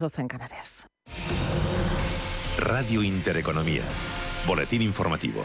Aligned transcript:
12 0.00 0.22
en 0.22 0.28
Canarias. 0.28 0.86
Radio 2.56 3.02
Intereconomía. 3.02 3.82
Boletín 4.46 4.80
informativo. 4.80 5.44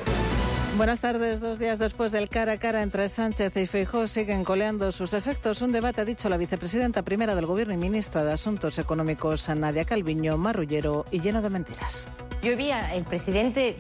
Buenas 0.78 1.00
tardes. 1.00 1.42
Dos 1.42 1.58
días 1.58 1.80
después 1.80 2.12
del 2.12 2.30
cara 2.30 2.54
a 2.54 2.58
cara 2.58 2.84
entre 2.84 3.10
Sánchez 3.10 3.58
y 3.58 3.66
Feijóo 3.66 4.08
siguen 4.08 4.44
coleando 4.44 4.92
sus 4.92 5.14
efectos. 5.14 5.64
Un 5.64 5.72
debate, 5.72 6.02
ha 6.02 6.06
dicho 6.06 6.30
la 6.30 6.38
vicepresidenta 6.38 7.02
primera 7.02 7.34
del 7.34 7.48
Gobierno 7.48 7.74
y 7.74 7.78
ministra 7.78 8.24
de 8.24 8.32
Asuntos 8.32 8.78
Económicos, 8.78 9.50
Nadia 9.50 9.86
Calviño, 9.86 10.38
marrullero 10.38 11.06
y 11.10 11.20
lleno 11.20 11.42
de 11.42 11.50
mentiras. 11.50 12.08
Yo 12.44 12.56
vi 12.56 12.70
el 12.70 13.06
presidente 13.06 13.76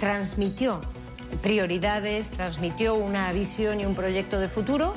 transmitió 0.00 0.82
prioridades, 1.42 2.30
transmitió 2.32 2.94
una 2.94 3.32
visión 3.32 3.80
y 3.80 3.86
un 3.86 3.94
proyecto 3.94 4.38
de 4.38 4.48
futuro 4.48 4.92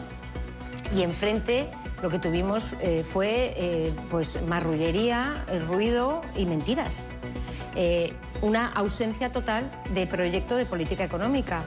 y 0.94 1.04
enfrente 1.04 1.70
lo 2.02 2.09
que 2.09 2.20
tuvimos 2.20 2.73
eh, 2.82 3.04
fue 3.04 3.54
eh, 3.57 3.93
pues 4.11 4.39
marrullería, 4.43 5.34
ruido 5.68 6.21
y 6.36 6.46
mentiras. 6.46 7.05
Eh, 7.75 8.14
una 8.42 8.68
ausencia 8.71 9.32
total 9.32 9.69
de 9.93 10.07
proyecto 10.07 10.55
de 10.55 10.65
política 10.65 11.04
económica. 11.04 11.61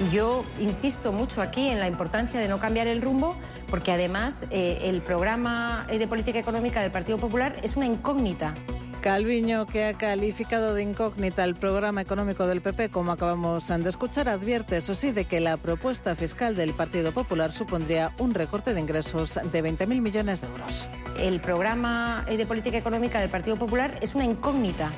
Y 0.00 0.14
yo 0.14 0.44
insisto 0.58 1.12
mucho 1.12 1.42
aquí 1.42 1.68
en 1.68 1.78
la 1.78 1.86
importancia 1.86 2.40
de 2.40 2.48
no 2.48 2.58
cambiar 2.58 2.86
el 2.86 3.02
rumbo, 3.02 3.36
porque 3.68 3.92
además 3.92 4.46
el 4.50 5.02
programa 5.02 5.86
de 5.90 6.06
política 6.06 6.38
económica 6.38 6.80
del 6.80 6.90
Partido 6.90 7.18
Popular 7.18 7.54
es 7.62 7.76
una 7.76 7.84
incógnita. 7.84 8.54
Calviño, 9.00 9.64
que 9.64 9.86
ha 9.86 9.94
calificado 9.94 10.74
de 10.74 10.82
incógnita 10.82 11.44
el 11.44 11.54
programa 11.54 12.02
económico 12.02 12.46
del 12.46 12.60
PP, 12.60 12.90
como 12.90 13.12
acabamos 13.12 13.68
de 13.68 13.88
escuchar, 13.88 14.28
advierte, 14.28 14.76
eso 14.76 14.94
sí, 14.94 15.10
de 15.10 15.24
que 15.24 15.40
la 15.40 15.56
propuesta 15.56 16.14
fiscal 16.14 16.54
del 16.54 16.74
Partido 16.74 17.10
Popular 17.12 17.50
supondría 17.50 18.12
un 18.18 18.34
recorte 18.34 18.74
de 18.74 18.80
ingresos 18.80 19.40
de 19.42 19.64
20.000 19.64 20.00
millones 20.02 20.42
de 20.42 20.48
euros. 20.48 20.86
El 21.18 21.40
programa 21.40 22.24
de 22.28 22.44
política 22.44 22.76
económica 22.76 23.20
del 23.20 23.30
Partido 23.30 23.56
Popular 23.56 23.98
es 24.02 24.14
una 24.14 24.24
incógnita. 24.24 24.90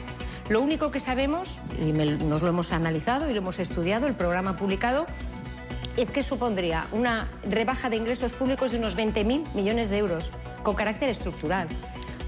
Lo 0.49 0.61
único 0.61 0.91
que 0.91 0.99
sabemos, 0.99 1.61
y 1.81 1.93
nos 1.93 2.43
lo 2.43 2.49
hemos 2.49 2.73
analizado 2.73 3.31
y 3.31 3.33
lo 3.33 3.39
hemos 3.39 3.61
estudiado, 3.61 4.09
el 4.09 4.15
programa 4.15 4.57
publicado, 4.57 5.07
es 5.97 6.11
que 6.11 6.25
supondría 6.25 6.87
una 6.91 7.29
rebaja 7.49 7.89
de 7.89 7.97
ingresos 7.97 8.33
públicos 8.33 8.73
de 8.73 8.79
unos 8.79 8.97
20.000 8.97 9.55
millones 9.55 9.91
de 9.91 9.99
euros, 9.99 10.33
con 10.65 10.75
carácter 10.75 11.09
estructural 11.09 11.69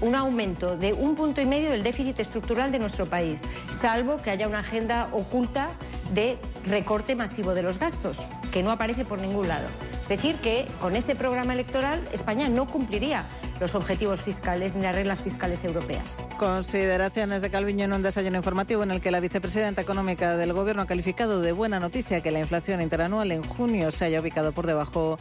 un 0.01 0.15
aumento 0.15 0.77
de 0.77 0.93
un 0.93 1.15
punto 1.15 1.41
y 1.41 1.45
medio 1.45 1.71
del 1.71 1.83
déficit 1.83 2.19
estructural 2.19 2.71
de 2.71 2.79
nuestro 2.79 3.05
país, 3.05 3.43
salvo 3.69 4.17
que 4.17 4.31
haya 4.31 4.47
una 4.47 4.59
agenda 4.59 5.09
oculta 5.11 5.69
de 6.13 6.37
recorte 6.67 7.15
masivo 7.15 7.53
de 7.53 7.63
los 7.63 7.79
gastos, 7.79 8.27
que 8.51 8.63
no 8.63 8.71
aparece 8.71 9.05
por 9.05 9.19
ningún 9.19 9.47
lado. 9.47 9.67
Es 10.01 10.09
decir, 10.09 10.35
que 10.35 10.67
con 10.81 10.95
ese 10.95 11.15
programa 11.15 11.53
electoral 11.53 11.99
España 12.13 12.47
no 12.47 12.67
cumpliría 12.67 13.25
los 13.59 13.73
objetivos 13.73 14.21
fiscales 14.21 14.75
ni 14.75 14.83
las 14.83 14.95
reglas 14.95 15.23
fiscales 15.23 15.63
europeas. 15.63 16.17
Consideraciones 16.37 17.41
de 17.41 17.49
Calviño 17.49 17.85
en 17.85 17.93
un 17.93 18.03
desayuno 18.03 18.37
informativo 18.37 18.83
en 18.83 18.91
el 18.91 19.01
que 19.01 19.11
la 19.11 19.19
vicepresidenta 19.19 19.81
económica 19.81 20.37
del 20.37 20.53
Gobierno 20.53 20.83
ha 20.83 20.85
calificado 20.85 21.41
de 21.41 21.53
buena 21.53 21.79
noticia 21.79 22.21
que 22.21 22.31
la 22.31 22.39
inflación 22.39 22.81
interanual 22.81 23.31
en 23.31 23.43
junio 23.43 23.91
se 23.91 24.05
haya 24.05 24.21
ubicado 24.21 24.51
por 24.51 24.67
debajo 24.67 25.17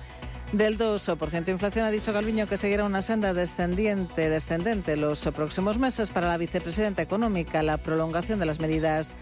del 0.57 0.79
2%. 0.79 1.49
Inflación 1.49 1.85
ha 1.85 1.91
dicho 1.91 2.13
Calviño 2.13 2.47
que 2.47 2.57
seguirá 2.57 2.85
una 2.85 3.03
senda 3.03 3.35
descendiente, 3.35 4.31
descendente 4.31 4.97
los 4.97 5.21
próximos 5.35 5.79
meses 5.79 6.11
para 6.11 6.29
la 6.29 6.39
vicepresidenta 6.39 7.03
económica. 7.03 7.63
La 7.63 7.77
prolongación 7.77 8.39
de 8.39 8.47
las 8.47 8.61
medidas 8.61 9.17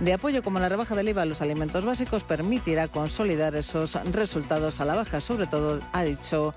de 0.00 0.14
apoyo 0.14 0.42
como 0.42 0.60
la 0.60 0.68
rebaja 0.68 0.94
del 0.94 1.08
IVA 1.10 1.22
a 1.22 1.26
los 1.26 1.42
alimentos 1.42 1.84
básicos 1.84 2.22
permitirá 2.22 2.88
consolidar 2.88 3.54
esos 3.54 3.94
resultados 4.12 4.80
a 4.80 4.86
la 4.86 4.94
baja, 4.94 5.20
sobre 5.20 5.46
todo, 5.46 5.80
ha 5.92 6.04
dicho 6.04 6.54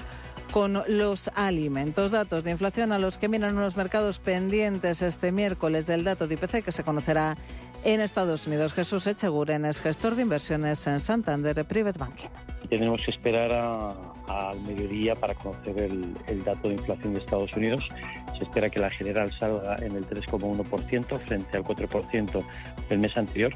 con 0.51 0.81
los 0.87 1.29
alimentos. 1.35 2.11
Datos 2.11 2.43
de 2.43 2.51
inflación 2.51 2.93
a 2.93 2.99
los 2.99 3.17
que 3.17 3.27
miran 3.27 3.55
los 3.55 3.75
mercados 3.75 4.19
pendientes 4.19 5.01
este 5.01 5.31
miércoles 5.31 5.87
del 5.87 6.03
dato 6.03 6.27
de 6.27 6.35
IPC 6.35 6.63
que 6.63 6.71
se 6.71 6.83
conocerá 6.83 7.35
en 7.83 7.99
Estados 7.99 8.47
Unidos. 8.47 8.73
Jesús 8.73 9.07
Echeguren 9.07 9.65
es 9.65 9.81
gestor 9.81 10.15
de 10.15 10.21
inversiones 10.21 10.87
en 10.87 10.99
Santander 10.99 11.65
Private 11.65 11.99
Banking. 11.99 12.50
Tenemos 12.71 13.01
que 13.01 13.11
esperar 13.11 13.51
al 14.29 14.61
mediodía 14.61 15.13
para 15.13 15.33
conocer 15.35 15.77
el, 15.77 16.43
dato 16.45 16.69
de 16.69 16.75
inflación 16.75 17.13
de 17.13 17.19
Estados 17.19 17.51
Unidos. 17.51 17.85
Se 18.41 18.45
espera 18.45 18.71
que 18.71 18.79
la 18.79 18.89
general 18.89 19.31
salga 19.31 19.75
en 19.85 19.95
el 19.95 20.03
3,1% 20.03 21.19
frente 21.19 21.57
al 21.57 21.63
4% 21.63 22.43
del 22.89 22.97
mes 22.97 23.15
anterior 23.15 23.53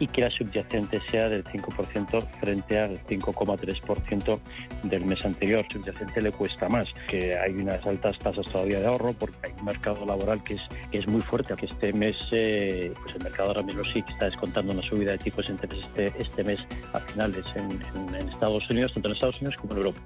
y 0.00 0.08
que 0.08 0.22
la 0.22 0.30
subyacente 0.30 1.00
sea 1.08 1.28
del 1.28 1.44
5% 1.44 2.20
frente 2.40 2.80
al 2.80 2.98
5,3% 3.06 4.40
del 4.82 5.04
mes 5.04 5.24
anterior. 5.24 5.64
Subyacente 5.70 6.20
le 6.20 6.32
cuesta 6.32 6.68
más, 6.68 6.88
que 7.08 7.38
hay 7.38 7.52
unas 7.52 7.86
altas 7.86 8.18
tasas 8.18 8.44
todavía 8.50 8.80
de 8.80 8.86
ahorro 8.86 9.12
porque 9.12 9.36
hay 9.44 9.52
un 9.52 9.66
mercado 9.66 10.04
laboral 10.04 10.42
que 10.42 10.54
es, 10.54 10.62
es 10.90 11.06
muy 11.06 11.20
fuerte. 11.20 11.54
Que 11.54 11.66
este 11.66 11.92
mes 11.92 12.16
eh, 12.32 12.92
pues 13.04 13.14
el 13.14 13.22
mercado 13.22 13.50
ahora 13.50 13.62
mismo 13.62 13.84
sí 13.84 14.02
que 14.02 14.12
está 14.14 14.24
descontando 14.24 14.72
una 14.72 14.82
subida 14.82 15.12
de 15.12 15.18
tipos 15.18 15.46
de 15.46 15.52
interés 15.52 15.78
este, 15.78 16.06
este 16.18 16.42
mes 16.42 16.58
a 16.92 16.98
finales 16.98 17.44
en 17.54 18.14
Estados 18.16 18.68
Unidos, 18.68 18.94
tanto 18.94 19.10
en 19.10 19.14
Estados 19.14 19.36
Unidos 19.36 19.56
como 19.58 19.74
en 19.74 19.78
Europa. 19.78 20.00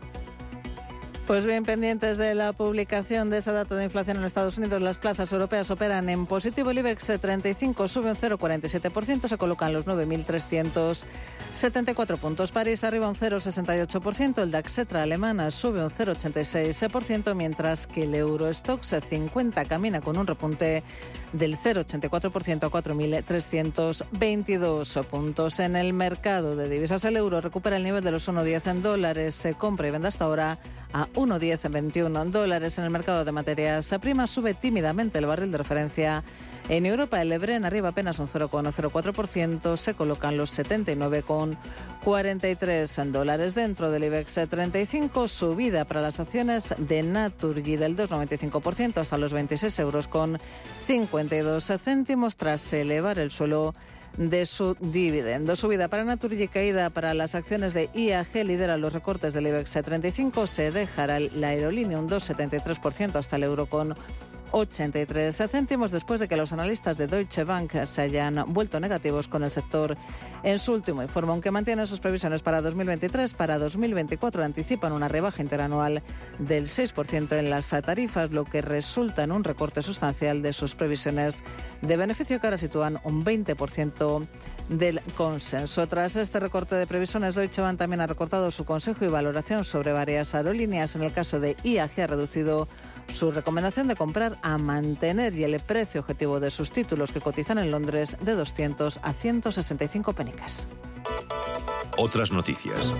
Pues 1.28 1.44
bien, 1.44 1.62
pendientes 1.62 2.16
de 2.16 2.34
la 2.34 2.54
publicación 2.54 3.28
de 3.28 3.36
ese 3.36 3.52
dato 3.52 3.76
de 3.76 3.84
inflación 3.84 4.16
en 4.16 4.24
Estados 4.24 4.56
Unidos, 4.56 4.80
las 4.80 4.96
plazas 4.96 5.30
europeas 5.30 5.70
operan 5.70 6.08
en 6.08 6.24
positivo. 6.24 6.70
El 6.70 6.78
IBEX 6.78 7.20
35 7.20 7.86
sube 7.86 8.08
un 8.08 8.16
0,47%, 8.16 9.28
se 9.28 9.36
colocan 9.36 9.74
los 9.74 9.86
9.374 9.86 12.16
puntos. 12.16 12.50
París 12.50 12.82
arriba 12.82 13.08
un 13.08 13.14
0,68%, 13.14 14.42
el 14.42 14.50
DAX 14.50 14.78
Etra 14.78 15.02
alemana 15.02 15.50
sube 15.50 15.84
un 15.84 15.90
0,86%, 15.90 17.34
mientras 17.34 17.86
que 17.86 18.04
el 18.04 18.14
Eurostox 18.14 18.96
50 19.06 19.66
camina 19.66 20.00
con 20.00 20.16
un 20.16 20.26
repunte 20.26 20.82
del 21.34 21.58
0,84% 21.58 22.64
a 22.64 22.70
4.322 22.70 25.04
puntos. 25.04 25.60
En 25.60 25.76
el 25.76 25.92
mercado 25.92 26.56
de 26.56 26.70
divisas, 26.70 27.04
el 27.04 27.18
euro 27.18 27.42
recupera 27.42 27.76
el 27.76 27.84
nivel 27.84 28.02
de 28.02 28.12
los 28.12 28.26
1,10 28.26 28.70
en 28.70 28.80
dólares, 28.80 29.34
se 29.34 29.52
compra 29.52 29.88
y 29.88 29.90
vende 29.90 30.08
hasta 30.08 30.24
ahora 30.24 30.58
a 30.92 31.06
1,1021 31.18 32.30
dólares 32.30 32.78
en 32.78 32.84
el 32.84 32.90
mercado 32.90 33.24
de 33.24 33.32
materias 33.32 33.92
primas. 34.00 34.30
Sube 34.30 34.54
tímidamente 34.54 35.18
el 35.18 35.26
barril 35.26 35.50
de 35.50 35.58
referencia. 35.58 36.22
En 36.68 36.86
Europa, 36.86 37.20
el 37.20 37.32
Ebren 37.32 37.64
arriba 37.64 37.88
apenas 37.88 38.20
un 38.20 38.28
0,04%, 38.28 39.76
se 39.76 39.94
colocan 39.94 40.36
los 40.36 40.56
79,43 40.56 43.10
dólares. 43.10 43.56
Dentro 43.56 43.90
del 43.90 44.04
IBEX 44.04 44.42
35, 44.48 45.26
subida 45.26 45.84
para 45.86 46.02
las 46.02 46.20
acciones 46.20 46.72
de 46.76 47.02
Naturgy 47.02 47.74
del 47.76 47.96
2,95% 47.96 48.98
hasta 48.98 49.18
los 49.18 49.32
26 49.32 49.76
euros 49.80 50.06
con 50.06 50.38
52 50.86 51.72
céntimos 51.82 52.36
tras 52.36 52.72
elevar 52.72 53.18
el 53.18 53.32
suelo 53.32 53.74
de 54.18 54.46
su 54.46 54.76
dividendo. 54.80 55.56
Subida 55.56 55.88
para 55.88 56.04
Naturgy 56.04 56.42
y 56.42 56.48
caída 56.48 56.90
para 56.90 57.14
las 57.14 57.34
acciones 57.34 57.72
de 57.72 57.88
IAG 57.94 58.44
lidera 58.44 58.76
los 58.76 58.92
recortes 58.92 59.32
del 59.32 59.46
IBEX 59.46 59.72
35. 59.84 60.46
Se 60.46 60.70
dejará 60.70 61.20
la 61.20 61.48
aerolínea 61.48 61.98
un 61.98 62.08
2,73% 62.08 63.16
hasta 63.16 63.36
el 63.36 63.44
euro 63.44 63.66
con 63.66 63.94
83 64.53 65.36
céntimos 65.50 65.91
después 65.91 66.20
de 66.20 66.28
que 66.28 66.36
los 66.36 66.53
analistas 66.53 66.97
de 66.97 67.06
Deutsche 67.06 67.44
Bank 67.44 67.84
se 67.84 68.03
hayan 68.03 68.44
vuelto 68.48 68.81
negativos 68.81 69.28
con 69.28 69.44
el 69.44 69.50
sector 69.50 69.97
en 70.42 70.59
su 70.59 70.72
último 70.72 71.03
informe. 71.03 71.32
Aunque 71.32 71.50
mantiene 71.50 71.86
sus 71.86 72.00
previsiones 72.00 72.42
para 72.42 72.60
2023, 72.60 73.34
para 73.34 73.58
2024 73.58 74.44
anticipan 74.44 74.92
una 74.92 75.08
rebaja 75.08 75.42
interanual 75.42 76.03
del 76.38 76.66
6% 76.66 77.38
en 77.38 77.50
las 77.50 77.69
tarifas, 77.69 78.31
lo 78.31 78.44
que 78.44 78.62
resulta 78.62 79.25
en 79.25 79.32
un 79.32 79.44
recorte 79.44 79.82
sustancial 79.82 80.42
de 80.42 80.53
sus 80.53 80.75
previsiones 80.75 81.42
de 81.82 81.97
beneficio 81.97 82.41
que 82.41 82.47
ahora 82.47 82.58
sitúan 82.58 83.00
un 83.04 83.25
20% 83.25 84.26
del 84.69 85.00
consenso. 85.16 85.87
Tras 85.87 86.16
este 86.16 86.41
recorte 86.41 86.75
de 86.75 86.87
previsiones, 86.87 87.34
Deutsche 87.34 87.62
Bank 87.62 87.78
también 87.78 88.00
ha 88.00 88.06
recortado 88.06 88.50
su 88.50 88.64
consejo 88.64 89.04
y 89.04 89.08
valoración 89.08 89.64
sobre 89.64 89.92
varias 89.92 90.34
aerolíneas. 90.34 90.94
En 90.94 91.03
el 91.03 91.12
caso 91.12 91.41
de 91.41 91.56
IAG 91.64 92.00
ha 92.00 92.06
reducido 92.06 92.69
su 93.12 93.30
recomendación 93.30 93.88
de 93.88 93.96
comprar 93.96 94.38
a 94.42 94.58
mantener 94.58 95.34
y 95.34 95.44
el 95.44 95.58
precio 95.60 96.00
objetivo 96.00 96.40
de 96.40 96.50
sus 96.50 96.70
títulos 96.70 97.12
que 97.12 97.20
cotizan 97.20 97.58
en 97.58 97.70
Londres 97.70 98.16
de 98.20 98.34
200 98.34 99.00
a 99.02 99.12
165 99.12 100.12
penicas. 100.12 100.69
Otras 101.96 102.31
noticias. 102.31 102.94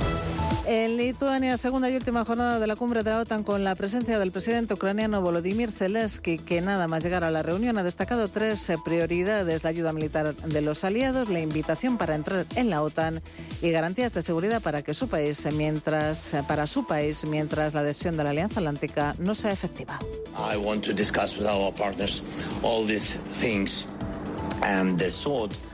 En 0.71 0.99
Lituania, 0.99 1.57
segunda 1.57 1.89
y 1.89 1.97
última 1.97 2.27
jornada 2.27 2.59
de 2.59 2.67
la 2.67 2.77
cumbre 2.77 3.03
de 3.03 3.09
la 3.09 3.21
OTAN 3.21 3.43
con 3.43 3.65
la 3.65 3.75
presencia 3.75 4.19
del 4.19 4.33
presidente 4.33 4.75
ucraniano 4.75 5.23
Volodymyr 5.23 5.73
Zelensky, 5.73 6.37
que 6.37 6.61
nada 6.61 6.87
más 6.87 7.03
llegar 7.03 7.25
a 7.25 7.31
la 7.31 7.43
reunión 7.43 7.79
ha 7.79 7.83
destacado 7.83 8.29
tres 8.29 8.71
prioridades: 8.85 9.65
la 9.65 9.71
ayuda 9.71 9.95
militar 9.95 10.35
de 10.35 10.61
los 10.61 10.85
aliados, 10.85 11.31
la 11.31 11.41
invitación 11.41 11.97
para 11.97 12.15
entrar 12.15 12.45
en 12.55 12.69
la 12.69 12.83
OTAN 12.83 13.23
y 13.63 13.71
garantías 13.71 14.13
de 14.13 14.21
seguridad 14.21 14.61
para 14.61 14.83
que 14.83 14.93
su 14.93 15.09
país, 15.09 15.49
mientras 15.55 16.37
para 16.47 16.67
su 16.67 16.87
país, 16.87 17.27
mientras 17.27 17.73
la 17.73 17.81
adhesión 17.81 18.19
de 18.19 18.25
la 18.25 18.31
Alianza 18.31 18.61
Atlántica 18.61 19.15
no 19.19 19.35
sea 19.35 19.53
efectiva. 19.53 19.99
I 20.37 20.59
want 20.59 20.85
to 20.85 20.93
discuss 20.93 21.35
partners 21.79 22.23
all 22.63 22.87
these 22.87 23.19
things 23.41 23.87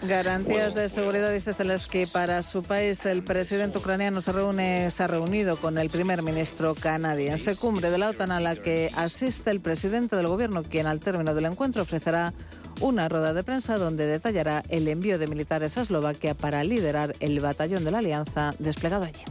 Garantías 0.07 0.75
de 0.75 0.89
seguridad, 0.89 1.33
dice 1.33 1.53
Zelensky, 1.53 2.07
para 2.07 2.43
su 2.43 2.63
país. 2.63 3.07
El 3.07 3.23
presidente 3.23 3.79
ucraniano 3.79 4.21
se, 4.21 4.33
reúne, 4.33 4.91
se 4.91 5.03
ha 5.03 5.07
reunido 5.07 5.57
con 5.57 5.79
el 5.79 5.91
primer 5.91 6.23
ministro 6.23 6.75
canadiense. 6.75 7.57
Cumbre 7.57 7.91
de 7.91 7.99
la 7.99 8.11
OTAN 8.11 8.33
a 8.33 8.41
la 8.41 8.57
que 8.57 8.91
asiste 8.95 9.51
el 9.51 9.61
presidente 9.61 10.17
del 10.17 10.27
gobierno, 10.27 10.63
quien 10.63 10.87
al 10.87 11.01
término 11.01 11.35
del 11.35 11.47
encuentro 11.47 11.83
ofrecerá 11.83 12.33
una 12.81 13.09
rueda 13.09 13.33
de 13.33 13.45
prensa 13.45 13.77
donde 13.77 14.07
detallará 14.07 14.63
el 14.69 14.89
envío 14.89 15.19
de 15.19 15.27
militares 15.27 15.79
a 15.79 15.83
Eslovaquia 15.83 16.35
para 16.35 16.65
liderar 16.65 17.15
el 17.21 17.41
batallón 17.41 17.85
de 17.85 17.91
la 17.91 17.99
alianza 17.99 18.51
desplegado 18.59 19.05
allí. 19.05 19.23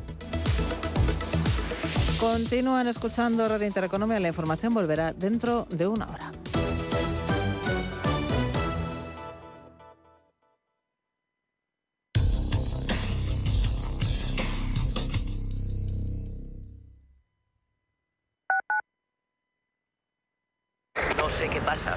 Continúan 2.20 2.88
escuchando 2.88 3.48
Radio 3.50 3.68
Intereconomía. 3.68 4.20
La 4.20 4.30
información 4.30 4.74
volverá 4.74 5.12
dentro 5.12 5.68
de 5.70 5.88
una 5.88 6.06
hora. 6.06 6.32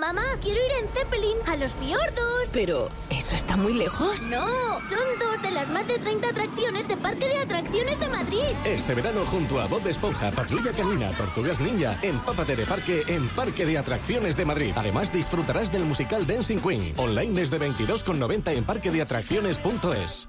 Mamá, 0.00 0.22
quiero 0.40 0.58
ir 0.58 0.72
en 0.82 0.88
Zeppelin 0.88 1.36
a 1.46 1.56
los 1.56 1.74
fiordos. 1.74 2.48
Pero, 2.52 2.88
¿eso 3.10 3.36
está 3.36 3.58
muy 3.58 3.74
lejos? 3.74 4.26
No, 4.26 4.46
son 4.88 5.06
dos 5.20 5.42
de 5.42 5.50
las 5.50 5.68
más 5.68 5.86
de 5.86 5.98
30 5.98 6.30
atracciones 6.30 6.88
de 6.88 6.96
Parque 6.96 7.28
de 7.28 7.38
Atracciones 7.38 8.00
de 8.00 8.08
Madrid. 8.08 8.42
Este 8.64 8.94
verano 8.94 9.26
junto 9.26 9.60
a 9.60 9.66
Bob 9.66 9.82
de 9.82 9.90
Esponja, 9.90 10.30
Patrulla 10.30 10.72
Canina, 10.72 11.10
Tortugas 11.10 11.60
Ninja, 11.60 11.98
empápate 12.00 12.56
de 12.56 12.64
parque 12.64 13.02
en 13.06 13.28
Parque 13.28 13.66
de 13.66 13.76
Atracciones 13.76 14.34
de 14.34 14.46
Madrid. 14.46 14.72
Además 14.76 15.12
disfrutarás 15.12 15.70
del 15.70 15.84
musical 15.84 16.26
Dancing 16.26 16.60
Queen, 16.60 16.94
online 16.96 17.38
desde 17.38 17.60
22,90 17.60 18.56
en 18.56 18.64
parquedeatracciones.es. 18.64 20.28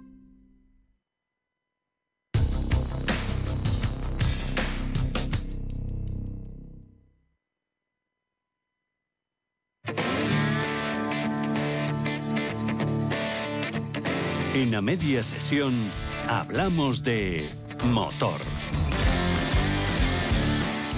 En 14.61 14.75
a 14.75 14.81
media 14.83 15.23
sesión 15.23 15.73
hablamos 16.29 17.01
de 17.01 17.49
motor. 17.85 18.39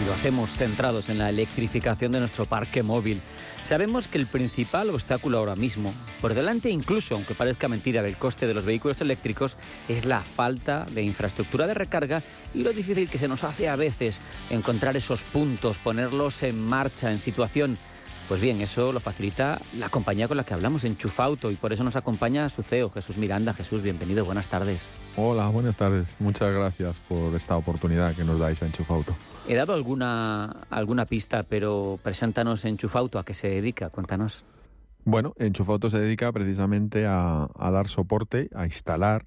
Y 0.01 0.05
lo 0.05 0.13
hacemos 0.13 0.49
centrados 0.51 1.07
en 1.07 1.17
la 1.17 1.29
electrificación 1.29 2.11
de 2.11 2.19
nuestro 2.19 2.43
parque 2.43 2.83
móvil. 2.83 3.21
Sabemos 3.63 4.09
que 4.09 4.17
el 4.17 4.27
principal 4.27 4.89
obstáculo 4.89 5.37
ahora 5.37 5.55
mismo, 5.55 5.93
por 6.19 6.33
delante 6.33 6.69
incluso, 6.71 7.15
aunque 7.15 7.35
parezca 7.35 7.69
mentira, 7.69 8.01
del 8.01 8.17
coste 8.17 8.47
de 8.47 8.53
los 8.53 8.65
vehículos 8.65 8.99
eléctricos, 8.99 9.55
es 9.87 10.03
la 10.03 10.19
falta 10.23 10.85
de 10.91 11.03
infraestructura 11.03 11.65
de 11.65 11.73
recarga 11.73 12.21
y 12.53 12.63
lo 12.63 12.73
difícil 12.73 13.09
que 13.09 13.17
se 13.17 13.29
nos 13.29 13.45
hace 13.45 13.69
a 13.69 13.77
veces 13.77 14.19
encontrar 14.49 14.97
esos 14.97 15.23
puntos, 15.23 15.77
ponerlos 15.77 16.43
en 16.43 16.61
marcha, 16.67 17.13
en 17.13 17.19
situación 17.19 17.77
pues 18.27 18.41
bien, 18.41 18.61
eso 18.61 18.91
lo 18.91 18.99
facilita 18.99 19.59
la 19.77 19.89
compañía 19.89 20.27
con 20.27 20.37
la 20.37 20.43
que 20.43 20.53
hablamos, 20.53 20.83
Enchufauto, 20.83 21.51
y 21.51 21.55
por 21.55 21.73
eso 21.73 21.83
nos 21.83 21.95
acompaña 21.95 22.49
su 22.49 22.63
CEO, 22.63 22.89
Jesús 22.89 23.17
Miranda. 23.17 23.53
Jesús, 23.53 23.81
bienvenido, 23.81 24.25
buenas 24.25 24.47
tardes. 24.47 24.87
Hola, 25.15 25.47
buenas 25.49 25.75
tardes. 25.75 26.15
Muchas 26.19 26.53
gracias 26.53 26.99
por 27.07 27.35
esta 27.35 27.57
oportunidad 27.57 28.15
que 28.15 28.23
nos 28.23 28.39
dais 28.39 28.61
a 28.63 28.65
Enchufauto. 28.65 29.15
He 29.47 29.55
dado 29.55 29.73
alguna, 29.73 30.65
alguna 30.69 31.05
pista, 31.05 31.43
pero 31.43 31.99
preséntanos 32.01 32.65
Enchufauto, 32.65 33.19
¿a 33.19 33.25
qué 33.25 33.33
se 33.33 33.49
dedica? 33.49 33.89
Cuéntanos. 33.89 34.43
Bueno, 35.05 35.33
Enchufauto 35.37 35.89
se 35.89 35.99
dedica 35.99 36.31
precisamente 36.31 37.05
a, 37.05 37.49
dar 37.59 37.87
soporte, 37.87 38.49
a 38.55 38.65
instalar 38.65 39.25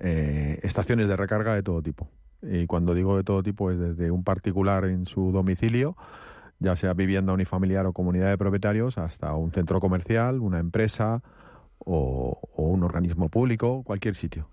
eh, 0.00 0.60
estaciones 0.62 1.08
de 1.08 1.16
recarga 1.16 1.54
de 1.54 1.62
todo 1.62 1.82
tipo. 1.82 2.08
Y 2.40 2.66
cuando 2.66 2.94
digo 2.94 3.16
de 3.16 3.24
todo 3.24 3.42
tipo 3.42 3.72
es 3.72 3.80
desde 3.80 4.12
un 4.12 4.22
particular 4.22 4.84
en 4.84 5.06
su 5.06 5.32
domicilio, 5.32 5.96
ya 6.58 6.76
sea 6.76 6.94
vivienda 6.94 7.32
unifamiliar 7.32 7.86
o 7.86 7.92
comunidad 7.92 8.28
de 8.28 8.38
propietarios, 8.38 8.98
hasta 8.98 9.32
un 9.34 9.50
centro 9.52 9.80
comercial, 9.80 10.40
una 10.40 10.58
empresa 10.58 11.22
o, 11.78 12.38
un 12.56 12.82
organismo 12.82 13.28
público, 13.28 13.82
cualquier 13.84 14.14
sitio. 14.14 14.48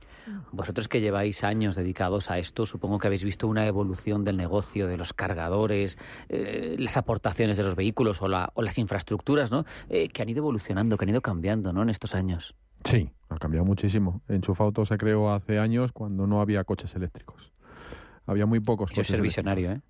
Vosotros 0.51 0.87
que 0.87 1.01
lleváis 1.01 1.43
años 1.43 1.75
dedicados 1.75 2.31
a 2.31 2.37
esto, 2.37 2.65
supongo 2.65 2.97
que 2.97 3.07
habéis 3.07 3.23
visto 3.23 3.47
una 3.47 3.65
evolución 3.67 4.23
del 4.23 4.37
negocio, 4.37 4.87
de 4.87 4.97
los 4.97 5.13
cargadores, 5.13 5.97
eh, 6.29 6.75
las 6.79 6.97
aportaciones 6.97 7.57
de 7.57 7.63
los 7.63 7.75
vehículos 7.75 8.21
o, 8.21 8.27
las 8.27 8.77
infraestructuras, 8.77 9.51
¿no? 9.51 9.65
Eh, 9.89 10.07
que 10.07 10.21
han 10.21 10.29
ido 10.29 10.39
evolucionando, 10.39 10.97
que 10.97 11.05
han 11.05 11.09
ido 11.09 11.21
cambiando, 11.21 11.73
¿no? 11.73 11.83
En 11.83 11.89
estos 11.89 12.15
años. 12.15 12.55
Sí, 12.83 13.11
ha 13.29 13.37
cambiado 13.37 13.65
muchísimo. 13.65 14.21
Enchufauto 14.27 14.85
se 14.85 14.97
creó 14.97 15.31
hace 15.33 15.59
años 15.59 15.91
cuando 15.91 16.27
no 16.27 16.41
había 16.41 16.63
coches 16.63 16.95
eléctricos. 16.95 17.51
Había 18.25 18.45
muy 18.45 18.59
pocos 18.59 18.91
coches. 18.91 19.11
Es 19.11 19.21
visionario, 19.21 19.71
¿eh? 19.71 19.81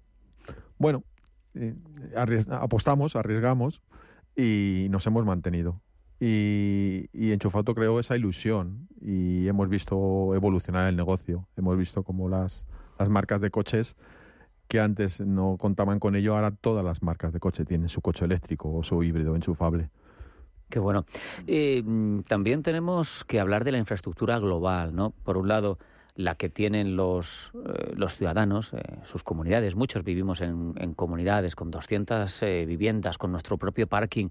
Bueno, 0.77 1.03
apostamos, 2.15 3.15
arriesgamos 3.15 3.81
y 4.35 4.87
nos 4.89 5.05
hemos 5.07 5.25
mantenido. 5.25 5.81
Y, 6.19 7.09
y 7.11 7.37
creó 7.75 7.99
esa 7.99 8.15
ilusión 8.15 8.87
y 9.01 9.47
hemos 9.47 9.69
visto 9.69 10.33
evolucionar 10.33 10.87
el 10.87 10.95
negocio. 10.95 11.47
Hemos 11.57 11.77
visto 11.77 12.03
como 12.03 12.29
las, 12.29 12.65
las 12.97 13.09
marcas 13.09 13.41
de 13.41 13.51
coches 13.51 13.97
que 14.67 14.79
antes 14.79 15.19
no 15.19 15.57
contaban 15.59 15.99
con 15.99 16.15
ello, 16.15 16.35
ahora 16.35 16.51
todas 16.51 16.83
las 16.83 17.03
marcas 17.03 17.33
de 17.33 17.39
coche 17.39 17.65
tienen 17.65 17.89
su 17.89 18.01
coche 18.01 18.25
eléctrico 18.25 18.73
o 18.73 18.83
su 18.83 19.03
híbrido 19.03 19.35
enchufable. 19.35 19.89
Qué 20.69 20.79
bueno. 20.79 21.05
Eh, 21.45 21.83
también 22.27 22.63
tenemos 22.63 23.23
que 23.25 23.39
hablar 23.39 23.63
de 23.63 23.71
la 23.71 23.77
infraestructura 23.77 24.39
global, 24.39 24.95
¿no? 24.95 25.11
Por 25.11 25.37
un 25.37 25.47
lado, 25.47 25.77
la 26.15 26.35
que 26.35 26.49
tienen 26.49 26.95
los, 26.95 27.51
eh, 27.65 27.93
los 27.95 28.15
ciudadanos, 28.15 28.73
eh, 28.73 28.81
sus 29.03 29.23
comunidades. 29.23 29.75
Muchos 29.75 30.03
vivimos 30.03 30.41
en, 30.41 30.93
comunidades 30.95 31.55
con 31.55 31.71
200 31.71 32.41
eh, 32.43 32.65
viviendas, 32.65 33.17
con 33.17 33.31
nuestro 33.31 33.57
propio 33.57 33.87
parking. 33.87 34.29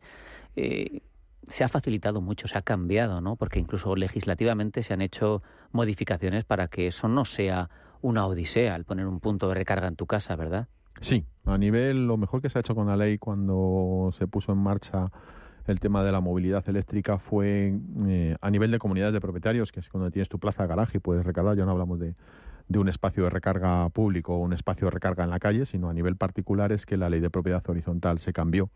se 0.55 1.63
ha 1.63 1.69
facilitado 1.69 2.23
mucho, 2.23 2.49
se 2.49 2.57
ha 2.57 2.63
cambiado, 2.63 3.21
¿no? 3.21 3.37
Porque 3.37 3.59
incluso 3.59 3.97
legislativamente 3.97 4.83
se 4.83 4.95
han 4.95 5.03
hecho 5.03 5.43
modificaciones 5.73 6.45
para 6.45 6.69
que 6.69 6.87
eso 6.87 7.07
no 7.09 7.27
sea 7.27 7.69
una 8.01 8.27
odisea 8.27 8.77
el 8.77 8.85
poner 8.85 9.07
un 9.07 9.21
punto 9.21 9.49
de 9.49 9.55
recarga 9.55 9.87
en 9.89 9.97
tu 9.97 10.07
casa, 10.07 10.37
¿verdad? 10.37 10.69
Sí, 11.01 11.27
a 11.45 11.59
nivel, 11.59 12.07
lo 12.07 12.17
mejor 12.17 12.41
que 12.41 12.49
se 12.49 12.59
ha 12.59 12.61
hecho 12.61 12.75
con 12.75 12.87
la 12.87 12.97
ley 12.97 13.19
cuando 13.19 14.11
se 14.13 14.27
puso 14.27 14.53
en 14.53 14.59
marcha 14.59 15.11
el 15.67 15.81
tema 15.81 16.05
de 16.05 16.13
la 16.13 16.21
movilidad 16.21 16.69
eléctrica 16.69 17.19
fue 17.19 17.75
eh, 18.07 18.37
a 18.41 18.51
nivel 18.51 18.71
de 18.71 18.79
comunidades 18.79 19.15
de 19.15 19.21
propietarios, 19.21 19.73
que 19.73 19.81
es 19.81 19.89
cuando 19.89 20.11
tienes 20.11 20.29
tu 20.29 20.39
plaza 20.39 20.65
de 20.65 20.69
garaje 20.69 20.99
y 20.99 21.01
puedes 21.01 21.25
recargar, 21.25 21.57
ya 21.57 21.65
no 21.65 21.71
hablamos 21.71 21.99
de, 21.99 22.15
de 22.69 22.79
un 22.79 22.89
espacio 22.89 23.25
de 23.25 23.31
recarga 23.31 23.89
público 23.91 24.35
o 24.35 24.39
un 24.39 24.53
espacio 24.53 24.87
de 24.87 24.91
recarga 24.91 25.25
en 25.25 25.31
la 25.31 25.39
calle, 25.39 25.67
sino 25.67 25.89
a 25.89 25.95
nivel 25.95 26.17
particular 26.17 26.73
es 26.73 26.87
que 26.87 26.97
la 26.97 27.11
ley 27.11 27.21
de 27.21 27.31
propiedad 27.31 27.63
horizontal 27.69 28.19
se 28.19 28.33
cambió 28.33 28.71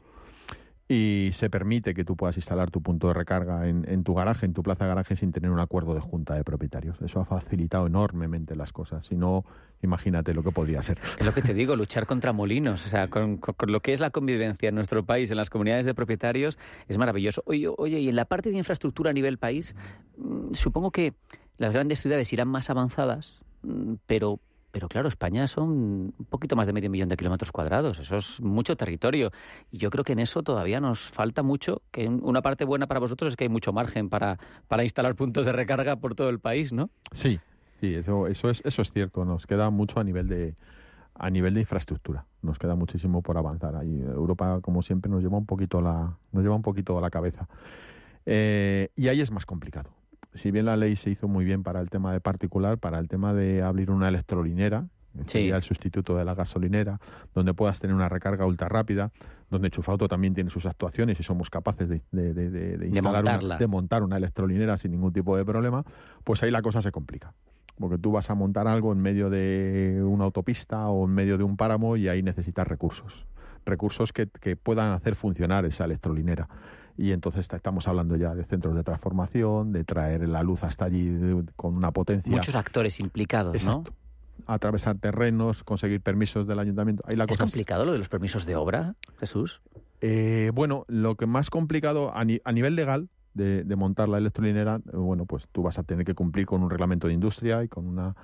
y 0.89 1.31
se 1.35 1.51
permite 1.51 1.93
que 1.93 2.03
tú 2.03 2.17
puedas 2.17 2.37
instalar 2.37 2.71
tu 2.71 2.81
punto 2.81 3.09
de 3.09 3.15
recarga 3.15 3.69
en, 3.69 3.85
en, 3.87 4.05
tu 4.05 4.15
garaje, 4.15 4.47
en 4.47 4.55
tu 4.55 4.63
plaza 4.63 4.85
de 4.85 4.89
garaje, 4.89 5.17
sin 5.17 5.33
tener 5.33 5.51
un 5.51 5.61
acuerdo 5.61 5.95
de 5.95 6.01
junta 6.01 6.35
de 6.35 6.45
propietarios. 6.45 7.01
Eso 7.03 7.21
ha 7.21 7.27
facilitado 7.27 7.87
enormemente 7.87 8.57
las 8.57 8.73
cosas. 8.73 9.05
Si 9.05 9.15
no, 9.15 9.45
imagínate 9.83 10.33
lo 10.33 10.43
que 10.43 10.51
podría 10.51 10.81
ser. 10.81 10.99
Es 11.19 11.27
lo 11.27 11.35
que 11.35 11.43
te 11.43 11.53
digo, 11.53 11.77
luchar 11.77 12.07
contra 12.07 12.33
molinos, 12.33 12.87
o 12.87 12.89
sea, 12.89 13.09
con, 13.09 13.37
con, 13.37 13.71
lo 13.71 13.81
que 13.81 13.93
es 13.93 14.01
la 14.01 14.09
convivencia 14.09 14.71
en 14.71 14.75
nuestro 14.75 15.05
país, 15.05 15.31
en 15.31 15.37
las 15.37 15.51
comunidades 15.51 15.85
de 15.85 15.93
propietarios, 15.93 16.59
es 16.89 16.97
maravilloso. 16.97 17.43
Oye, 17.45 17.69
oye 17.77 18.01
y 18.01 18.09
en 18.09 18.17
la 18.17 18.25
parte 18.25 18.51
de 18.51 18.57
infraestructura 18.57 19.11
a 19.11 19.13
nivel 19.13 19.37
país, 19.37 19.77
mm, 20.17 20.55
supongo 20.55 20.91
que 20.91 21.13
las 21.59 21.75
grandes 21.75 22.01
ciudades 22.01 22.33
irán 22.33 22.49
más 22.49 22.71
avanzadas, 22.71 23.43
mm, 23.63 23.95
pero 24.07 24.41
pero 24.71 24.89
claro, 24.89 25.09
España 25.09 25.49
son 25.49 25.71
un 26.19 26.27
poquito 26.29 26.55
más 26.55 26.67
de 26.67 26.73
medio 26.73 26.91
millón 26.91 27.09
de 27.09 27.17
kilómetros 27.17 27.53
cuadrados. 27.53 27.99
Eso 27.99 28.17
es 28.17 28.41
mucho 28.41 28.77
territorio. 28.77 29.31
Y 29.71 29.79
yo 29.79 29.91
creo 29.91 30.05
que 30.05 30.13
en 30.13 30.19
eso 30.19 30.43
todavía 30.43 30.81
nos 30.81 31.01
falta 31.11 31.43
mucho. 31.43 31.83
Que 31.91 32.09
una 32.09 32.43
parte 32.43 32.65
buena 32.65 32.87
para 32.87 33.01
vosotros 33.01 33.33
es 33.33 33.37
que 33.37 33.45
hay 33.45 33.49
mucho 33.49 33.73
margen 33.73 34.11
para, 34.11 34.39
para 34.69 34.83
instalar 34.83 35.15
puntos 35.15 35.47
de 35.47 35.53
recarga 35.53 35.97
por 35.97 36.15
todo 36.15 36.29
el 36.29 36.39
país, 36.39 36.73
¿no? 36.73 36.91
Sí, 37.13 37.41
sí, 37.81 37.95
eso, 37.95 38.27
eso, 38.27 38.51
es, 38.51 38.63
eso 38.65 38.83
es 38.83 38.93
cierto. 38.93 39.25
Nos 39.25 39.47
queda 39.47 39.71
mucho 39.71 40.01
a 40.01 40.05
nivel 40.05 40.29
de 40.29 40.55
a 41.21 41.31
nivel 41.31 41.55
de 41.55 41.61
infraestructura. 41.61 42.27
Nos 42.43 42.59
queda 42.59 42.77
muchísimo 42.77 43.23
por 43.23 43.39
avanzar. 43.39 43.75
Ahí 43.75 44.01
Europa, 44.01 44.61
como 44.61 44.83
siempre, 44.83 45.11
nos 45.11 45.21
lleva 45.21 45.37
un 45.37 45.47
poquito 45.47 45.81
la, 45.81 46.17
nos 46.31 46.43
lleva 46.45 46.55
un 46.55 46.63
poquito 46.63 46.97
a 46.97 47.01
la 47.01 47.11
cabeza. 47.11 47.49
Eh, 48.25 48.91
y 48.95 49.09
ahí 49.09 49.21
es 49.21 49.33
más 49.33 49.45
complicado 49.45 49.91
si 50.35 50.51
bien 50.51 50.67
la 50.67 50.77
ley 50.77 50.97
se 50.97 51.11
hizo 51.11 51.29
muy 51.29 51.45
bien 51.45 51.63
para 51.63 51.81
el 51.81 51.91
tema 51.91 52.13
de 52.13 52.21
particular, 52.21 52.79
para 52.79 52.99
el 52.99 53.09
tema 53.09 53.35
de 53.35 53.63
abrir 53.63 53.91
una 53.91 54.09
electrolinera, 54.09 54.89
que 55.17 55.29
sería 55.29 55.57
el 55.57 55.63
sustituto 55.63 56.17
de 56.17 56.25
la 56.25 56.35
gasolinera, 56.35 57.01
donde 57.35 57.55
puedas 57.55 57.81
tener 57.81 57.95
una 57.95 58.09
recarga 58.09 58.47
ultra 58.47 58.69
rápida, 58.69 59.11
donde 59.51 59.71
Chufauto 59.71 60.07
también 60.09 60.35
tiene 60.35 60.51
sus 60.51 60.67
actuaciones 60.67 61.19
y 61.19 61.23
somos 61.23 61.51
capaces 61.51 61.89
de, 61.89 62.03
de, 62.13 62.35
de, 62.35 62.51
de 62.79 62.87
instalar 62.87 63.25
una, 63.25 63.67
montar 63.67 64.03
una 64.03 64.17
electrolinera 64.17 64.77
sin 64.77 64.93
ningún 64.93 65.13
tipo 65.13 65.37
de 65.37 65.45
problema, 65.45 65.85
pues 66.25 66.43
ahí 66.43 66.51
la 66.51 66.63
cosa 66.63 66.83
se 66.83 66.93
complica. 66.93 67.35
Porque 67.79 67.97
tú 67.99 68.13
vas 68.13 68.29
a 68.31 68.35
montar 68.35 68.67
algo 68.67 68.93
en 68.93 68.99
medio 68.99 69.31
de 69.31 70.03
una 70.05 70.25
autopista 70.25 70.89
o 70.89 71.07
en 71.07 71.13
medio 71.13 71.39
de 71.39 71.45
un 71.45 71.57
páramo 71.57 71.97
y 71.97 72.09
ahí 72.09 72.23
necesitas 72.23 72.67
recursos. 72.67 73.27
Recursos 73.65 74.13
que, 74.13 74.29
que 74.29 74.57
puedan 74.57 74.93
hacer 74.93 75.15
funcionar 75.15 75.65
esa 75.65 75.85
electrolinera 75.85 76.49
y 76.99 77.13
entonces 77.13 77.49
estamos 77.51 77.87
hablando 77.87 78.17
ya 78.17 78.35
de 78.35 78.45
centros 78.45 78.75
de 78.75 78.83
transformación, 78.83 79.73
de 79.73 79.85
traer 79.85 80.29
la 80.29 80.43
luz 80.43 80.65
hasta 80.65 80.87
allí 80.87 81.17
con 81.55 81.77
una 81.77 81.93
potencia. 81.93 82.31
Muchos 82.31 82.57
actores 82.57 82.99
implicados, 82.99 83.55
Exacto. 83.55 83.93
¿no? 83.93 84.53
Atravesar 84.53 84.99
terrenos, 84.99 85.63
conseguir 85.63 86.01
permisos 86.01 86.49
del 86.49 86.59
ayuntamiento. 86.59 87.05
Ahí 87.07 87.15
la 87.15 87.25
¿Es 87.25 87.29
cosa 87.29 87.45
complicado 87.45 87.85
lo 87.85 87.93
de 87.93 87.99
los 87.99 88.09
permisos 88.09 88.47
de 88.47 88.57
obra, 88.57 88.97
Jesús? 89.21 89.61
Eh, 90.01 90.51
bueno, 90.55 90.85
lo 90.89 91.15
que 91.15 91.27
más 91.27 91.51
complicado 91.51 92.15
a, 92.15 92.25
ni, 92.25 92.41
a 92.45 92.51
nivel 92.51 92.75
legal 92.75 93.09
de, 93.35 93.63
de, 93.63 93.77
montar 93.77 94.09
la 94.09 94.19
electrolinera, 94.19 94.81
bueno, 94.93 95.25
pues 95.25 95.47
tú 95.53 95.63
vas 95.63 95.79
a 95.79 95.85
tener 95.85 96.05
que 96.05 96.15
cumplir 96.15 96.47
con 96.47 96.65
un 96.65 96.71
reglamento 96.71 97.07
de 97.07 97.15
industria 97.15 97.63
y 97.63 97.69
con 97.69 97.87
una 97.87 98.17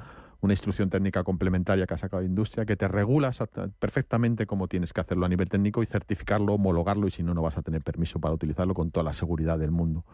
una 0.45 0.53
instrucción 0.53 0.91
técnica 0.91 1.25
complementaria 1.25 1.87
que 1.87 1.95
ha 1.95 1.99
sacado 1.99 2.23
Industria 2.23 2.67
que 2.67 2.77
te 2.77 2.87
regula 2.87 3.31
perfectamente 3.79 4.47
cómo 4.47 4.69
tienes 4.69 4.93
que 4.93 5.01
hacerlo 5.01 5.25
a 5.25 5.29
nivel 5.29 5.49
técnico 5.49 5.83
y 5.83 5.87
certificarlo, 5.87 6.55
homologarlo 6.55 7.07
y 7.07 7.11
si 7.11 7.23
no, 7.23 7.33
no 7.33 7.41
vas 7.41 7.57
a 7.57 7.63
tener 7.63 7.83
permiso 7.83 8.19
para 8.21 8.35
utilizarlo 8.35 8.75
con 8.75 8.91
toda 8.91 9.05
la 9.05 9.15
seguridad 9.15 9.59
del 9.59 9.71
mundo 9.71 10.05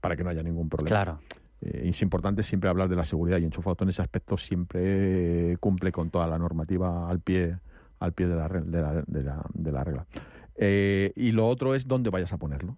para 0.00 0.16
que 0.16 0.24
no 0.24 0.30
haya 0.30 0.42
ningún 0.42 0.68
problema. 0.68 0.88
Claro. 0.88 1.20
Eh, 1.60 1.88
es 1.88 2.02
importante 2.02 2.42
siempre 2.42 2.68
hablar 2.68 2.88
de 2.88 2.96
la 2.96 3.04
seguridad 3.04 3.38
y 3.38 3.44
Enchufauto 3.44 3.84
en 3.84 3.90
ese 3.90 4.02
aspecto 4.02 4.36
siempre 4.36 5.56
cumple 5.60 5.92
con 5.92 6.10
toda 6.10 6.26
la 6.26 6.36
normativa 6.36 7.08
al 7.08 7.20
pie 7.20 7.56
al 8.00 8.12
pie 8.12 8.26
de 8.26 8.34
la, 8.34 8.48
de 8.48 8.80
la, 8.80 9.04
de 9.06 9.22
la, 9.22 9.42
de 9.52 9.72
la 9.72 9.84
regla. 9.84 10.06
Eh, 10.56 11.12
y 11.14 11.32
lo 11.32 11.46
otro 11.46 11.74
es 11.74 11.86
dónde 11.86 12.10
vayas 12.10 12.32
a 12.32 12.38
ponerlo. 12.38 12.76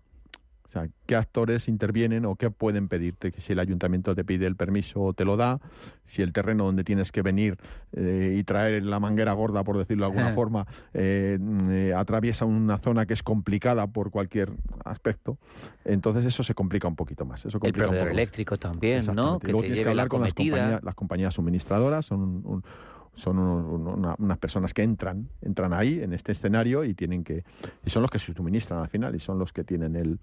O 0.73 0.81
sea, 0.81 0.89
qué 1.05 1.17
actores 1.17 1.69
intervienen 1.69 2.25
o 2.25 2.37
qué 2.37 2.51
pueden 2.51 2.89
pedirte, 2.89 3.31
que 3.31 3.43
si 3.43 3.53
el 3.53 3.59
ayuntamiento 3.59 4.15
te 4.15 4.25
pide 4.25 4.47
el 4.47 4.57
permiso 4.57 5.03
o 5.03 5.13
te 5.13 5.27
lo 5.27 5.37
da, 5.37 5.61
si 6.07 6.23
el 6.23 6.33
terreno 6.33 6.65
donde 6.65 6.83
tienes 6.83 7.13
que 7.13 7.21
venir 7.21 7.59
eh, 7.93 8.37
y 8.39 8.43
traer 8.43 8.83
la 8.83 8.99
manguera 8.99 9.35
gorda, 9.35 9.65
por 9.65 9.77
decirlo 9.77 10.07
de 10.07 10.13
alguna 10.13 10.33
forma, 10.33 10.67
eh, 10.95 11.39
eh, 11.69 11.93
atraviesa 11.95 12.47
una 12.47 12.79
zona 12.79 13.05
que 13.05 13.13
es 13.13 13.23
complicada 13.23 13.87
por 13.87 14.11
cualquier 14.11 14.51
aspecto, 14.83 15.37
entonces 15.85 16.25
eso 16.25 16.43
se 16.43 16.55
complica 16.55 16.89
un 16.89 16.97
poquito 16.97 17.27
más. 17.27 17.45
Eso 17.45 17.61
complica 17.61 17.85
el 17.85 17.91
proveedor 17.91 18.09
eléctrico 18.09 18.57
también, 18.57 19.05
¿no? 19.15 19.41
Que 19.41 19.49
Luego 19.49 19.61
tienes 19.65 19.83
que 19.83 19.89
hablar 19.91 20.09
con 20.09 20.23
las 20.23 20.33
compañías, 20.33 20.83
las 20.83 20.95
compañías 20.95 21.35
suministradoras, 21.35 22.07
son 22.07 22.23
un, 22.23 22.43
un 22.47 22.65
son 23.15 23.39
una, 23.39 24.15
unas 24.19 24.39
personas 24.39 24.73
que 24.73 24.83
entran 24.83 25.29
entran 25.43 25.75
ahí 25.75 26.01
en 26.03 26.15
este 26.15 26.33
escenario 26.33 26.83
y 26.85 26.95
tienen 26.95 27.25
que 27.25 27.45
y 27.85 27.91
son 27.91 28.01
los 28.01 28.11
que 28.11 28.19
se 28.19 28.33
suministran 28.33 28.81
al 28.81 28.89
final 28.89 29.15
y 29.15 29.19
son 29.19 29.39
los 29.39 29.53
que 29.53 29.65
tienen 29.65 29.97
el, 29.97 30.19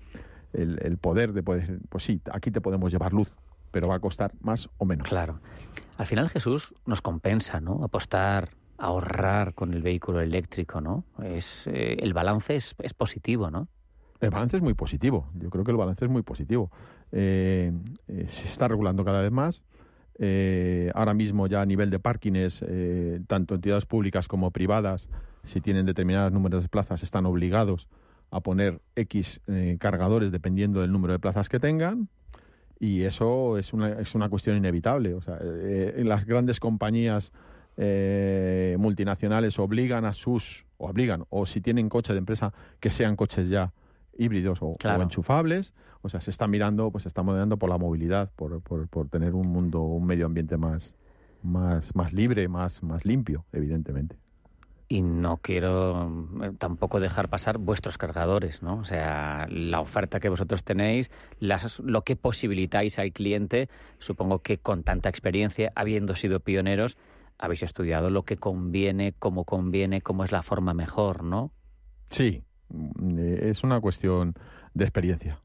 el, 0.54 0.80
el, 0.82 0.98
poder 0.98 1.34
de 1.34 1.44
poder, 1.44 1.80
pues 1.90 2.04
sí, 2.04 2.22
aquí 2.32 2.52
te 2.52 2.62
podemos 2.62 2.92
llevar 2.92 3.14
luz, 3.14 3.36
pero 3.72 3.88
va 3.88 3.96
a 3.96 4.00
costar 4.00 4.34
más 4.42 4.70
o 4.78 4.86
menos. 4.86 5.08
Claro. 5.08 5.40
Al 5.98 6.06
final 6.06 6.30
Jesús 6.30 6.76
nos 6.86 7.02
compensa, 7.02 7.60
¿no? 7.60 7.84
Apostar, 7.84 8.50
ahorrar 8.78 9.54
con 9.54 9.74
el 9.74 9.82
vehículo 9.82 10.22
eléctrico, 10.22 10.82
¿no? 10.82 11.04
Es, 11.22 11.68
eh, 11.68 11.98
el 12.00 12.14
balance 12.14 12.56
es, 12.56 12.76
es, 12.80 12.94
positivo, 12.94 13.52
¿no? 13.52 13.68
El 14.22 14.30
balance 14.30 14.58
es 14.58 14.64
muy 14.64 14.74
positivo. 14.74 15.30
Yo 15.36 15.50
creo 15.50 15.64
que 15.64 15.72
el 15.72 15.78
balance 15.78 16.06
es 16.06 16.12
muy 16.12 16.24
positivo. 16.24 16.72
Eh, 17.12 17.72
eh, 18.08 18.26
se 18.30 18.46
está 18.46 18.68
regulando 18.68 19.04
cada 19.06 19.22
vez 19.22 19.32
más. 19.32 19.64
Ahora 20.94 21.14
mismo 21.14 21.48
ya 21.48 21.62
a 21.62 21.66
nivel 21.66 21.90
de 21.90 22.00
parkings, 22.00 22.66
tanto 23.28 23.56
entidades 23.56 23.86
públicas 23.86 24.28
como 24.28 24.52
privadas, 24.52 25.08
si 25.46 25.62
tienen 25.62 25.86
determinados 25.86 26.34
números 26.34 26.64
de 26.64 26.68
plazas, 26.68 27.04
están 27.04 27.26
obligados 27.26 27.88
a 28.32 28.42
poner 28.42 28.82
X 28.96 29.42
eh, 29.48 29.78
cargadores 29.80 30.32
dependiendo 30.32 30.82
del 30.82 30.92
número 30.92 31.14
de 31.14 31.20
plazas 31.20 31.50
que 31.50 31.60
tengan. 31.60 32.10
Y 32.80 33.04
eso 33.04 33.58
es 33.58 33.74
una, 33.74 33.90
es 33.90 34.16
una 34.16 34.30
cuestión 34.30 34.56
inevitable. 34.56 35.14
O 35.14 35.22
sea, 35.22 35.38
eh, 35.42 36.02
las 36.06 36.26
grandes 36.26 36.60
compañías 36.60 37.34
eh, 37.76 38.78
multinacionales 38.80 39.60
obligan 39.60 40.06
a 40.06 40.14
sus, 40.14 40.66
o 40.78 40.88
obligan, 40.88 41.26
o 41.30 41.46
si 41.46 41.60
tienen 41.60 41.90
coche 41.90 42.14
de 42.14 42.20
empresa, 42.20 42.54
que 42.80 42.90
sean 42.90 43.16
coches 43.16 43.50
ya 43.50 43.74
híbridos 44.18 44.60
o, 44.62 44.76
claro. 44.78 45.00
o, 45.00 45.04
enchufables. 45.04 45.74
O 46.02 46.10
sea, 46.10 46.22
se 46.22 46.32
está 46.32 46.48
mirando, 46.48 46.92
pues 46.92 47.04
se 47.04 47.10
está 47.10 47.24
modelando 47.24 47.58
por 47.58 47.70
la 47.70 47.78
movilidad, 47.78 48.32
por, 48.36 48.62
por, 48.62 48.88
por, 48.88 49.10
tener 49.10 49.34
un 49.34 49.48
mundo, 49.48 49.82
un 49.82 50.06
medio 50.06 50.26
ambiente 50.26 50.56
más, 50.56 50.96
más, 51.44 51.94
más 51.96 52.14
libre, 52.14 52.48
más, 52.48 52.82
más 52.84 53.04
limpio, 53.04 53.46
evidentemente 53.52 54.18
y 54.92 55.04
no 55.04 55.38
quiero 55.38 56.28
tampoco 56.58 57.00
dejar 57.00 57.30
pasar 57.30 57.60
vuestros 57.60 58.00
cargadores, 58.00 58.64
¿no? 58.64 58.80
O 58.80 58.84
sea, 58.84 59.46
la 59.48 59.80
oferta 59.80 60.20
que 60.20 60.30
vosotros 60.30 60.64
tenéis, 60.64 61.12
las, 61.40 61.80
lo 61.80 62.04
que 62.04 62.16
posibilitáis 62.16 62.98
al 62.98 63.14
cliente, 63.14 63.70
supongo 64.00 64.40
que 64.40 64.58
con 64.58 64.82
tanta 64.84 65.08
experiencia, 65.08 65.72
habiendo 65.76 66.16
sido 66.16 66.40
pioneros, 66.40 66.98
habéis 67.38 67.62
estudiado 67.62 68.10
lo 68.10 68.24
que 68.24 68.36
conviene, 68.36 69.14
cómo 69.18 69.46
conviene, 69.46 70.02
cómo 70.02 70.24
es 70.24 70.32
la 70.32 70.42
forma 70.42 70.74
mejor, 70.74 71.24
¿no? 71.24 71.52
Sí, 72.10 72.44
es 73.08 73.64
una 73.64 73.80
cuestión 73.80 74.34
de 74.74 74.86
experiencia. 74.86 75.40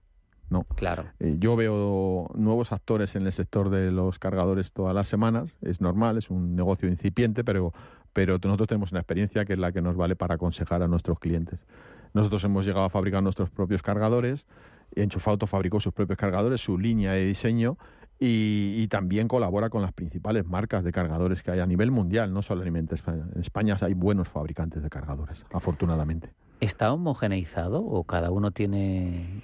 No. 0.50 0.64
Claro. 0.76 1.06
Eh, 1.20 1.36
yo 1.38 1.56
veo 1.56 2.30
nuevos 2.34 2.72
actores 2.72 3.16
en 3.16 3.26
el 3.26 3.32
sector 3.32 3.70
de 3.70 3.90
los 3.90 4.18
cargadores 4.18 4.72
todas 4.72 4.94
las 4.94 5.08
semanas. 5.08 5.56
Es 5.62 5.80
normal, 5.80 6.18
es 6.18 6.30
un 6.30 6.54
negocio 6.54 6.88
incipiente, 6.88 7.44
pero 7.44 7.72
pero 8.14 8.38
nosotros 8.42 8.68
tenemos 8.68 8.92
una 8.92 9.00
experiencia 9.00 9.44
que 9.44 9.52
es 9.52 9.58
la 9.58 9.72
que 9.72 9.82
nos 9.82 9.96
vale 9.96 10.16
para 10.16 10.36
aconsejar 10.36 10.82
a 10.82 10.88
nuestros 10.88 11.18
clientes. 11.18 11.66
Nosotros 12.14 12.42
hemos 12.44 12.64
llegado 12.64 12.86
a 12.86 12.90
fabricar 12.90 13.22
nuestros 13.22 13.50
propios 13.50 13.82
cargadores, 13.82 14.46
Enchufauto 14.94 15.46
fabricó 15.46 15.80
sus 15.80 15.92
propios 15.92 16.18
cargadores, 16.18 16.60
su 16.60 16.78
línea 16.78 17.12
de 17.12 17.24
diseño 17.24 17.76
y, 18.18 18.76
y, 18.78 18.86
también 18.88 19.26
colabora 19.26 19.68
con 19.70 19.82
las 19.82 19.92
principales 19.92 20.46
marcas 20.46 20.84
de 20.84 20.92
cargadores 20.92 21.42
que 21.42 21.50
hay 21.50 21.58
a 21.58 21.66
nivel 21.66 21.90
mundial, 21.90 22.32
no 22.32 22.42
solamente 22.42 22.94
en 22.94 22.94
España. 22.94 23.26
En 23.34 23.40
España 23.40 23.76
hay 23.80 23.94
buenos 23.94 24.28
fabricantes 24.28 24.82
de 24.82 24.88
cargadores, 24.88 25.44
afortunadamente. 25.52 26.32
¿Está 26.60 26.92
homogeneizado 26.92 27.84
o 27.84 28.04
cada 28.04 28.30
uno 28.30 28.52
tiene 28.52 29.42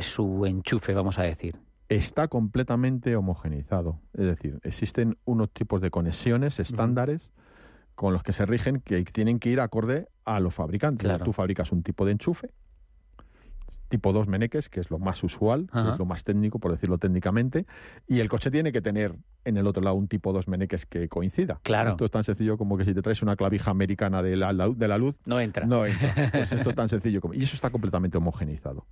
su 0.00 0.44
enchufe, 0.44 0.92
vamos 0.92 1.18
a 1.18 1.22
decir? 1.22 1.56
Está 1.88 2.28
completamente 2.28 3.16
homogeneizado. 3.16 3.98
Es 4.12 4.26
decir, 4.26 4.60
existen 4.62 5.16
unos 5.24 5.50
tipos 5.50 5.80
de 5.80 5.90
conexiones 5.90 6.60
estándares. 6.60 7.32
Con 8.00 8.14
los 8.14 8.22
que 8.22 8.32
se 8.32 8.46
rigen 8.46 8.80
que 8.80 9.04
tienen 9.04 9.38
que 9.38 9.50
ir 9.50 9.60
acorde 9.60 10.08
a 10.24 10.40
los 10.40 10.54
fabricantes. 10.54 11.04
Claro. 11.04 11.22
Tú 11.22 11.34
fabricas 11.34 11.70
un 11.70 11.82
tipo 11.82 12.06
de 12.06 12.12
enchufe, 12.12 12.50
tipo 13.90 14.14
2 14.14 14.26
meneques, 14.26 14.70
que 14.70 14.80
es 14.80 14.90
lo 14.90 14.98
más 14.98 15.22
usual, 15.22 15.68
que 15.70 15.90
es 15.90 15.98
lo 15.98 16.06
más 16.06 16.24
técnico, 16.24 16.58
por 16.58 16.70
decirlo 16.70 16.96
técnicamente, 16.96 17.66
y 18.08 18.20
el 18.20 18.30
coche 18.30 18.50
tiene 18.50 18.72
que 18.72 18.80
tener 18.80 19.16
en 19.44 19.58
el 19.58 19.66
otro 19.66 19.82
lado 19.82 19.96
un 19.96 20.08
tipo 20.08 20.32
2 20.32 20.48
meneques 20.48 20.86
que 20.86 21.10
coincida. 21.10 21.60
Claro. 21.62 21.90
Esto 21.90 22.06
es 22.06 22.10
tan 22.10 22.24
sencillo 22.24 22.56
como 22.56 22.78
que 22.78 22.86
si 22.86 22.94
te 22.94 23.02
traes 23.02 23.20
una 23.20 23.36
clavija 23.36 23.70
americana 23.70 24.22
de 24.22 24.34
la, 24.34 24.54
de 24.54 24.88
la 24.88 24.96
luz... 24.96 25.16
No 25.26 25.38
entra. 25.38 25.66
No 25.66 25.84
entra. 25.84 26.30
Pues 26.32 26.52
esto 26.52 26.70
es 26.70 26.74
tan 26.74 26.88
sencillo 26.88 27.20
como... 27.20 27.34
Y 27.34 27.42
eso 27.42 27.54
está 27.54 27.68
completamente 27.68 28.16
homogeneizado. 28.16 28.86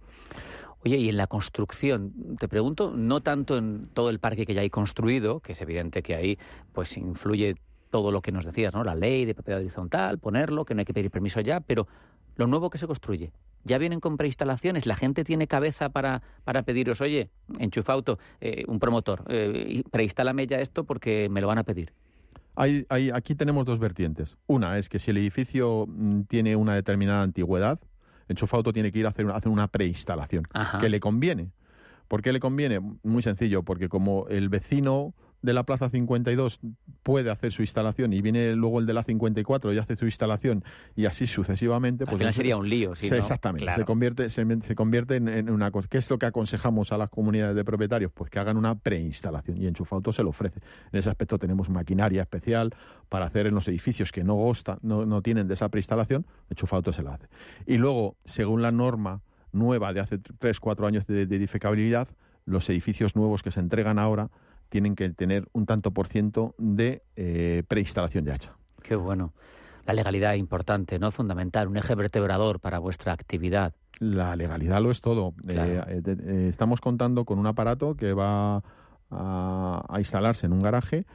Oye, 0.85 0.99
y 0.99 1.09
en 1.09 1.17
la 1.17 1.29
construcción, 1.29 2.37
te 2.39 2.47
pregunto, 2.47 2.93
no 2.95 3.23
tanto 3.23 3.57
en 3.57 3.89
todo 3.95 4.11
el 4.11 4.19
parque 4.19 4.45
que 4.45 4.53
ya 4.53 4.61
hay 4.61 4.69
construido, 4.69 5.41
que 5.41 5.53
es 5.53 5.63
evidente 5.63 6.03
que 6.03 6.15
ahí 6.15 6.39
pues 6.75 6.95
influye 6.99 7.57
todo 7.91 8.13
lo 8.13 8.23
que 8.23 8.33
nos 8.33 8.45
decías, 8.45 8.75
¿no? 8.75 8.85
La 8.85 8.95
ley 8.95 9.25
de 9.25 9.35
propiedad 9.35 9.61
horizontal, 9.61 10.19
ponerlo, 10.19 10.65
que 10.65 10.75
no 10.75 10.81
hay 10.81 10.85
que 10.85 10.95
pedir 10.95 11.11
permiso 11.11 11.41
ya, 11.41 11.61
pero 11.61 11.87
lo 12.37 12.47
nuevo 12.47 12.71
que 12.71 12.79
se 12.79 12.87
construye. 12.87 13.33
Ya 13.65 13.79
vienen 13.79 14.01
con 14.01 14.17
preinstalaciones, 14.17 14.87
la 14.87 14.97
gente 14.97 15.25
tiene 15.25 15.47
cabeza 15.47 15.89
para, 15.91 16.23
para 16.45 16.63
pediros, 16.63 17.01
oye, 17.01 17.31
enchufa 17.59 17.93
auto, 17.93 18.19
eh, 18.41 18.65
un 18.69 18.79
promotor, 18.79 19.25
eh, 19.29 19.83
preinstálame 19.91 20.47
ya 20.47 20.61
esto 20.61 20.85
porque 20.85 21.29
me 21.31 21.41
lo 21.41 21.49
van 21.49 21.59
a 21.59 21.65
pedir. 21.65 21.93
Hay, 22.55 22.87
hay, 22.89 23.11
aquí 23.11 23.35
tenemos 23.35 23.65
dos 23.65 23.79
vertientes. 23.79 24.37
Una 24.47 24.79
es 24.79 24.89
que 24.89 24.99
si 24.99 25.11
el 25.11 25.17
edificio 25.17 25.87
mm, 25.87 26.23
tiene 26.23 26.57
una 26.57 26.75
determinada 26.75 27.23
antigüedad, 27.23 27.81
Enchufauto 28.29 28.73
tiene 28.73 28.93
que 28.93 28.99
ir 28.99 29.07
a 29.07 29.11
hacer, 29.11 29.31
hacer 29.31 29.51
una 29.51 29.69
preinstalación, 29.69 30.45
que 30.81 30.89
le 30.89 31.01
conviene. 31.01 31.51
¿Por 32.09 32.23
qué 32.23 32.33
le 32.33 32.41
conviene? 32.41 32.81
Muy 33.03 33.23
sencillo, 33.23 33.63
porque 33.63 33.89
como 33.89 34.27
el 34.29 34.49
vecino 34.49 35.15
de 35.43 35.53
la 35.53 35.63
Plaza 35.63 35.89
52 35.89 36.61
puede 37.03 37.31
hacer 37.31 37.53
su 37.53 37.63
instalación 37.63 38.13
y 38.13 38.21
viene 38.21 38.55
luego 38.55 38.81
el 38.81 38.87
de 38.87 38.93
la 38.93 39.03
54 39.03 39.73
y 39.73 39.79
hace 39.79 39.97
su 39.97 40.05
instalación 40.05 40.65
y 40.97 41.07
así 41.07 41.27
sucesivamente. 41.27 42.05
Al 42.05 42.17
pues 42.17 42.35
sería 42.35 42.57
un 42.57 42.69
lío, 42.69 42.95
sí, 42.95 43.09
Exactamente, 43.09 43.71
se 43.73 43.85
convierte, 43.85 44.31
se, 44.31 44.75
convierte 44.75 45.17
en, 45.17 45.51
una 45.51 45.71
cosa. 45.71 45.89
¿Qué 45.89 45.99
es 45.99 46.11
lo 46.11 46.19
que 46.19 46.27
aconsejamos 46.27 46.93
a 46.93 46.99
las 46.99 47.09
comunidades 47.09 47.55
de 47.55 47.65
propietarios? 47.65 48.11
Pues 48.13 48.31
que 48.31 48.39
hagan 48.39 48.57
una 48.57 48.75
preinstalación 48.75 49.61
y 49.63 49.67
Enchufauto 49.67 50.13
se 50.13 50.23
lo 50.23 50.31
ofrece. 50.31 50.61
En 50.93 50.99
ese 50.99 51.09
aspecto 51.09 51.39
tenemos 51.39 51.71
maquinaria 51.71 52.23
especial 52.23 52.75
para 53.09 53.27
hacer 53.27 53.47
en 53.47 53.55
los 53.55 53.69
edificios 53.69 54.13
que 54.13 54.25
no, 54.25 54.53
no, 54.83 55.07
no 55.07 55.23
tienen 55.23 55.47
de 55.47 55.55
esa 55.55 55.69
preinstalación, 55.69 56.27
Enchufauto 56.51 56.93
se 56.93 57.03
la 57.03 57.15
hace. 57.15 57.29
Y 57.67 57.79
luego, 57.79 58.17
según 58.25 58.63
la 58.63 58.73
norma 58.73 59.23
nueva 59.53 59.93
de 59.93 60.01
hace 60.01 60.19
3, 60.19 60.61
4 60.61 60.87
años 60.87 61.07
de, 61.07 61.27
de 61.27 61.37
edificabilidad, 61.37 62.09
los 62.45 62.69
edificios 62.71 63.15
nuevos 63.15 63.43
que 63.43 63.51
se 63.51 63.61
entregan 63.61 63.99
ahora 63.99 64.31
tienen 64.69 64.95
que 64.95 65.11
tener 65.11 65.49
un 65.53 65.67
tanto 65.67 65.91
por 65.91 66.07
ciento 66.07 66.55
de 66.59 67.03
eh, 67.17 67.63
preinstalación 67.69 68.25
ya 68.25 68.35
hecha. 68.35 68.57
Qué 68.83 68.97
bueno. 68.97 69.33
La 69.87 69.95
legalidad 69.95 70.35
es 70.35 70.41
importante, 70.41 70.99
¿no? 70.99 71.11
Fundamental, 71.11 71.69
un 71.69 71.77
eje 71.77 71.95
vertebrador 71.95 72.61
para 72.61 72.79
vuestra 72.79 73.13
actividad. 73.13 73.73
La 73.99 74.37
legalidad 74.37 74.83
lo 74.83 74.91
es 74.91 75.01
todo. 75.01 75.35
Eh, 75.49 75.83
eh, 75.89 76.47
estamos 76.49 76.81
contando 76.81 77.25
con 77.25 77.39
un 77.39 77.47
aparato 77.47 77.97
que 77.97 78.13
va 78.13 78.63
a 79.11 79.95
instalarse 79.97 80.45
en 80.45 80.53
un 80.53 80.61
garaje 80.61 81.07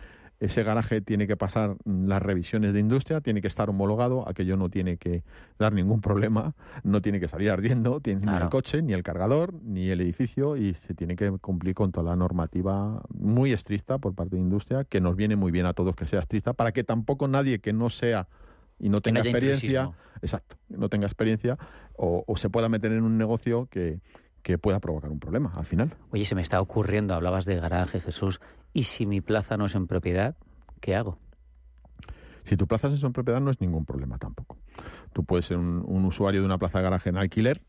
ese 0.44 0.64
garaje 0.64 1.00
tiene 1.00 1.26
que 1.26 1.38
pasar 1.38 1.78
las 1.86 2.22
revisiones 2.22 2.74
de 2.74 2.82
industria, 2.82 3.22
tiene 3.22 3.40
que 3.40 3.48
estar 3.48 3.70
homologado, 3.70 4.28
aquello 4.28 4.58
no 4.58 4.70
tiene 4.70 4.98
que 4.98 5.24
dar 5.58 5.72
ningún 5.72 6.02
problema, 6.02 6.54
no 6.84 7.02
tiene 7.02 7.22
que 7.22 7.30
salir 7.30 7.50
ardiendo, 7.50 8.02
tiene 8.02 8.26
ni 8.26 8.36
el 8.36 8.50
coche, 8.50 8.82
ni 8.82 8.92
el 8.92 9.04
cargador, 9.04 9.54
ni 9.64 9.90
el 9.90 10.02
edificio 10.02 10.58
y 10.58 10.74
se 10.74 10.94
tiene 10.94 11.16
que 11.16 11.32
cumplir 11.32 11.76
con 11.76 11.94
toda 11.94 12.10
la 12.10 12.18
normativa 12.18 13.02
muy 13.14 13.54
estricta 13.54 14.00
por 14.00 14.16
parte 14.16 14.36
de 14.36 14.42
industria, 14.42 14.84
que 14.84 15.00
nos 15.00 15.16
viene 15.16 15.38
muy 15.38 15.50
bien 15.50 15.66
a 15.66 15.74
todos 15.74 15.96
que 15.96 16.06
sea 16.08 16.20
estricta, 16.20 16.52
para 16.52 16.74
que 16.74 16.84
tampoco 16.84 17.30
nadie 17.30 17.60
que 17.60 17.72
no 17.72 17.90
sea 17.90 18.28
y 18.80 18.90
no 18.90 19.00
tenga 19.00 19.22
experiencia, 19.22 19.92
exacto, 20.22 20.58
no 20.68 20.90
tenga 20.90 21.06
experiencia 21.06 21.58
o, 21.96 22.26
se 22.36 22.50
pueda 22.50 22.68
meter 22.68 22.92
en 22.92 23.04
un 23.04 23.18
negocio 23.18 23.68
que, 23.72 24.02
que 24.44 24.58
pueda 24.58 24.80
provocar 24.80 25.10
un 25.10 25.20
problema 25.20 25.52
al 25.56 25.66
final. 25.66 25.96
Oye, 26.12 26.26
se 26.26 26.36
me 26.36 26.42
está 26.42 26.62
ocurriendo, 26.62 27.16
hablabas 27.16 27.46
de 27.46 27.56
garaje, 27.56 28.02
Jesús, 28.02 28.42
¿y 28.74 28.84
si 28.84 29.06
mi 29.06 29.22
plaza 29.22 29.58
no 29.58 29.66
es 29.66 29.76
en 29.76 29.88
propiedad, 29.88 30.36
qué 30.82 30.96
hago? 30.96 31.18
Si 32.44 32.58
tu 32.58 32.68
plaza 32.68 32.90
es 32.90 33.02
en 33.02 33.14
propiedad 33.14 33.40
no 33.40 33.50
es 33.50 33.62
ningún 33.62 33.86
problema 33.86 34.18
tampoco. 34.18 34.58
Tú 35.14 35.24
puedes 35.24 35.46
ser 35.46 35.58
un, 35.58 36.06
usuario 36.06 36.42
de 36.42 36.46
una 36.46 36.58
plaza 36.58 36.80
de 36.80 36.84
garaje 36.84 37.10
en 37.10 37.18
alquiler 37.18 37.64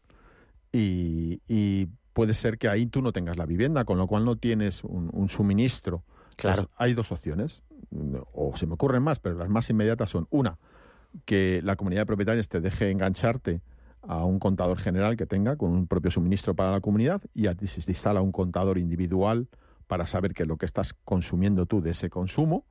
y, 0.73 1.89
puede 2.13 2.35
ser 2.35 2.59
que 2.59 2.69
ahí 2.69 2.87
tú 2.87 3.03
no 3.03 3.13
tengas 3.13 3.37
la 3.37 3.45
vivienda, 3.45 3.85
con 3.85 3.99
lo 3.99 4.07
cual 4.07 4.25
no 4.25 4.37
tienes 4.37 4.85
un, 4.85 5.29
suministro. 5.29 6.05
Claro. 6.37 6.63
Pues 6.63 6.75
hay 6.77 6.95
dos 6.95 7.11
opciones, 7.11 7.63
o 8.33 8.57
se 8.57 8.67
me 8.67 8.75
ocurren 8.75 9.03
más, 9.03 9.19
pero 9.19 9.37
las 9.37 9.49
más 9.49 9.69
inmediatas 9.71 10.11
son 10.11 10.29
una, 10.31 10.59
que 11.25 11.61
la 11.65 11.75
comunidad 11.75 12.03
de 12.03 12.07
propietarios 12.07 12.49
te 12.49 12.61
deje 12.61 12.91
engancharte 12.91 13.63
a 14.09 14.25
un 14.25 14.39
contador 14.39 14.79
general 14.79 15.17
que 15.17 15.27
tenga 15.27 15.57
con 15.57 15.71
un 15.71 15.87
propio 15.87 16.11
suministro 16.11 16.55
para 16.55 16.71
la 16.71 16.81
comunidad 16.81 17.23
y 17.35 17.47
a 17.47 17.55
ti 17.55 17.67
se 17.67 17.81
instala 17.91 18.21
un 18.21 18.33
contador 18.33 18.79
individual 18.79 19.49
para 19.87 20.07
saber 20.07 20.35
qué 20.35 20.43
es 20.45 20.49
lo 20.49 20.57
que 20.57 20.67
estás 20.67 20.95
consumiendo 21.05 21.67
tú 21.67 21.81
de 21.81 21.91
ese 21.91 22.11
consumo 22.11 22.65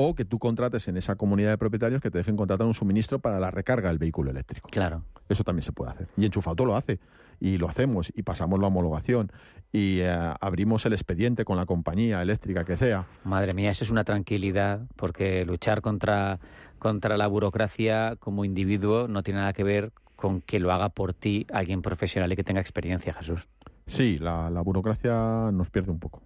o 0.00 0.14
que 0.14 0.24
tú 0.24 0.38
contrates 0.38 0.86
en 0.86 0.96
esa 0.96 1.16
comunidad 1.16 1.50
de 1.50 1.58
propietarios 1.58 2.00
que 2.00 2.10
te 2.10 2.18
dejen 2.18 2.36
contratar 2.36 2.66
un 2.68 2.74
suministro 2.74 3.18
para 3.18 3.40
la 3.40 3.50
recarga 3.50 3.88
del 3.88 3.98
vehículo 3.98 4.30
eléctrico. 4.30 4.68
Claro. 4.70 5.02
Eso 5.28 5.42
también 5.42 5.64
se 5.64 5.72
puede 5.72 5.90
hacer. 5.90 6.06
Y 6.16 6.24
Enchufauto 6.24 6.64
lo 6.64 6.76
hace. 6.76 7.00
Y 7.40 7.58
lo 7.58 7.68
hacemos. 7.68 8.12
Y 8.14 8.22
pasamos 8.22 8.60
la 8.60 8.68
homologación. 8.68 9.32
Y 9.72 9.98
eh, 9.98 10.34
abrimos 10.40 10.86
el 10.86 10.92
expediente 10.92 11.44
con 11.44 11.56
la 11.56 11.66
compañía 11.66 12.22
eléctrica 12.22 12.64
que 12.64 12.76
sea. 12.76 13.06
Madre 13.24 13.52
mía, 13.56 13.70
eso 13.70 13.82
es 13.82 13.90
una 13.90 14.04
tranquilidad. 14.04 14.82
Porque 14.94 15.44
luchar 15.44 15.82
contra, 15.82 16.38
contra 16.78 17.16
la 17.16 17.26
burocracia 17.26 18.14
como 18.20 18.44
individuo 18.44 19.08
no 19.08 19.24
tiene 19.24 19.40
nada 19.40 19.52
que 19.52 19.64
ver 19.64 19.92
con 20.18 20.40
que 20.40 20.58
lo 20.58 20.72
haga 20.72 20.88
por 20.88 21.14
ti 21.14 21.46
alguien 21.52 21.80
profesional 21.80 22.32
y 22.32 22.34
que 22.34 22.42
tenga 22.42 22.60
experiencia, 22.60 23.12
Jesús. 23.12 23.46
Sí, 23.86 24.18
la, 24.18 24.50
burocracia 24.64 25.52
nos 25.52 25.70
pierde 25.70 25.92
un 25.92 26.00
poco, 26.00 26.22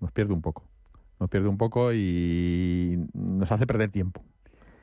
nos 0.00 0.12
pierde 0.12 0.32
un 0.32 0.40
poco, 0.40 0.62
nos 1.18 1.28
pierde 1.28 1.48
un 1.48 1.58
poco 1.58 1.92
y 1.92 2.96
nos 3.12 3.50
hace 3.50 3.66
perder 3.66 3.90
tiempo 3.90 4.22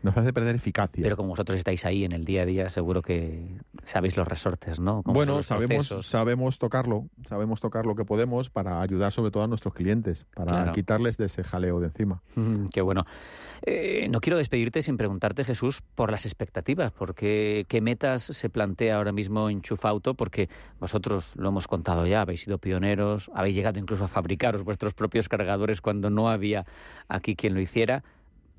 nos 0.03 0.17
hace 0.17 0.33
perder 0.33 0.55
eficacia. 0.55 1.03
Pero 1.03 1.15
como 1.17 1.29
vosotros 1.29 1.57
estáis 1.57 1.85
ahí 1.85 2.05
en 2.05 2.11
el 2.11 2.25
día 2.25 2.43
a 2.43 2.45
día, 2.45 2.69
seguro 2.69 3.01
que 3.01 3.57
sabéis 3.85 4.17
los 4.17 4.27
resortes, 4.27 4.79
¿no? 4.79 5.01
bueno, 5.05 5.43
sabemos, 5.43 5.93
sabemos 6.01 6.59
tocarlo, 6.59 7.07
sabemos 7.25 7.61
tocar 7.61 7.85
lo 7.85 7.95
que 7.95 8.05
podemos 8.05 8.49
para 8.49 8.81
ayudar 8.81 9.11
sobre 9.11 9.31
todo 9.31 9.43
a 9.43 9.47
nuestros 9.47 9.73
clientes, 9.73 10.25
para 10.35 10.71
quitarles 10.71 11.17
de 11.17 11.25
ese 11.25 11.43
jaleo 11.43 11.79
de 11.79 11.87
encima. 11.87 12.21
qué 12.73 12.81
bueno. 12.81 13.05
Eh, 13.63 14.07
no 14.09 14.21
quiero 14.21 14.37
despedirte 14.37 14.81
sin 14.81 14.97
preguntarte, 14.97 15.43
Jesús, 15.43 15.83
por 15.95 16.11
las 16.11 16.25
expectativas, 16.25 16.91
porque 16.91 17.65
qué 17.67 17.79
metas 17.81 18.23
se 18.23 18.49
plantea 18.49 18.97
ahora 18.97 19.11
mismo 19.11 19.49
en 19.49 19.61
Chufauto, 19.61 20.15
porque 20.15 20.49
vosotros 20.79 21.35
lo 21.35 21.49
hemos 21.49 21.67
contado 21.67 22.07
ya, 22.07 22.21
habéis 22.21 22.41
sido 22.41 22.57
pioneros, 22.57 23.29
habéis 23.35 23.55
llegado 23.55 23.79
incluso 23.79 24.05
a 24.05 24.07
fabricaros 24.07 24.63
vuestros 24.63 24.93
propios 24.93 25.29
cargadores 25.29 25.81
cuando 25.81 26.09
no 26.09 26.29
había 26.29 26.65
aquí 27.07 27.35
quien 27.35 27.53
lo 27.53 27.61
hiciera 27.61 28.03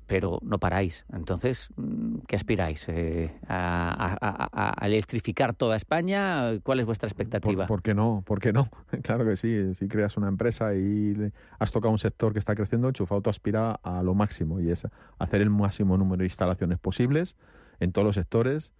pero 0.07 0.39
no 0.43 0.59
paráis. 0.59 1.05
Entonces, 1.13 1.69
mm, 1.75 2.19
¿qué 2.27 2.35
aspiráis? 2.35 2.85
Eh, 2.89 3.31
a, 3.47 4.75
electrificar 4.81 5.53
toda 5.53 5.75
España? 5.75 6.59
¿Cuál 6.63 6.81
es 6.81 6.85
vuestra 6.85 7.07
expectativa? 7.07 7.67
¿Por, 7.67 7.81
qué 7.81 7.93
no? 7.93 8.23
¿Por 8.25 8.39
qué 8.39 8.53
no? 8.53 8.69
claro 9.03 9.25
que 9.25 9.35
sí. 9.35 9.75
Si 9.75 9.87
creas 9.87 10.17
una 10.17 10.27
empresa 10.27 10.75
y 10.75 11.31
has 11.59 11.71
tocado 11.71 11.91
un 11.91 11.99
sector 11.99 12.33
que 12.33 12.39
está 12.39 12.55
creciendo, 12.55 12.91
Chufauto 12.91 13.29
aspira 13.29 13.79
a 13.83 14.03
lo 14.03 14.13
máximo 14.13 14.59
y 14.59 14.69
es 14.69 14.87
hacer 15.19 15.41
el 15.41 15.49
máximo 15.49 15.97
número 15.97 16.19
de 16.19 16.25
instalaciones 16.25 16.79
posibles 16.79 17.35
en 17.79 17.91
todos 17.91 18.05
los 18.05 18.15
sectores, 18.15 18.73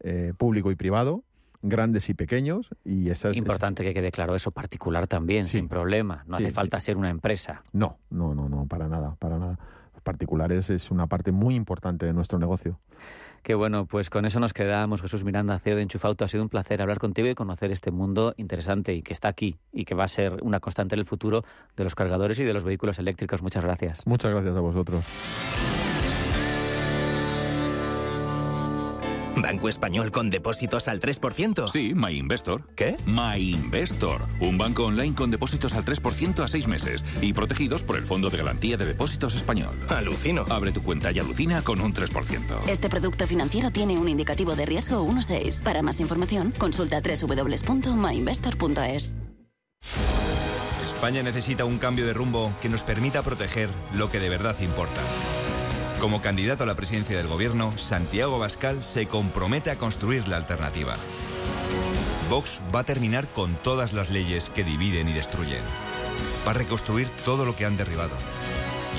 eh, 0.00 0.32
público 0.36 0.70
y 0.70 0.74
privado 0.74 1.24
grandes 1.62 2.08
y 2.08 2.14
pequeños 2.14 2.70
y 2.84 3.10
esa 3.10 3.30
es 3.30 3.36
importante 3.36 3.82
que 3.82 3.94
quede 3.94 4.10
claro 4.10 4.34
eso 4.34 4.50
particular 4.50 5.06
también 5.06 5.46
sin 5.46 5.68
problema 5.68 6.24
no 6.26 6.36
hace 6.36 6.50
falta 6.50 6.80
ser 6.80 6.96
una 6.96 7.10
empresa 7.10 7.62
no 7.72 7.98
no 8.10 8.34
no 8.34 8.48
no 8.48 8.66
para 8.66 8.88
nada 8.88 9.16
para 9.18 9.38
nada 9.38 9.58
particulares 10.06 10.70
es 10.70 10.90
una 10.90 11.08
parte 11.08 11.32
muy 11.32 11.54
importante 11.54 12.06
de 12.06 12.14
nuestro 12.14 12.38
negocio. 12.38 12.78
Qué 13.42 13.54
bueno, 13.54 13.86
pues 13.86 14.08
con 14.08 14.24
eso 14.24 14.40
nos 14.40 14.52
quedamos. 14.52 15.02
Jesús 15.02 15.22
Miranda, 15.22 15.58
CEO 15.58 15.76
de 15.76 15.82
Enchufauto. 15.82 16.24
Ha 16.24 16.28
sido 16.28 16.42
un 16.42 16.48
placer 16.48 16.80
hablar 16.80 16.98
contigo 16.98 17.28
y 17.28 17.34
conocer 17.34 17.70
este 17.70 17.90
mundo 17.90 18.34
interesante 18.38 18.94
y 18.94 19.02
que 19.02 19.12
está 19.12 19.28
aquí 19.28 19.58
y 19.72 19.84
que 19.84 19.94
va 19.94 20.04
a 20.04 20.08
ser 20.08 20.38
una 20.42 20.60
constante 20.60 20.94
en 20.94 21.00
el 21.00 21.06
futuro 21.06 21.44
de 21.76 21.84
los 21.84 21.94
cargadores 21.94 22.38
y 22.40 22.44
de 22.44 22.54
los 22.54 22.64
vehículos 22.64 22.98
eléctricos. 22.98 23.42
Muchas 23.42 23.62
gracias. 23.62 24.06
Muchas 24.06 24.32
gracias 24.32 24.56
a 24.56 24.60
vosotros. 24.60 25.04
¿Banco 29.42 29.68
español 29.68 30.10
con 30.10 30.30
depósitos 30.30 30.88
al 30.88 31.00
3%? 31.00 31.68
Sí, 31.68 31.92
MyInvestor. 31.94 32.62
¿Qué? 32.74 32.96
MyInvestor. 33.06 34.22
Un 34.40 34.58
banco 34.58 34.86
online 34.86 35.14
con 35.14 35.30
depósitos 35.30 35.74
al 35.74 35.84
3% 35.84 36.42
a 36.42 36.48
seis 36.48 36.66
meses 36.66 37.04
y 37.20 37.32
protegidos 37.32 37.82
por 37.82 37.96
el 37.96 38.04
Fondo 38.04 38.30
de 38.30 38.38
Garantía 38.38 38.76
de 38.76 38.86
Depósitos 38.86 39.34
Español. 39.34 39.74
Alucino. 39.88 40.44
Abre 40.48 40.72
tu 40.72 40.82
cuenta 40.82 41.12
y 41.12 41.18
alucina 41.18 41.62
con 41.62 41.80
un 41.80 41.92
3%. 41.92 42.68
Este 42.68 42.88
producto 42.88 43.26
financiero 43.26 43.70
tiene 43.70 43.98
un 43.98 44.08
indicativo 44.08 44.56
de 44.56 44.66
riesgo 44.66 45.06
1.6. 45.06 45.62
Para 45.62 45.82
más 45.82 46.00
información, 46.00 46.52
consulta 46.56 47.00
www.myinvestor.es. 47.00 49.16
España 50.84 51.22
necesita 51.22 51.66
un 51.66 51.78
cambio 51.78 52.06
de 52.06 52.14
rumbo 52.14 52.52
que 52.62 52.68
nos 52.68 52.84
permita 52.84 53.22
proteger 53.22 53.68
lo 53.94 54.10
que 54.10 54.18
de 54.18 54.30
verdad 54.30 54.56
importa. 54.60 55.00
Como 56.00 56.20
candidato 56.20 56.64
a 56.64 56.66
la 56.66 56.74
presidencia 56.74 57.16
del 57.16 57.26
gobierno, 57.26 57.76
Santiago 57.78 58.38
Bascal 58.38 58.84
se 58.84 59.06
compromete 59.06 59.70
a 59.70 59.76
construir 59.76 60.28
la 60.28 60.36
alternativa. 60.36 60.94
Vox 62.28 62.60
va 62.74 62.80
a 62.80 62.84
terminar 62.84 63.26
con 63.28 63.54
todas 63.56 63.92
las 63.92 64.10
leyes 64.10 64.50
que 64.50 64.62
dividen 64.62 65.08
y 65.08 65.14
destruyen. 65.14 65.62
Va 66.46 66.50
a 66.50 66.54
reconstruir 66.54 67.08
todo 67.24 67.46
lo 67.46 67.56
que 67.56 67.64
han 67.64 67.76
derribado. 67.76 68.14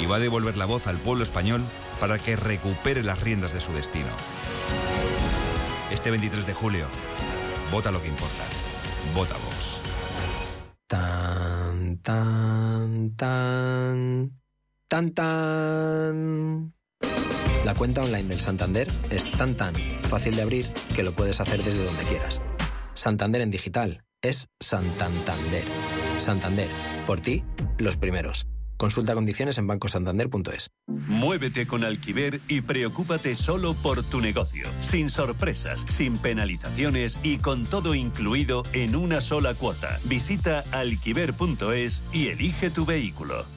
Y 0.01 0.05
va 0.05 0.15
a 0.15 0.19
devolver 0.19 0.57
la 0.57 0.65
voz 0.65 0.87
al 0.87 0.97
pueblo 0.97 1.23
español 1.23 1.61
para 1.99 2.17
que 2.17 2.35
recupere 2.35 3.03
las 3.03 3.21
riendas 3.21 3.53
de 3.53 3.59
su 3.59 3.73
destino. 3.73 4.09
Este 5.91 6.09
23 6.09 6.47
de 6.47 6.53
julio, 6.53 6.85
vota 7.71 7.91
lo 7.91 8.01
que 8.01 8.07
importa. 8.07 8.43
Vota 9.13 9.35
Vox. 9.35 9.81
Tan, 10.87 11.97
tan, 11.99 13.15
tan. 13.15 14.31
Tan, 14.87 15.11
tan. 15.11 16.76
La 17.67 17.75
cuenta 17.75 17.99
online 17.99 18.29
del 18.29 18.39
Santander 18.39 18.87
es 19.09 19.29
tan, 19.31 19.55
tan 19.55 19.73
fácil 20.03 20.37
de 20.37 20.41
abrir 20.41 20.65
que 20.95 21.03
lo 21.03 21.11
puedes 21.11 21.41
hacer 21.41 21.61
desde 21.61 21.83
donde 21.83 22.03
quieras. 22.05 22.41
Santander 22.93 23.41
en 23.41 23.51
digital 23.51 24.05
es 24.21 24.47
Santander. 24.61 25.65
Santander, 26.17 26.69
por 27.05 27.19
ti, 27.19 27.43
los 27.77 27.97
primeros. 27.97 28.47
Consulta 28.77 29.15
condiciones 29.15 29.57
en 29.57 29.67
bancosantander.es. 29.67 30.69
Muévete 30.87 31.67
con 31.67 31.83
Alquiver 31.83 32.39
y 32.47 32.61
preocúpate 32.61 33.35
solo 33.35 33.73
por 33.83 34.01
tu 34.01 34.21
negocio, 34.21 34.65
sin 34.79 35.09
sorpresas, 35.09 35.81
sin 35.89 36.15
penalizaciones 36.15 37.19
y 37.21 37.37
con 37.37 37.65
todo 37.65 37.95
incluido 37.95 38.63
en 38.71 38.95
una 38.95 39.19
sola 39.19 39.53
cuota. 39.55 39.99
Visita 40.05 40.63
alquiver.es 40.71 42.01
y 42.13 42.29
elige 42.29 42.69
tu 42.69 42.85
vehículo. 42.85 43.56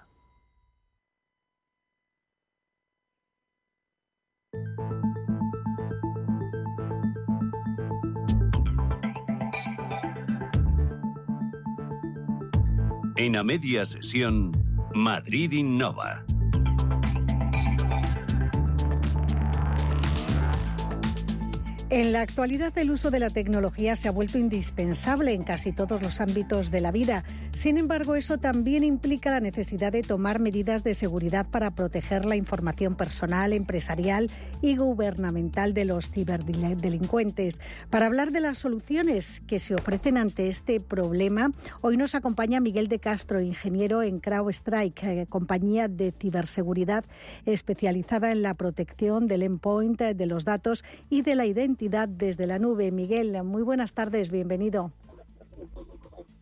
En 13.23 13.35
a 13.35 13.43
media 13.43 13.85
sesión, 13.85 14.51
Madrid 14.95 15.51
Innova. 15.51 16.25
En 21.91 22.13
la 22.13 22.21
actualidad 22.21 22.77
el 22.77 22.89
uso 22.89 23.11
de 23.11 23.19
la 23.19 23.29
tecnología 23.29 23.97
se 23.97 24.07
ha 24.07 24.11
vuelto 24.11 24.37
indispensable 24.37 25.33
en 25.33 25.43
casi 25.43 25.73
todos 25.73 26.01
los 26.01 26.21
ámbitos 26.21 26.71
de 26.71 26.79
la 26.79 26.89
vida. 26.89 27.25
Sin 27.53 27.77
embargo, 27.77 28.15
eso 28.15 28.37
también 28.37 28.85
implica 28.85 29.29
la 29.29 29.41
necesidad 29.41 29.91
de 29.91 30.01
tomar 30.01 30.39
medidas 30.39 30.85
de 30.85 30.93
seguridad 30.93 31.45
para 31.51 31.71
proteger 31.71 32.23
la 32.23 32.37
información 32.37 32.95
personal, 32.95 33.51
empresarial 33.51 34.29
y 34.61 34.77
gubernamental 34.77 35.73
de 35.73 35.83
los 35.83 36.11
ciberdelincuentes. 36.11 37.59
Para 37.89 38.05
hablar 38.05 38.31
de 38.31 38.39
las 38.39 38.59
soluciones 38.59 39.41
que 39.41 39.59
se 39.59 39.75
ofrecen 39.75 40.17
ante 40.17 40.47
este 40.47 40.79
problema, 40.79 41.51
hoy 41.81 41.97
nos 41.97 42.15
acompaña 42.15 42.61
Miguel 42.61 42.87
de 42.87 42.99
Castro, 42.99 43.41
ingeniero 43.41 44.01
en 44.01 44.21
CrowdStrike, 44.21 45.03
eh, 45.03 45.25
compañía 45.27 45.89
de 45.89 46.13
ciberseguridad 46.13 47.03
especializada 47.45 48.31
en 48.31 48.43
la 48.43 48.53
protección 48.53 49.27
del 49.27 49.43
endpoint, 49.43 49.99
de 49.99 50.25
los 50.25 50.45
datos 50.45 50.85
y 51.09 51.23
de 51.23 51.35
la 51.35 51.45
identidad 51.45 51.80
desde 51.89 52.45
la 52.45 52.59
nube. 52.59 52.91
Miguel, 52.91 53.41
muy 53.43 53.63
buenas 53.63 53.93
tardes, 53.93 54.31
bienvenido. 54.31 54.91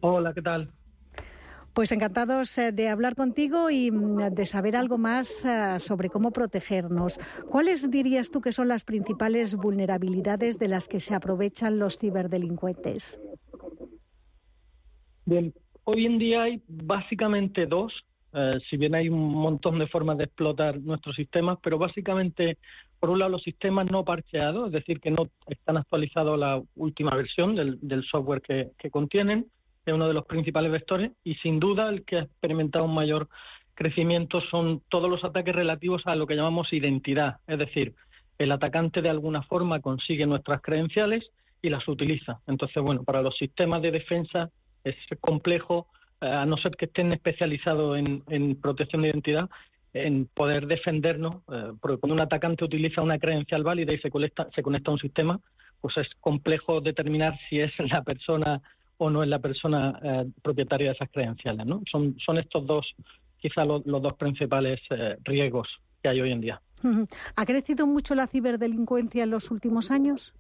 Hola, 0.02 0.34
¿qué 0.34 0.42
tal? 0.42 0.72
Pues 1.74 1.92
encantados 1.92 2.58
eh, 2.58 2.72
de 2.72 2.90
hablar 2.90 3.16
contigo 3.16 3.70
y 3.70 3.92
mm, 3.92 4.34
de 4.34 4.46
saber 4.46 4.76
algo 4.76 4.98
más 4.98 5.46
eh, 5.46 5.80
sobre 5.80 6.10
cómo 6.10 6.32
protegernos. 6.32 7.20
¿Cuáles 7.50 7.90
dirías 7.90 8.32
tú 8.32 8.42
que 8.42 8.52
son 8.52 8.68
las 8.68 8.84
principales 8.84 9.56
vulnerabilidades 9.56 10.60
de 10.60 10.68
las 10.68 10.88
que 10.88 11.00
se 11.00 11.16
aprovechan 11.16 11.80
los 11.80 11.98
ciberdelincuentes? 11.98 13.22
Bien, 15.26 15.54
hoy 15.86 16.06
en 16.06 16.18
día 16.18 16.44
hay 16.44 16.62
básicamente 16.68 17.66
dos, 17.66 17.94
eh, 18.34 18.58
si 18.70 18.78
bien 18.78 18.96
hay 18.96 19.08
un 19.08 19.34
montón 19.34 19.80
de 19.80 19.88
formas 19.88 20.18
de 20.18 20.26
explotar 20.26 20.80
nuestros 20.82 21.16
sistemas, 21.16 21.60
pero 21.64 21.78
básicamente 21.78 22.58
por 23.00 23.10
un 23.10 23.20
lado, 23.20 23.32
los 23.32 23.44
sistemas 23.44 23.90
no 23.90 24.04
parcheados, 24.04 24.68
es 24.68 24.74
decir, 24.74 25.00
que 25.00 25.12
no 25.12 25.28
están 25.48 25.78
actualizados 25.78 26.38
la 26.38 26.62
última 26.76 27.16
versión 27.16 27.56
del, 27.56 28.04
software 28.04 28.42
que, 28.42 28.90
contienen, 28.92 29.46
es 29.86 29.94
uno 29.94 30.08
de 30.08 30.14
los 30.14 30.26
principales 30.26 30.72
vectores, 30.72 31.12
y 31.24 31.36
sin 31.36 31.60
duda 31.60 31.90
el 31.90 32.04
que 32.04 32.18
ha 32.18 32.22
experimentado 32.24 32.86
un 32.86 32.94
mayor 32.94 33.30
crecimiento 33.74 34.42
son 34.52 34.82
todos 34.90 35.10
los 35.10 35.24
ataques 35.24 35.56
relativos 35.56 36.02
a 36.06 36.16
lo 36.16 36.28
que 36.28 36.36
llamamos 36.36 36.74
identidad, 36.74 37.38
es 37.48 37.58
decir, 37.58 37.94
el 38.38 38.52
atacante 38.52 39.02
de 39.02 39.10
alguna 39.10 39.44
forma 39.44 39.80
consigue 39.82 40.26
nuestras 40.26 40.62
credenciales 40.62 41.26
y 41.62 41.70
las 41.70 41.88
utiliza. 41.88 42.40
Entonces, 42.48 42.82
bueno, 42.82 43.04
para 43.04 43.22
los 43.22 43.38
sistemas 43.38 43.82
de 43.82 43.92
defensa 43.92 44.50
es 44.84 44.96
complejo, 45.20 45.88
eh, 46.22 46.28
a 46.28 46.46
no 46.46 46.58
ser 46.58 46.72
que 46.76 46.86
estén 46.86 47.12
especializados 47.14 47.98
en 47.98 48.56
protección 48.62 49.02
de 49.02 49.10
identidad, 49.10 49.50
en 49.94 50.28
poder 50.28 50.68
defendernos, 50.68 51.38
eh, 51.52 51.74
porque 51.82 51.98
cuando 51.98 52.14
un 52.14 52.22
atacante 52.22 52.64
utiliza 52.64 53.02
una 53.02 53.20
credencial 53.20 53.64
válida 53.64 53.94
y 53.94 54.00
se 54.00 54.12
conecta, 54.12 54.48
se 54.54 54.62
conecta 54.62 54.92
a 54.92 54.94
un 54.94 55.00
sistema, 55.00 55.40
pues 55.82 55.98
es 55.98 56.08
complejo 56.20 56.82
determinar 56.82 57.38
si 57.50 57.60
es 57.60 57.72
la 57.92 58.04
persona 58.04 58.62
o 58.98 59.10
no 59.10 59.24
es 59.24 59.30
la 59.30 59.40
persona 59.40 60.00
eh, 60.04 60.26
propietaria 60.42 60.88
de 60.88 60.94
esas 60.94 61.10
credenciales. 61.10 61.66
¿no? 61.66 61.82
Son, 61.90 62.18
son 62.20 62.38
estos 62.38 62.66
dos, 62.66 62.86
quizá 63.38 63.66
los, 63.66 63.84
dos 63.86 64.14
principales 64.16 64.80
eh, 64.90 65.16
riesgos 65.24 65.68
que 66.04 66.10
hay 66.10 66.22
hoy 66.22 66.32
en 66.32 66.42
día. 66.42 66.62
¿Ha 67.36 67.46
crecido 67.46 67.88
mucho 67.88 68.16
la 68.16 68.28
ciberdelincuencia 68.28 69.24
en 69.24 69.32
los 69.32 69.52
últimos 69.52 69.92
años? 69.92 70.34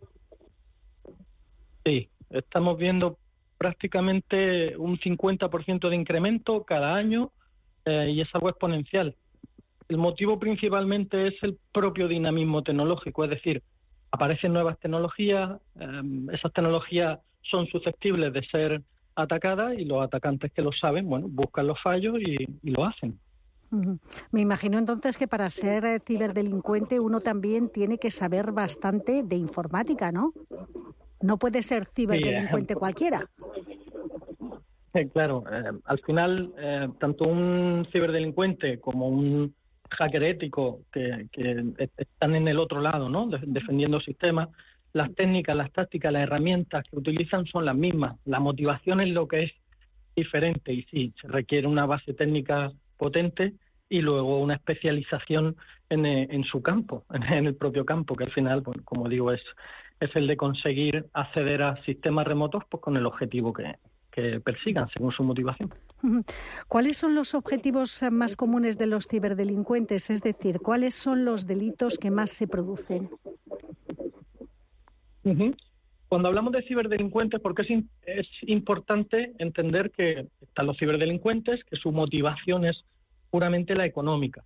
Sí, 1.85 2.09
estamos 2.29 2.77
viendo 2.77 3.17
prácticamente 3.57 4.77
un 4.77 4.97
50% 4.97 5.89
de 5.89 5.95
incremento 5.95 6.63
cada 6.63 6.95
año 6.95 7.31
y 7.85 8.21
es 8.21 8.27
algo 8.33 8.49
exponencial. 8.49 9.15
El 9.89 9.97
motivo 9.97 10.38
principalmente 10.38 11.28
es 11.28 11.34
el 11.41 11.58
propio 11.73 12.08
dinamismo 12.08 12.62
tecnológico, 12.62 13.23
es 13.23 13.32
decir, 13.32 13.63
aparecen 14.12 14.54
nuevas 14.54 14.78
tecnologías, 14.80 15.60
em, 15.80 16.30
esas 16.30 16.54
tecnologías 16.54 17.19
son 17.41 17.65
susceptibles 17.67 18.32
de 18.32 18.43
ser 18.43 18.84
atacadas 19.15 19.78
y 19.80 19.86
los 19.86 20.04
atacantes 20.04 20.52
que 20.54 20.62
lo 20.62 20.71
saben, 20.71 21.10
bueno, 21.10 21.28
buscan 21.28 21.65
los 21.65 21.82
fallos 21.82 22.17
y, 22.19 22.38
lo 22.69 22.86
hacen. 22.86 23.19
Me 24.32 24.41
imagino 24.41 24.78
entonces 24.78 25.17
que 25.17 25.28
para 25.28 25.49
ser 25.49 25.86
eh, 25.86 25.99
ciberdelincuente 25.99 26.99
uno 26.99 27.19
también 27.19 27.69
tiene 27.69 27.97
que 27.97 28.12
saber 28.12 28.52
bastante 28.52 29.23
de 29.23 29.36
informática, 29.36 30.12
¿no? 30.12 30.34
No 31.21 31.38
puede 31.38 31.63
ser 31.63 31.88
ciberdelincuente 31.95 32.75
cualquiera. 32.75 33.28
claro, 35.13 35.43
eh, 35.52 35.71
al 35.86 35.99
final, 36.02 36.54
eh, 36.58 36.89
tanto 36.99 37.25
un 37.25 37.88
ciberdelincuente 37.91 38.80
como 38.80 39.08
un 39.08 39.54
hacker 39.89 40.23
ético 40.23 40.82
que, 40.91 41.28
están 41.97 42.36
en 42.36 42.47
el 42.47 42.60
otro 42.60 42.82
lado, 42.82 43.10
¿no? 43.10 43.28
defendiendo 43.28 43.99
sistemas, 43.99 44.49
las 44.93 45.13
técnicas, 45.15 45.56
las 45.56 45.71
tácticas, 45.71 46.12
las 46.12 46.23
herramientas 46.23 46.84
que 46.89 46.97
utilizan 46.97 47.45
son 47.45 47.65
las 47.65 47.75
mismas. 47.75 48.17
La 48.25 48.39
motivación 48.39 49.02
es 49.02 49.10
lo 49.10 49.28
que 49.28 49.43
es 49.43 49.52
diferente 50.15 50.73
y 50.73 50.84
sí, 50.84 51.13
se 51.21 51.28
requiere 51.28 51.67
una 51.67 51.86
base 51.86 52.13
técnica 52.13 52.71
potente 52.97 53.54
y 53.88 54.02
luego 54.02 54.39
una 54.39 54.56
especialización 54.56 55.56
en, 55.89 56.06
en 56.06 56.43
su 56.43 56.62
campo, 56.62 57.06
en, 57.13 57.45
el 57.45 57.56
propio 57.56 57.86
campo, 57.86 58.15
que 58.15 58.25
al 58.25 58.32
final, 58.32 58.63
como 58.84 59.08
digo, 59.10 59.32
es, 59.32 59.41
es 59.99 60.15
el 60.15 60.28
de 60.28 60.38
conseguir 60.38 61.06
acceder 61.13 61.62
a 61.62 61.82
sistemas 61.84 62.28
remotos 62.28 62.63
pues, 62.69 62.82
con 62.82 62.97
el 62.97 63.06
objetivo 63.06 63.54
que 63.54 63.75
persigan 64.43 64.89
según 64.89 65.13
su 65.13 65.23
motivación. 65.23 65.71
¿Cuáles 66.67 66.97
son 66.97 67.15
los 67.15 67.33
objetivos 67.33 68.03
más 68.12 68.35
comunes 68.35 68.77
de 68.77 68.88
los 68.88 69.07
ciberdelincuentes? 69.07 70.09
Es 70.09 70.21
decir, 70.21 70.59
¿cuáles 70.59 70.93
son 70.93 71.25
los 71.25 71.47
delitos 71.47 71.97
que 71.97 72.12
más 72.12 72.31
se 72.31 72.47
producen? 72.47 73.09
Cuando 76.07 76.27
hablamos 76.27 76.53
de 76.53 76.63
ciberdelincuentes, 76.63 77.39
porque 77.39 77.62
es, 77.62 77.69
es 78.05 78.27
importante 78.47 79.33
entender 79.38 79.91
que 79.91 80.27
están 80.41 80.65
los 80.65 80.77
ciberdelincuentes, 80.77 81.63
que 81.65 81.75
su 81.75 81.91
motivación 81.91 82.65
es 82.65 82.83
puramente 83.29 83.75
la 83.75 83.85
económica. 83.85 84.43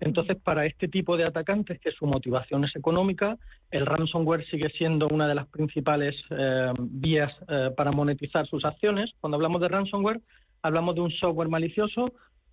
Entonces, 0.00 0.36
para 0.42 0.66
este 0.66 0.88
tipo 0.88 1.16
de 1.16 1.24
atacantes, 1.24 1.80
que 1.80 1.92
su 1.92 2.06
motivación 2.06 2.64
es 2.64 2.74
económica, 2.74 3.38
el 3.70 3.86
ransomware 3.86 4.44
sigue 4.50 4.68
siendo 4.70 5.08
una 5.08 5.28
de 5.28 5.34
las 5.34 5.46
principales 5.46 6.16
eh, 6.30 6.72
vías 6.78 7.32
eh, 7.48 7.70
para 7.76 7.92
monetizar 7.92 8.46
sus 8.46 8.64
acciones. 8.64 9.12
Cuando 9.20 9.36
hablamos 9.36 9.60
de 9.60 9.68
ransomware, 9.68 10.20
hablamos 10.64 10.94
de 10.94 11.02
un 11.02 11.10
software 11.12 11.48
malicioso 11.48 12.12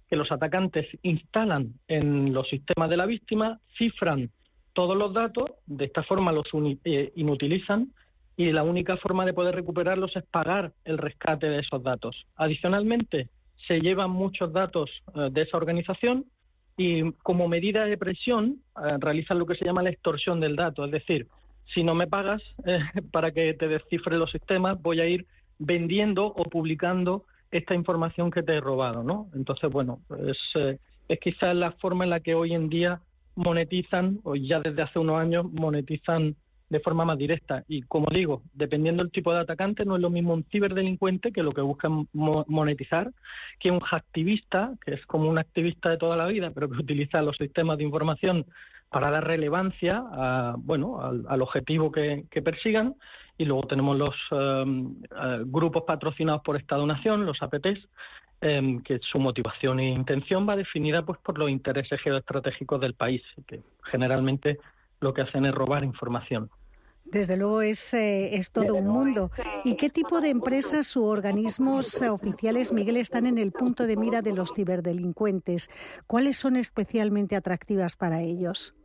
que 0.09 0.17
los 0.17 0.31
atacantes 0.31 0.85
instalan 1.01 1.73
en 1.87 2.33
los 2.33 2.47
sistemas 2.49 2.89
de 2.89 2.97
la 2.97 3.05
víctima, 3.05 3.59
cifran 3.77 4.29
todos 4.73 4.97
los 4.97 5.13
datos, 5.13 5.51
de 5.65 5.85
esta 5.85 6.03
forma 6.03 6.33
los 6.33 6.45
eh, 6.83 7.13
inutilizan 7.15 7.93
y 8.35 8.51
la 8.51 8.63
única 8.63 8.97
forma 8.97 9.25
de 9.25 9.33
poder 9.33 9.55
recuperarlos 9.55 10.13
es 10.17 10.25
pagar 10.25 10.73
el 10.83 10.97
rescate 10.97 11.47
de 11.47 11.59
esos 11.59 11.81
datos. 11.83 12.25
Adicionalmente, 12.35 13.29
se 13.65 13.79
llevan 13.79 14.11
muchos 14.11 14.51
datos 14.51 14.89
eh, 15.15 15.29
de 15.31 15.43
esa 15.43 15.55
organización 15.55 16.25
y 16.75 17.13
como 17.23 17.47
medida 17.47 17.85
de 17.85 17.97
presión 17.97 18.57
eh, 18.75 18.97
realizan 18.99 19.39
lo 19.39 19.45
que 19.45 19.55
se 19.55 19.63
llama 19.63 19.83
la 19.83 19.91
extorsión 19.91 20.41
del 20.41 20.57
dato, 20.57 20.83
es 20.83 20.91
decir, 20.91 21.27
si 21.73 21.83
no 21.83 21.95
me 21.95 22.07
pagas 22.07 22.41
para 23.11 23.31
que 23.31 23.53
te 23.53 23.69
descifre 23.69 24.17
los 24.17 24.31
sistemas, 24.31 24.81
voy 24.81 24.99
a 24.99 25.07
ir 25.07 25.25
vendiendo 25.57 26.25
o 26.25 26.43
publicando 26.43 27.23
esta 27.51 27.75
información 27.75 28.31
que 28.31 28.43
te 28.43 28.55
he 28.55 28.61
robado, 28.61 29.03
¿no? 29.03 29.27
Entonces, 29.35 29.69
bueno, 29.69 29.99
es, 30.27 30.37
eh, 30.55 30.77
es 31.07 31.19
quizás 31.19 31.55
la 31.55 31.71
forma 31.73 32.05
en 32.05 32.09
la 32.09 32.21
que 32.21 32.33
hoy 32.33 32.53
en 32.53 32.69
día 32.69 33.01
monetizan, 33.35 34.19
o 34.23 34.35
ya 34.35 34.59
desde 34.59 34.81
hace 34.81 34.99
unos 34.99 35.19
años 35.19 35.45
monetizan 35.51 36.35
de 36.69 36.79
forma 36.79 37.03
más 37.03 37.17
directa. 37.17 37.65
Y 37.67 37.81
como 37.81 38.07
digo, 38.09 38.43
dependiendo 38.53 39.03
del 39.03 39.11
tipo 39.11 39.33
de 39.33 39.41
atacante, 39.41 39.83
no 39.83 39.97
es 39.97 40.01
lo 40.01 40.09
mismo 40.09 40.33
un 40.33 40.45
ciberdelincuente 40.45 41.33
que 41.33 41.43
lo 41.43 41.51
que 41.51 41.59
busca 41.59 41.89
monetizar, 42.13 43.11
que 43.59 43.71
un 43.71 43.81
hacktivista, 43.81 44.73
que 44.85 44.93
es 44.93 45.05
como 45.05 45.29
un 45.29 45.37
activista 45.37 45.89
de 45.89 45.97
toda 45.97 46.15
la 46.15 46.27
vida, 46.27 46.51
pero 46.51 46.69
que 46.69 46.77
utiliza 46.77 47.21
los 47.21 47.35
sistemas 47.35 47.77
de 47.77 47.83
información 47.83 48.45
para 48.89 49.11
dar 49.11 49.27
relevancia 49.27 50.01
a, 50.13 50.55
bueno, 50.57 51.01
al, 51.01 51.41
objetivo 51.41 51.91
que, 51.91 52.23
que 52.31 52.41
persigan 52.41 52.95
y 53.41 53.45
luego 53.45 53.63
tenemos 53.63 53.97
los 53.97 54.15
em, 54.29 54.95
eh, 55.03 55.41
grupos 55.45 55.83
patrocinados 55.83 56.43
por 56.43 56.57
Estado-Nación, 56.57 57.25
los 57.25 57.41
APTs, 57.41 57.79
em, 58.39 58.83
que 58.83 58.99
su 58.99 59.17
motivación 59.17 59.79
e 59.79 59.89
intención 59.89 60.47
va 60.47 60.55
definida 60.55 61.03
pues 61.03 61.17
por 61.19 61.39
los 61.39 61.49
intereses 61.49 61.99
geoestratégicos 62.01 62.79
del 62.79 62.93
país, 62.93 63.23
que 63.47 63.61
generalmente 63.83 64.59
lo 64.99 65.11
que 65.11 65.23
hacen 65.23 65.45
es 65.45 65.55
robar 65.55 65.83
información. 65.83 66.51
Desde 67.03 67.35
luego 67.35 67.63
es, 67.63 67.95
eh, 67.95 68.35
es 68.35 68.51
todo 68.51 68.75
un 68.75 68.87
mundo. 68.87 69.31
¿Y 69.65 69.75
qué 69.75 69.89
tipo 69.89 70.21
de 70.21 70.29
empresas 70.29 70.95
u 70.95 71.05
organismos 71.05 71.99
oficiales, 72.03 72.71
Miguel, 72.71 72.97
están 72.97 73.25
en 73.25 73.39
el 73.39 73.51
punto 73.51 73.87
de 73.87 73.97
mira 73.97 74.21
de 74.21 74.33
los 74.33 74.53
ciberdelincuentes? 74.53 75.71
¿Cuáles 76.05 76.37
son 76.37 76.57
especialmente 76.57 77.35
atractivas 77.35 77.95
para 77.95 78.21
ellos? 78.21 78.75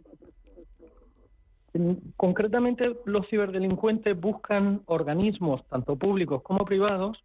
Concretamente, 2.17 2.97
los 3.05 3.29
ciberdelincuentes 3.29 4.19
buscan 4.19 4.83
organismos, 4.87 5.67
tanto 5.69 5.97
públicos 5.97 6.43
como 6.43 6.65
privados, 6.65 7.23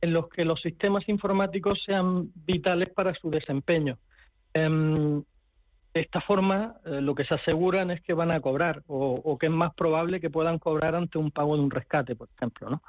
en 0.00 0.12
los 0.12 0.28
que 0.28 0.44
los 0.44 0.60
sistemas 0.60 1.08
informáticos 1.08 1.82
sean 1.84 2.30
vitales 2.46 2.90
para 2.90 3.14
su 3.14 3.30
desempeño. 3.30 3.98
Em, 4.54 5.22
de 5.94 6.00
esta 6.00 6.20
forma, 6.20 6.76
eh, 6.84 7.00
lo 7.00 7.14
que 7.14 7.24
se 7.24 7.34
aseguran 7.34 7.90
es 7.90 8.00
que 8.02 8.12
van 8.12 8.30
a 8.30 8.40
cobrar 8.40 8.82
o, 8.86 9.36
que 9.38 9.46
es 9.46 9.52
más 9.52 9.74
probable 9.74 10.20
que 10.20 10.30
puedan 10.30 10.58
cobrar 10.58 10.94
ante 10.94 11.18
un 11.18 11.30
pago 11.30 11.56
de 11.56 11.62
un 11.62 11.70
rescate, 11.70 12.14
por 12.14 12.28
ejemplo. 12.36 12.70
¿no? 12.70 12.82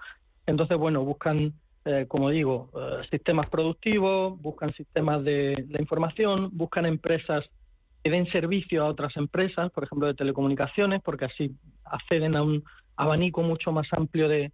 Entonces, 0.46 0.78
bueno, 0.78 1.04
buscan, 1.04 1.54
eh, 1.86 2.06
como 2.08 2.30
digo, 2.30 2.70
eh, 2.76 3.08
sistemas 3.10 3.48
productivos, 3.48 4.40
buscan 4.42 4.74
sistemas 4.74 5.24
de 5.24 5.66
la 5.70 5.82
información, 5.82 6.50
buscan 6.52 6.86
empresas 6.86 7.46
que 8.04 8.10
den 8.10 8.26
servicio 8.32 8.84
a 8.84 8.88
otras 8.88 9.16
empresas, 9.18 9.72
por 9.72 9.84
ejemplo, 9.84 10.08
de 10.08 10.14
telecomunicaciones, 10.14 11.02
porque 11.04 11.26
así 11.26 11.52
acceden 11.86 12.36
a 12.36 12.44
un 12.44 12.64
abanico 12.96 13.42
mucho 13.42 13.72
más 13.72 13.88
amplio 13.92 14.28
de, 14.28 14.52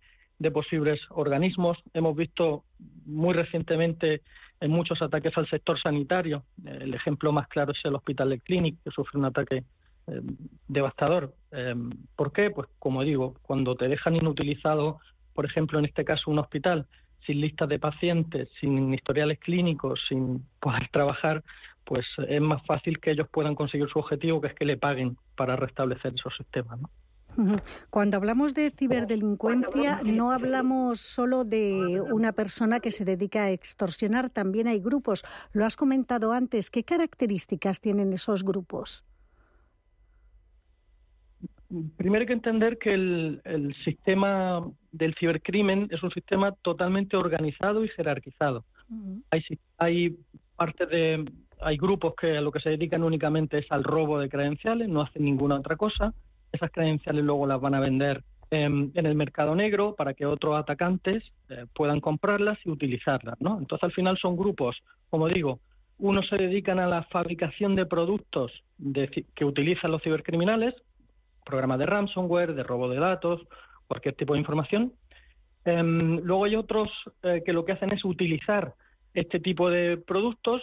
posibles 0.53 0.99
organismos. 1.09 1.77
Hemos 1.93 2.15
visto 2.15 2.65
muy 3.05 3.33
recientemente 3.33 4.21
en 4.59 4.71
muchos 4.71 5.01
ataques 5.01 5.35
al 5.37 5.49
sector 5.49 5.79
sanitario. 5.81 6.43
El 6.65 6.93
ejemplo 6.93 7.31
más 7.31 7.47
claro 7.47 7.71
es 7.71 7.79
el 7.83 7.95
Hospital 7.95 8.29
de 8.29 8.39
Clinic, 8.39 8.77
que 8.83 8.91
sufre 8.91 9.17
un 9.17 9.25
ataque 9.25 9.63
eh, 10.07 10.21
devastador. 10.67 11.33
Eh, 11.51 11.73
¿Por 12.15 12.31
qué? 12.31 12.51
Pues 12.51 12.67
como 12.77 13.03
digo, 13.03 13.35
cuando 13.41 13.75
te 13.75 13.87
dejan 13.87 14.15
inutilizado, 14.15 14.99
por 15.33 15.45
ejemplo, 15.45 15.79
en 15.79 15.85
este 15.85 16.05
caso 16.05 16.29
un 16.29 16.39
hospital, 16.39 16.85
sin 17.25 17.41
listas 17.41 17.69
de 17.69 17.79
pacientes, 17.79 18.49
sin 18.59 18.93
historiales 18.93 19.39
clínicos, 19.39 19.99
sin 20.07 20.45
poder 20.59 20.87
trabajar, 20.91 21.43
pues 21.85 22.05
es 22.27 22.41
más 22.41 22.65
fácil 22.65 22.99
que 22.99 23.11
ellos 23.11 23.27
puedan 23.31 23.55
conseguir 23.55 23.87
su 23.87 23.99
objetivo, 23.99 24.41
que 24.41 24.47
es 24.47 24.55
que 24.55 24.65
le 24.65 24.77
paguen 24.77 25.17
para 25.37 25.55
restablecer 25.55 26.13
esos 26.15 26.35
sistemas. 26.35 26.79
¿no? 26.79 26.89
Cuando 27.89 28.17
hablamos 28.17 28.53
de 28.53 28.71
ciberdelincuencia, 28.71 30.01
no 30.03 30.31
hablamos 30.31 30.99
solo 30.99 31.43
de 31.43 32.01
una 32.11 32.31
persona 32.31 32.79
que 32.79 32.91
se 32.91 33.03
dedica 33.03 33.43
a 33.43 33.51
extorsionar, 33.51 34.29
también 34.29 34.67
hay 34.67 34.79
grupos. 34.79 35.23
Lo 35.51 35.65
has 35.65 35.75
comentado 35.75 36.31
antes, 36.31 36.69
¿qué 36.69 36.83
características 36.83 37.81
tienen 37.81 38.13
esos 38.13 38.43
grupos? 38.43 39.03
Primero 41.97 42.21
hay 42.21 42.27
que 42.27 42.33
entender 42.33 42.77
que 42.77 42.93
el, 42.93 43.41
el 43.43 43.75
sistema 43.83 44.65
del 44.91 45.13
cibercrimen 45.15 45.89
es 45.91 46.03
un 46.03 46.11
sistema 46.11 46.53
totalmente 46.61 47.17
organizado 47.17 47.83
y 47.83 47.89
jerarquizado. 47.89 48.63
hay, 49.29 49.41
hay 49.77 50.17
parte 50.55 50.85
de 50.85 51.25
hay 51.61 51.77
grupos 51.77 52.13
que 52.15 52.37
a 52.37 52.41
lo 52.41 52.51
que 52.51 52.59
se 52.59 52.69
dedican 52.69 53.03
únicamente 53.03 53.59
es 53.59 53.71
al 53.71 53.83
robo 53.83 54.19
de 54.19 54.29
credenciales, 54.29 54.87
no 54.89 55.01
hacen 55.01 55.23
ninguna 55.23 55.55
otra 55.55 55.75
cosa. 55.75 56.13
Esas 56.51 56.71
credenciales 56.71 57.23
luego 57.23 57.47
las 57.47 57.59
van 57.59 57.75
a 57.75 57.79
vender 57.79 58.23
en, 58.51 58.91
el 58.93 59.15
mercado 59.15 59.55
negro 59.55 59.95
para 59.95 60.13
que 60.13 60.25
otros 60.25 60.57
atacantes 60.57 61.23
eh, 61.49 61.65
puedan 61.73 61.99
comprarlas 61.99 62.57
y 62.65 62.69
utilizarlas, 62.69 63.39
¿no? 63.39 63.57
Entonces 63.57 63.83
al 63.83 63.91
final 63.91 64.17
son 64.17 64.37
grupos, 64.37 64.77
como 65.09 65.27
digo, 65.27 65.59
unos 65.97 66.27
se 66.27 66.37
dedican 66.37 66.79
a 66.79 66.87
la 66.87 67.03
fabricación 67.03 67.75
de 67.75 67.85
productos 67.85 68.51
que 69.33 69.45
utilizan 69.45 69.91
los 69.91 70.03
cibercriminales, 70.03 70.75
programas 71.45 71.79
de 71.79 71.85
ransomware, 71.85 72.53
de 72.53 72.63
robo 72.63 72.89
de 72.89 72.99
datos, 72.99 73.41
cualquier 73.87 74.15
tipo 74.15 74.33
de 74.33 74.39
información. 74.39 74.93
Em, 75.63 76.19
luego 76.21 76.45
hay 76.45 76.55
otros 76.55 76.89
eh, 77.23 77.43
que 77.45 77.53
lo 77.53 77.63
que 77.63 77.71
hacen 77.71 77.91
es 77.91 78.03
utilizar 78.03 78.73
este 79.13 79.39
tipo 79.39 79.69
de 79.69 79.97
productos 79.97 80.61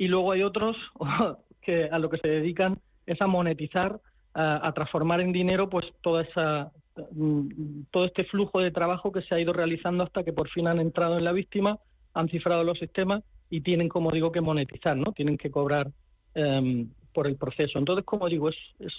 y 0.00 0.08
luego 0.08 0.32
hay 0.32 0.42
otros 0.42 0.78
que 1.60 1.84
a 1.84 1.98
lo 1.98 2.08
que 2.08 2.16
se 2.16 2.28
dedican 2.28 2.78
es 3.04 3.20
a 3.20 3.26
monetizar, 3.26 4.00
a, 4.32 4.72
transformar 4.72 5.20
en 5.20 5.30
dinero 5.30 5.68
pues 5.68 5.84
toda 6.00 6.22
esa 6.22 6.72
mm, 7.12 7.82
todo 7.90 8.06
este 8.06 8.24
flujo 8.24 8.60
de 8.60 8.70
trabajo 8.70 9.12
que 9.12 9.20
se 9.20 9.34
ha 9.34 9.40
ido 9.40 9.52
realizando 9.52 10.02
hasta 10.02 10.24
que 10.24 10.32
por 10.32 10.48
fin 10.48 10.68
han 10.68 10.80
entrado 10.80 11.18
en 11.18 11.24
la 11.24 11.32
víctima, 11.32 11.78
han 12.14 12.30
cifrado 12.30 12.64
los 12.64 12.78
sistemas 12.78 13.22
y 13.50 13.60
tienen, 13.60 13.90
como 13.90 14.10
digo, 14.10 14.32
que 14.32 14.40
monetizar, 14.40 14.96
¿no? 14.96 15.12
Tienen 15.12 15.36
que 15.36 15.50
cobrar 15.50 15.90
em, 16.34 16.88
por 17.12 17.26
el 17.26 17.36
proceso. 17.36 17.78
Entonces, 17.78 18.06
como 18.06 18.28
digo, 18.28 18.48
es, 18.48 18.56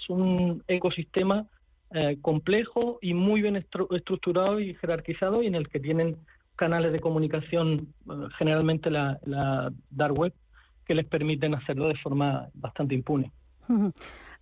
un 0.08 0.62
ecosistema 0.68 1.46
eh, 1.94 2.18
complejo 2.22 2.98
y 3.02 3.12
muy 3.14 3.42
bien 3.42 3.56
estructurado 3.56 4.60
y 4.60 4.74
jerarquizado 4.74 5.42
y 5.42 5.48
en 5.48 5.56
el 5.56 5.68
que 5.68 5.80
tienen 5.80 6.18
canales 6.54 6.92
de 6.92 7.00
comunicación, 7.00 7.88
eh, 8.08 8.28
generalmente 8.38 8.88
la, 8.88 9.18
la 9.24 9.72
dark 9.90 10.16
web, 10.16 10.32
que 10.84 10.94
les 10.94 11.06
permiten 11.06 11.54
hacerlo 11.54 11.88
de 11.88 11.96
forma 11.96 12.48
bastante 12.54 12.94
impune. 12.94 13.32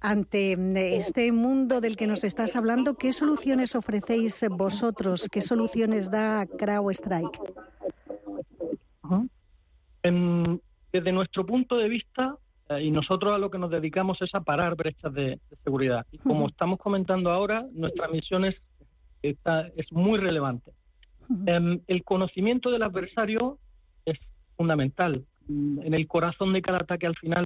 Ante 0.03 0.57
este 0.97 1.31
mundo 1.31 1.83
del 1.83 1.97
que 1.97 2.07
nos 2.07 2.25
estás 2.25 2.57
hablando, 2.57 2.95
¿qué 2.95 3.13
soluciones 3.13 3.75
ofrecéis 3.75 4.43
vosotros? 4.51 5.29
¿Qué 5.31 5.43
soluciones 5.43 6.11
da 6.11 6.47
CrowdStrike? 6.47 7.39
desde 10.93 11.13
nuestro 11.13 11.45
punto 11.45 11.77
de 11.77 11.89
vista, 11.89 12.35
eh, 12.71 12.85
y 12.85 12.91
nosotros 12.91 13.35
a 13.35 13.39
lo 13.39 13.51
que 13.51 13.59
nos 13.59 13.71
dedicamos 13.71 14.21
es 14.23 14.35
a 14.35 14.41
parar 14.41 14.75
brechas 14.75 15.13
de, 15.13 15.39
seguridad. 15.63 16.07
Y 16.11 16.19
como 16.19 16.49
estamos 16.49 16.79
comentando 16.79 17.31
ahora, 17.31 17.67
nuestra 17.73 18.09
misión 18.09 18.45
es, 18.45 18.57
es 19.23 19.93
muy 19.93 20.19
relevante. 20.19 20.73
Em, 21.47 21.81
el 21.87 22.03
conocimiento 22.03 22.71
del 22.71 22.83
adversario 22.83 23.59
es 24.05 24.19
fundamental. 24.57 25.25
Mm, 25.51 25.83
en 25.83 25.95
el 25.95 26.07
corazón 26.07 26.53
de 26.53 26.63
cada 26.63 26.79
ataque 26.79 27.07
al 27.07 27.17
final 27.17 27.45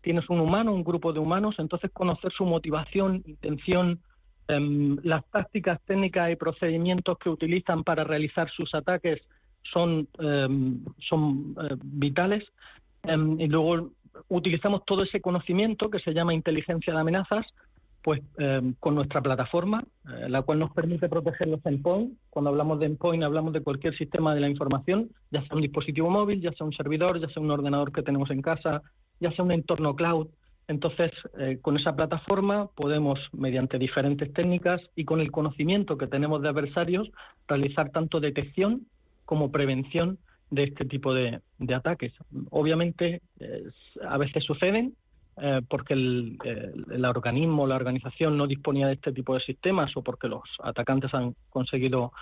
tienes 0.00 0.28
un 0.30 0.40
humano, 0.40 0.72
un 0.72 0.82
grupo 0.82 1.12
de 1.12 1.20
humanos, 1.20 1.56
entonces 1.58 1.90
conocer 1.92 2.32
su 2.32 2.44
motivación, 2.44 3.22
intención, 3.26 4.00
em, 4.48 4.96
las 5.02 5.24
tácticas 5.30 5.80
técnicas 5.82 6.32
y 6.32 6.36
procedimientos 6.36 7.18
que 7.18 7.28
utilizan 7.28 7.84
para 7.84 8.04
realizar 8.04 8.50
sus 8.50 8.74
ataques 8.74 9.20
son, 9.72 10.08
em, 10.18 10.82
eh, 10.82 11.76
vitales. 11.84 12.44
Em, 13.04 13.40
y 13.40 13.48
luego 13.48 13.90
utilizamos 14.28 14.84
todo 14.86 15.02
ese 15.02 15.20
conocimiento 15.20 15.90
que 15.90 16.00
se 16.00 16.14
llama 16.14 16.34
inteligencia 16.34 16.92
de 16.92 17.00
amenazas 17.00 17.46
pues 18.02 18.20
em, 18.38 18.74
con 18.80 18.94
nuestra 18.94 19.20
plataforma, 19.20 19.84
eh, 20.06 20.28
la 20.28 20.42
cual 20.42 20.58
nos 20.58 20.72
permite 20.72 21.08
proteger 21.08 21.48
los 21.48 21.64
endpoints. 21.64 22.16
Cuando 22.30 22.50
hablamos 22.50 22.80
de 22.80 22.86
endpoint 22.86 23.22
hablamos 23.22 23.52
de 23.52 23.62
cualquier 23.62 23.96
sistema 23.96 24.34
de 24.34 24.40
la 24.40 24.48
información, 24.48 25.10
ya 25.30 25.40
sea 25.42 25.54
un 25.56 25.62
dispositivo 25.62 26.10
móvil, 26.10 26.40
ya 26.40 26.52
sea 26.52 26.66
un 26.66 26.72
servidor, 26.72 27.20
ya 27.20 27.28
sea 27.28 27.42
un 27.42 27.50
ordenador 27.50 27.92
que 27.92 28.02
tenemos 28.02 28.30
en 28.30 28.42
casa, 28.42 28.82
ya 29.20 29.30
sea 29.32 29.44
un 29.44 29.52
entorno 29.52 29.94
cloud. 29.94 30.28
Entonces, 30.66 31.12
eh, 31.38 31.58
con 31.62 31.76
esa 31.76 31.94
plataforma 31.94 32.68
podemos, 32.74 33.20
mediante 33.32 33.78
diferentes 33.78 34.32
técnicas 34.32 34.80
y 34.96 35.04
con 35.04 35.20
el 35.20 35.30
conocimiento 35.30 35.96
que 35.96 36.06
tenemos 36.08 36.42
de 36.42 36.48
adversarios, 36.48 37.08
realizar 37.46 37.90
tanto 37.90 38.20
detección 38.20 38.86
como 39.24 39.52
prevención 39.52 40.18
de 40.50 40.64
este 40.64 40.84
tipo 40.84 41.14
de, 41.14 41.40
ataques. 41.74 42.12
Obviamente, 42.50 43.22
a 44.06 44.18
veces 44.18 44.44
suceden 44.44 44.94
eh, 45.38 45.62
porque 45.68 45.94
el, 45.94 46.38
el, 46.90 47.04
organismo, 47.04 47.66
la 47.66 47.76
organización 47.76 48.36
no 48.36 48.46
disponía 48.46 48.86
de 48.86 48.94
este 48.94 49.12
tipo 49.12 49.34
de 49.34 49.40
sistemas 49.40 49.96
o 49.96 50.02
porque 50.02 50.28
los 50.28 50.42
atacantes 50.62 51.12
han 51.14 51.34
conseguido 51.48 52.12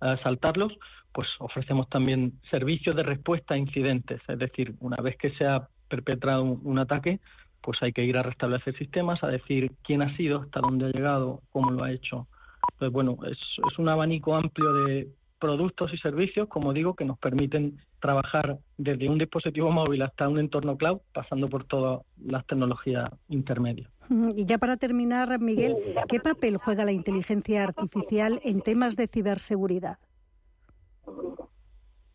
eh, 0.00 0.16
saltarlos, 0.22 0.72
pues 1.12 1.28
ofrecemos 1.40 1.88
también 1.88 2.32
servicios 2.50 2.94
de 2.94 3.02
respuesta 3.02 3.54
a 3.54 3.58
incidentes. 3.58 4.20
Es 4.28 4.38
decir, 4.38 4.74
una 4.80 4.96
vez 5.02 5.16
que 5.16 5.30
se 5.32 5.46
ha 5.46 5.68
perpetrado 5.88 6.44
un, 6.44 6.78
ataque, 6.78 7.18
pues 7.60 7.82
hay 7.82 7.92
que 7.92 8.04
ir 8.04 8.16
a 8.16 8.22
restablecer 8.22 8.76
sistemas, 8.78 9.22
a 9.24 9.28
decir 9.28 9.72
quién 9.82 10.02
ha 10.02 10.16
sido, 10.16 10.42
hasta 10.42 10.60
dónde 10.60 10.86
ha 10.86 10.90
llegado, 10.90 11.42
cómo 11.50 11.72
lo 11.72 11.82
ha 11.82 11.90
hecho. 11.90 12.28
Entonces, 12.74 12.92
bueno, 12.92 13.18
es, 13.24 13.38
es 13.70 13.78
un 13.78 13.88
abanico 13.88 14.36
amplio 14.36 14.72
de, 14.72 15.08
productos 15.40 15.92
y 15.92 15.96
servicios, 15.96 16.48
como 16.48 16.72
digo, 16.72 16.94
que 16.94 17.04
nos 17.04 17.18
permiten 17.18 17.78
trabajar 18.00 18.58
desde 18.76 19.08
un 19.08 19.18
dispositivo 19.18 19.70
móvil 19.72 20.02
hasta 20.02 20.28
un 20.28 20.38
entorno 20.38 20.76
cloud, 20.76 21.00
pasando 21.12 21.48
por 21.48 21.64
todas 21.64 22.02
las 22.22 22.46
tecnologías 22.46 23.10
intermedias. 23.28 23.90
Y 24.36 24.44
ya 24.44 24.58
para 24.58 24.76
terminar, 24.76 25.40
Miguel, 25.40 25.76
¿qué 26.08 26.20
papel 26.20 26.58
juega 26.58 26.84
la 26.84 26.92
inteligencia 26.92 27.64
artificial 27.64 28.40
en 28.44 28.60
temas 28.60 28.96
de 28.96 29.06
ciberseguridad? 29.06 29.98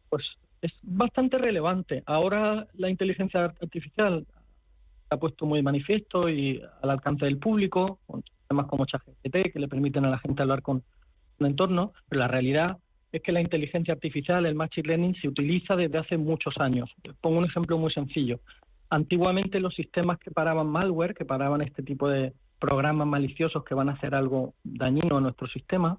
Pues 0.09 0.23
es 0.61 0.71
bastante 0.83 1.37
relevante. 1.37 2.03
Ahora 2.05 2.67
la 2.73 2.89
inteligencia 2.89 3.45
artificial 3.45 4.25
se 5.07 5.15
ha 5.15 5.17
puesto 5.17 5.45
muy 5.45 5.61
manifiesto 5.61 6.29
y 6.29 6.61
al 6.81 6.89
alcance 6.89 7.25
del 7.25 7.37
público, 7.37 7.99
con 8.05 8.23
temas 8.47 8.67
como 8.67 8.85
ChatGPT 8.85 9.51
que 9.53 9.59
le 9.59 9.67
permiten 9.67 10.05
a 10.05 10.09
la 10.09 10.19
gente 10.19 10.41
hablar 10.41 10.61
con 10.61 10.83
un 11.39 11.45
entorno, 11.47 11.93
pero 12.07 12.19
la 12.19 12.27
realidad 12.27 12.77
es 13.17 13.23
que 13.23 13.31
la 13.31 13.41
inteligencia 13.41 13.93
artificial, 13.93 14.45
el 14.45 14.55
machine 14.55 14.87
learning, 14.87 15.15
se 15.15 15.27
utiliza 15.27 15.75
desde 15.75 15.97
hace 15.97 16.17
muchos 16.17 16.57
años. 16.57 16.89
Pongo 17.21 17.37
un 17.39 17.45
ejemplo 17.45 17.77
muy 17.77 17.91
sencillo. 17.91 18.39
Antiguamente 18.89 19.59
los 19.59 19.73
sistemas 19.73 20.19
que 20.19 20.31
paraban 20.31 20.67
malware, 20.67 21.15
que 21.15 21.25
paraban 21.25 21.61
este 21.61 21.83
tipo 21.83 22.09
de 22.09 22.33
programas 22.59 23.07
maliciosos 23.07 23.63
que 23.63 23.75
van 23.75 23.89
a 23.89 23.93
hacer 23.93 24.15
algo 24.15 24.53
dañino 24.63 25.17
a 25.17 25.21
nuestro 25.21 25.47
sistema, 25.47 25.97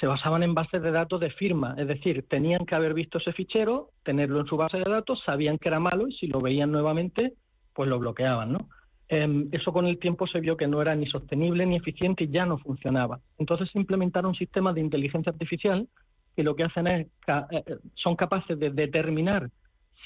se 0.00 0.06
basaban 0.06 0.42
en 0.42 0.54
bases 0.54 0.82
de 0.82 0.90
datos 0.90 1.20
de 1.20 1.30
firma, 1.30 1.74
es 1.78 1.88
decir, 1.88 2.26
tenían 2.28 2.66
que 2.66 2.74
haber 2.74 2.92
visto 2.92 3.18
ese 3.18 3.32
fichero, 3.32 3.90
tenerlo 4.02 4.40
en 4.40 4.46
su 4.46 4.56
base 4.56 4.76
de 4.76 4.90
datos, 4.90 5.22
sabían 5.24 5.58
que 5.58 5.68
era 5.68 5.80
malo 5.80 6.06
y 6.06 6.12
si 6.12 6.26
lo 6.26 6.40
veían 6.40 6.70
nuevamente, 6.70 7.32
pues 7.74 7.88
lo 7.88 7.98
bloqueaban, 7.98 8.52
¿no? 8.52 8.68
Em, 9.08 9.48
eso 9.52 9.72
con 9.72 9.86
el 9.86 9.98
tiempo 9.98 10.26
se 10.26 10.40
vio 10.40 10.56
que 10.56 10.66
no 10.66 10.82
era 10.82 10.94
ni 10.96 11.06
sostenible 11.06 11.64
ni 11.64 11.76
eficiente 11.76 12.24
y 12.24 12.28
ya 12.28 12.44
no 12.44 12.58
funcionaba. 12.58 13.20
Entonces 13.38 13.70
se 13.70 13.78
implementaron 13.78 14.34
sistemas 14.34 14.74
de 14.74 14.80
inteligencia 14.80 15.30
artificial 15.30 15.88
que 16.36 16.42
lo 16.42 16.54
que 16.54 16.64
hacen 16.64 16.86
es, 16.86 17.06
eh, 17.50 17.76
son 17.94 18.14
capaces 18.14 18.58
de 18.58 18.70
determinar 18.70 19.48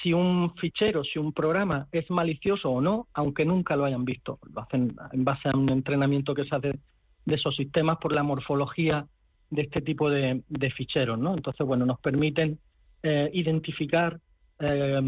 si 0.02 0.12
un 0.12 0.54
fichero, 0.56 1.04
si 1.04 1.18
un 1.18 1.32
programa 1.32 1.88
es 1.92 2.08
malicioso 2.10 2.70
o 2.70 2.80
no, 2.80 3.08
aunque 3.12 3.44
nunca 3.44 3.76
lo 3.76 3.84
hayan 3.84 4.04
visto. 4.04 4.38
Lo 4.54 4.62
hacen 4.62 4.96
en 5.12 5.24
base 5.24 5.48
a 5.48 5.56
un 5.56 5.68
entrenamiento 5.68 6.34
que 6.34 6.44
se 6.44 6.54
hace 6.54 6.78
de 7.26 7.34
esos 7.34 7.54
sistemas 7.56 7.98
por 7.98 8.12
la 8.12 8.22
morfología 8.22 9.06
de 9.50 9.62
este 9.62 9.82
tipo 9.82 10.08
de, 10.08 10.42
ficheros, 10.76 11.18
¿no? 11.18 11.34
Entonces, 11.34 11.66
bueno, 11.66 11.84
nos 11.84 12.00
permiten 12.00 12.58
eh, 13.02 13.28
identificar 13.34 14.20
eh, 14.60 15.00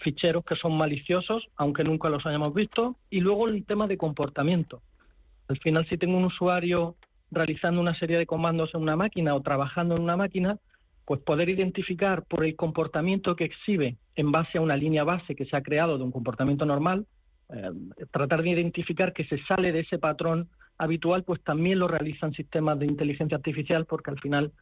ficheros 0.00 0.44
que 0.44 0.56
son 0.56 0.76
maliciosos, 0.76 1.44
aunque 1.56 1.84
nunca 1.84 2.08
los 2.08 2.24
hayamos 2.24 2.54
visto, 2.54 2.96
y 3.10 3.20
luego 3.20 3.48
el 3.48 3.64
tema 3.64 3.86
de 3.86 3.98
comportamiento. 3.98 4.80
Al 5.48 5.58
final, 5.58 5.86
si 5.88 5.98
tengo 5.98 6.16
un 6.16 6.24
usuario 6.24 6.96
realizando 7.34 7.80
una 7.80 7.98
serie 7.98 8.18
de 8.18 8.26
comandos 8.26 8.74
en 8.74 8.82
una 8.82 8.96
máquina 8.96 9.34
o 9.34 9.42
trabajando 9.42 9.96
en 9.96 10.02
una 10.02 10.16
máquina, 10.16 10.58
pues 11.04 11.20
poder 11.20 11.48
identificar 11.48 12.24
por 12.24 12.44
el 12.44 12.56
comportamiento 12.56 13.36
que 13.36 13.44
exhibe 13.44 13.96
en 14.16 14.32
base 14.32 14.58
a 14.58 14.60
una 14.60 14.76
línea 14.76 15.04
base 15.04 15.34
que 15.34 15.44
se 15.44 15.56
ha 15.56 15.62
creado 15.62 15.98
de 15.98 16.04
un 16.04 16.12
comportamiento 16.12 16.64
normal, 16.64 17.06
eh, 17.50 17.70
tratar 18.10 18.42
de 18.42 18.50
identificar 18.50 19.12
que 19.12 19.24
se 19.24 19.38
sale 19.44 19.72
de 19.72 19.80
ese 19.80 19.98
patrón 19.98 20.48
habitual, 20.78 21.24
pues 21.24 21.42
también 21.42 21.78
lo 21.78 21.88
realizan 21.88 22.32
sistemas 22.32 22.78
de 22.78 22.86
inteligencia 22.86 23.36
artificial 23.36 23.84
porque 23.86 24.10
al 24.10 24.20
final 24.20 24.52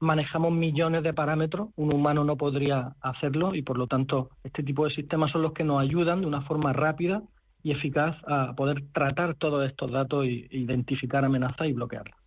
manejamos 0.00 0.52
millones 0.52 1.04
de 1.04 1.14
parámetros, 1.14 1.68
un 1.76 1.94
humano 1.94 2.24
no 2.24 2.36
podría 2.36 2.96
hacerlo 3.00 3.54
y 3.54 3.62
por 3.62 3.78
lo 3.78 3.86
tanto 3.86 4.30
este 4.42 4.64
tipo 4.64 4.84
de 4.84 4.94
sistemas 4.94 5.30
son 5.30 5.42
los 5.42 5.52
que 5.52 5.62
nos 5.62 5.80
ayudan 5.80 6.22
de 6.22 6.26
una 6.26 6.42
forma 6.42 6.72
rápida 6.72 7.22
y 7.62 7.70
eficaz 7.70 8.16
a 8.26 8.54
poder 8.56 8.82
tratar 8.92 9.36
todos 9.36 9.64
estos 9.68 9.92
datos 9.92 10.24
e 10.24 10.48
identificar 10.50 11.24
amenazas 11.24 11.68
y 11.68 11.72
bloquearlas. 11.72 12.21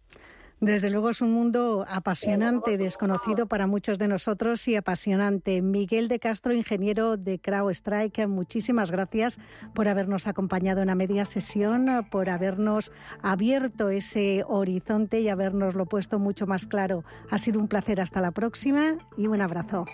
Desde 0.65 0.89
luego 0.89 1.11
es 1.11 1.21
un 1.21 1.31
mundo 1.31 1.85
apasionante, 1.87 2.79
desconocido 2.79 3.45
para 3.45 3.67
muchos 3.67 3.99
de 3.99 4.07
nosotros 4.07 4.67
y 4.67 4.75
apasionante. 4.75 5.61
Miguel 5.61 6.07
de 6.07 6.17
Castro, 6.17 6.53
ingeniero 6.55 7.17
de 7.17 7.37
CrowdStrike, 7.37 8.27
muchísimas 8.27 8.89
gracias 8.89 9.39
por 9.75 9.87
habernos 9.87 10.25
acompañado 10.25 10.81
en 10.81 10.87
la 10.87 10.95
media 10.95 11.25
sesión, 11.25 12.07
por 12.09 12.31
habernos 12.31 12.91
abierto 13.21 13.91
ese 13.91 14.43
horizonte 14.47 15.21
y 15.21 15.29
habernoslo 15.29 15.85
puesto 15.85 16.17
mucho 16.17 16.47
más 16.47 16.65
claro. 16.65 17.03
Ha 17.29 17.37
sido 17.37 17.59
un 17.59 17.67
placer. 17.67 18.01
Hasta 18.01 18.19
la 18.19 18.31
próxima 18.31 18.97
y 19.17 19.27
un 19.27 19.41
abrazo. 19.41 19.85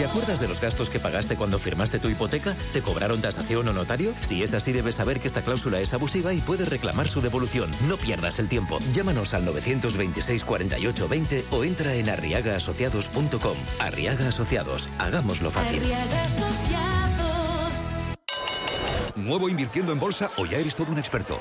¿Te 0.00 0.06
acuerdas 0.06 0.40
de 0.40 0.48
los 0.48 0.62
gastos 0.62 0.88
que 0.88 0.98
pagaste 0.98 1.36
cuando 1.36 1.58
firmaste 1.58 1.98
tu 1.98 2.08
hipoteca? 2.08 2.56
¿Te 2.72 2.80
cobraron 2.80 3.20
tasación 3.20 3.68
o 3.68 3.74
notario? 3.74 4.14
Si 4.20 4.42
es 4.42 4.54
así, 4.54 4.72
debes 4.72 4.94
saber 4.94 5.20
que 5.20 5.26
esta 5.26 5.42
cláusula 5.42 5.78
es 5.78 5.92
abusiva 5.92 6.32
y 6.32 6.40
puedes 6.40 6.70
reclamar 6.70 7.06
su 7.06 7.20
devolución. 7.20 7.70
No 7.86 7.98
pierdas 7.98 8.38
el 8.38 8.48
tiempo. 8.48 8.78
Llámanos 8.94 9.34
al 9.34 9.44
926 9.44 10.42
48 10.42 11.06
20 11.06 11.44
o 11.50 11.64
entra 11.64 11.92
en 11.92 12.08
arriagaasociados.com. 12.08 13.58
Arriaga 13.78 14.28
Asociados. 14.28 14.88
Hagámoslo 14.98 15.50
fácil. 15.50 15.82
¿Nuevo 19.16 19.50
invirtiendo 19.50 19.92
en 19.92 19.98
bolsa 19.98 20.30
o 20.38 20.46
ya 20.46 20.56
eres 20.56 20.74
todo 20.74 20.92
un 20.92 20.98
experto? 20.98 21.38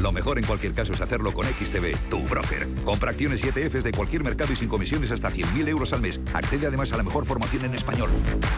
Lo 0.00 0.12
mejor 0.12 0.38
en 0.38 0.44
cualquier 0.44 0.72
caso 0.72 0.92
es 0.92 1.00
hacerlo 1.00 1.32
con 1.32 1.46
XTB, 1.46 1.96
tu 2.08 2.22
broker. 2.22 2.66
Compra 2.84 3.10
acciones 3.10 3.44
y 3.44 3.48
ETFs 3.48 3.84
de 3.84 3.92
cualquier 3.92 4.24
mercado 4.24 4.52
y 4.52 4.56
sin 4.56 4.68
comisiones 4.68 5.12
hasta 5.12 5.30
100.000 5.30 5.68
euros 5.68 5.92
al 5.92 6.00
mes. 6.00 6.20
Accede 6.32 6.66
además 6.66 6.92
a 6.92 6.96
la 6.96 7.02
mejor 7.02 7.24
formación 7.24 7.64
en 7.64 7.74
español. 7.74 8.10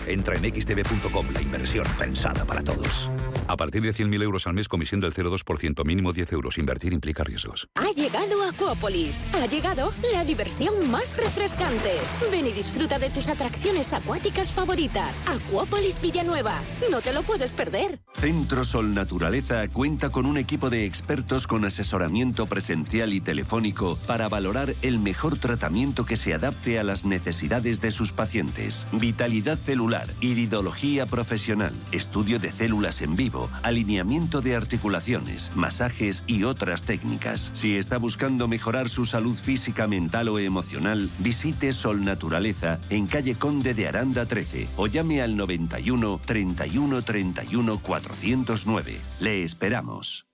Entra 0.06 0.36
en 0.36 0.44
xtb.com, 0.44 1.26
la 1.32 1.42
inversión 1.42 1.86
pensada 1.98 2.44
para 2.44 2.62
todos. 2.62 3.10
A 3.48 3.56
partir 3.56 3.82
de 3.82 3.92
100.000 3.92 4.22
euros 4.22 4.46
al 4.46 4.54
mes, 4.54 4.68
comisión 4.68 5.00
del 5.00 5.12
0,2%, 5.12 5.84
mínimo 5.84 6.12
10 6.12 6.32
euros. 6.32 6.56
Invertir 6.56 6.92
implica 6.92 7.24
riesgos. 7.24 7.68
Ha 7.74 7.92
llegado 7.92 8.42
Acuópolis. 8.42 9.24
Ha 9.34 9.46
llegado 9.46 9.92
la 10.12 10.24
diversión 10.24 10.90
más 10.90 11.16
refrescante. 11.16 11.90
Ven 12.30 12.46
y 12.46 12.52
disfruta 12.52 12.98
de 12.98 13.10
tus 13.10 13.28
atracciones 13.28 13.92
acuáticas 13.92 14.50
favoritas. 14.50 15.22
Acuópolis 15.26 16.00
Villanueva. 16.00 16.54
No 16.90 17.00
te 17.00 17.12
lo 17.12 17.22
puedes 17.22 17.50
perder. 17.50 17.98
Centro 18.12 18.64
Sol 18.64 18.94
Naturaleza 18.94 19.68
cuenta 19.68 20.10
con 20.10 20.24
un 20.26 20.38
equipo 20.38 20.70
de 20.70 20.86
expertos 20.86 21.23
con 21.24 21.64
asesoramiento 21.64 22.46
presencial 22.46 23.14
y 23.14 23.20
telefónico 23.20 23.98
para 24.06 24.28
valorar 24.28 24.74
el 24.82 24.98
mejor 24.98 25.38
tratamiento 25.38 26.04
que 26.04 26.16
se 26.16 26.34
adapte 26.34 26.78
a 26.78 26.84
las 26.84 27.06
necesidades 27.06 27.80
de 27.80 27.90
sus 27.90 28.12
pacientes. 28.12 28.86
Vitalidad 28.92 29.56
celular, 29.56 30.06
iridología 30.20 31.06
profesional, 31.06 31.72
estudio 31.92 32.38
de 32.38 32.50
células 32.50 33.00
en 33.00 33.16
vivo, 33.16 33.48
alineamiento 33.62 34.42
de 34.42 34.54
articulaciones, 34.54 35.50
masajes 35.54 36.24
y 36.26 36.44
otras 36.44 36.82
técnicas. 36.82 37.50
Si 37.54 37.76
está 37.76 37.96
buscando 37.96 38.46
mejorar 38.46 38.90
su 38.90 39.06
salud 39.06 39.34
física, 39.34 39.88
mental 39.88 40.28
o 40.28 40.38
emocional, 40.38 41.08
visite 41.20 41.72
Sol 41.72 42.04
Naturaleza 42.04 42.78
en 42.90 43.06
calle 43.06 43.34
Conde 43.34 43.72
de 43.72 43.88
Aranda 43.88 44.26
13 44.26 44.68
o 44.76 44.88
llame 44.88 45.22
al 45.22 45.38
91 45.38 46.20
31 46.24 47.02
31 47.02 47.78
409. 47.78 49.00
Le 49.20 49.42
esperamos. 49.42 50.33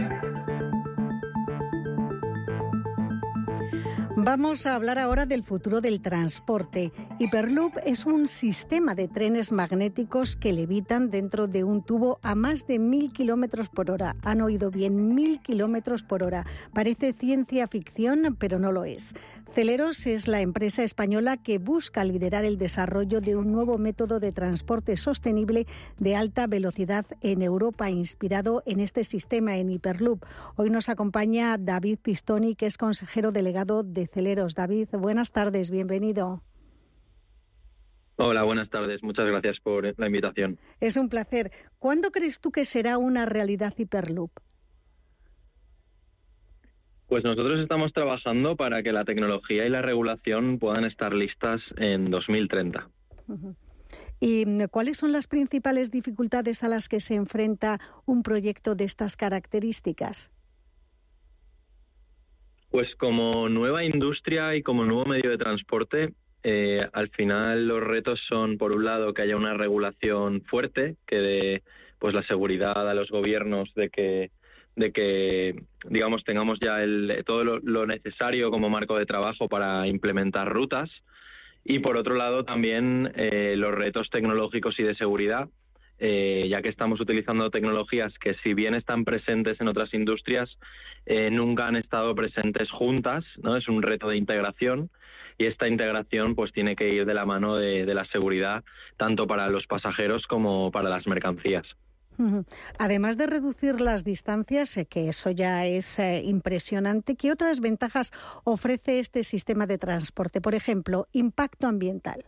Vamos 4.17 4.65
a 4.65 4.75
hablar 4.75 4.99
ahora 4.99 5.25
del 5.25 5.41
futuro 5.41 5.79
del 5.79 6.01
transporte. 6.01 6.91
Hyperloop 7.19 7.77
es 7.85 8.05
un 8.05 8.27
sistema 8.27 8.93
de 8.93 9.07
trenes 9.07 9.53
magnéticos 9.53 10.35
que 10.35 10.51
levitan 10.51 11.09
dentro 11.09 11.47
de 11.47 11.63
un 11.63 11.81
tubo 11.81 12.19
a 12.21 12.35
más 12.35 12.67
de 12.67 12.77
mil 12.77 13.13
kilómetros 13.13 13.69
por 13.69 13.89
hora. 13.89 14.15
Han 14.21 14.41
oído 14.41 14.69
bien, 14.69 15.15
mil 15.15 15.39
kilómetros 15.39 16.03
por 16.03 16.23
hora. 16.23 16.45
Parece 16.73 17.13
ciencia 17.13 17.69
ficción, 17.69 18.35
pero 18.37 18.59
no 18.59 18.73
lo 18.73 18.83
es. 18.83 19.15
Celeros 19.53 20.07
es 20.07 20.29
la 20.29 20.39
empresa 20.39 20.81
española 20.81 21.35
que 21.35 21.57
busca 21.57 22.05
liderar 22.05 22.45
el 22.45 22.57
desarrollo 22.57 23.19
de 23.19 23.35
un 23.35 23.51
nuevo 23.51 23.77
método 23.77 24.21
de 24.21 24.31
transporte 24.31 24.95
sostenible 24.95 25.67
de 25.99 26.15
alta 26.15 26.47
velocidad 26.47 27.05
en 27.19 27.41
Europa, 27.41 27.89
inspirado 27.89 28.63
en 28.65 28.79
este 28.79 29.03
sistema 29.03 29.57
en 29.57 29.69
Hyperloop. 29.69 30.23
Hoy 30.55 30.69
nos 30.69 30.87
acompaña 30.87 31.57
David 31.57 31.99
Pistoni, 32.01 32.55
que 32.55 32.65
es 32.65 32.77
consejero 32.77 33.33
delegado 33.33 33.83
de 33.83 34.07
Celeros. 34.07 34.55
David, 34.55 34.87
buenas 34.93 35.33
tardes, 35.33 35.69
bienvenido. 35.69 36.41
Hola, 38.15 38.43
buenas 38.43 38.69
tardes. 38.69 39.03
Muchas 39.03 39.25
gracias 39.25 39.59
por 39.61 39.99
la 39.99 40.07
invitación. 40.07 40.59
Es 40.79 40.95
un 40.95 41.09
placer. 41.09 41.51
¿Cuándo 41.77 42.11
crees 42.11 42.39
tú 42.39 42.51
que 42.51 42.63
será 42.63 42.97
una 42.97 43.25
realidad 43.25 43.73
Hyperloop? 43.75 44.31
Pues 47.11 47.25
nosotros 47.25 47.59
estamos 47.59 47.91
trabajando 47.91 48.55
para 48.55 48.83
que 48.83 48.93
la 48.93 49.03
tecnología 49.03 49.65
y 49.65 49.69
la 49.69 49.81
regulación 49.81 50.59
puedan 50.59 50.85
estar 50.85 51.13
listas 51.13 51.59
en 51.75 52.09
2030. 52.09 52.87
¿Y 54.21 54.45
mm, 54.45 54.67
cuáles 54.71 54.95
son 54.95 55.11
las 55.11 55.27
principales 55.27 55.91
dificultades 55.91 56.63
a 56.63 56.69
las 56.69 56.87
que 56.87 57.01
se 57.01 57.15
enfrenta 57.15 57.81
un 58.05 58.23
proyecto 58.23 58.75
de 58.75 58.85
estas 58.85 59.17
características? 59.17 60.31
Pues 62.69 62.87
como 62.95 63.49
nueva 63.49 63.83
industria 63.83 64.55
y 64.55 64.63
como 64.63 64.85
nuevo 64.85 65.03
medio 65.03 65.31
de 65.31 65.37
transporte, 65.37 66.13
eh, 66.43 66.87
al 66.93 67.09
final 67.09 67.67
los 67.67 67.83
retos 67.83 68.21
son, 68.29 68.57
por 68.57 68.71
un 68.71 68.85
lado, 68.85 69.13
que 69.13 69.23
haya 69.23 69.35
una 69.35 69.53
regulación 69.53 70.43
fuerte 70.43 70.95
que 71.05 71.17
dé 71.17 71.63
pues 71.99 72.15
la 72.15 72.23
seguridad 72.23 72.89
a 72.89 72.93
los 72.93 73.09
gobiernos 73.09 73.69
de 73.73 73.89
que 73.89 74.31
de 74.75 74.91
que, 74.91 75.55
digamos, 75.85 76.23
tengamos 76.23 76.59
ya 76.59 76.81
el, 76.81 77.23
todo 77.25 77.43
lo, 77.43 77.85
necesario 77.85 78.51
como 78.51 78.69
marco 78.69 78.97
de 78.97 79.05
trabajo 79.05 79.47
para 79.47 79.87
implementar 79.87 80.51
rutas. 80.51 80.89
Y 81.63 81.79
por 81.79 81.97
otro 81.97 82.15
lado, 82.15 82.43
también 82.43 83.11
eh, 83.15 83.55
los 83.57 83.73
retos 83.73 84.09
tecnológicos 84.09 84.79
y 84.79 84.83
de 84.83 84.95
seguridad, 84.95 85.49
eh, 85.99 86.47
ya 86.49 86.61
que 86.61 86.69
estamos 86.69 86.99
utilizando 86.99 87.51
tecnologías 87.51 88.17
que, 88.17 88.33
si 88.35 88.53
bien 88.53 88.73
están 88.73 89.05
presentes 89.05 89.61
en 89.61 89.67
otras 89.67 89.93
industrias, 89.93 90.49
eh, 91.05 91.29
nunca 91.29 91.67
han 91.67 91.75
estado 91.75 92.15
presentes 92.15 92.71
juntas, 92.71 93.23
¿no? 93.43 93.57
Es 93.57 93.67
un 93.67 93.83
reto 93.83 94.09
de 94.09 94.17
integración 94.17 94.89
y 95.37 95.45
esta 95.45 95.67
integración 95.67 96.35
pues 96.35 96.51
tiene 96.51 96.75
que 96.75 96.93
ir 96.93 97.05
de 97.05 97.13
la 97.13 97.25
mano 97.25 97.55
de 97.55 97.85
la 97.93 98.05
seguridad 98.05 98.63
tanto 98.97 99.25
para 99.25 99.49
los 99.49 99.65
pasajeros 99.65 100.27
como 100.27 100.71
para 100.71 100.89
las 100.89 101.07
mercancías. 101.07 101.65
Además 102.77 103.17
de 103.17 103.27
reducir 103.27 103.81
las 103.81 104.03
distancias, 104.03 104.77
eh, 104.77 104.85
que 104.85 105.07
eso 105.07 105.31
ya 105.31 105.65
es 105.65 105.99
eh, 105.99 106.21
impresionante, 106.23 107.15
¿qué 107.15 107.31
otras 107.31 107.59
ventajas 107.59 108.11
ofrece 108.43 108.99
este 108.99 109.23
sistema 109.23 109.65
de 109.65 109.77
transporte? 109.77 110.41
Por 110.41 110.55
ejemplo, 110.55 111.07
impacto 111.13 111.67
ambiental. 111.67 112.25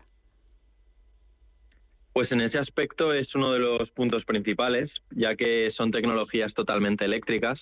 Pues 2.14 2.32
en 2.32 2.42
ese 2.42 2.60
aspecto 2.60 3.14
es 3.14 3.34
uno 3.34 3.54
de 3.54 3.60
los 3.60 3.90
puntos 3.92 4.24
principales, 4.26 4.92
ya 5.12 5.36
que 5.36 5.72
son 5.76 5.92
tecnologías 5.92 6.54
totalmente 6.54 7.06
eléctricas 7.06 7.60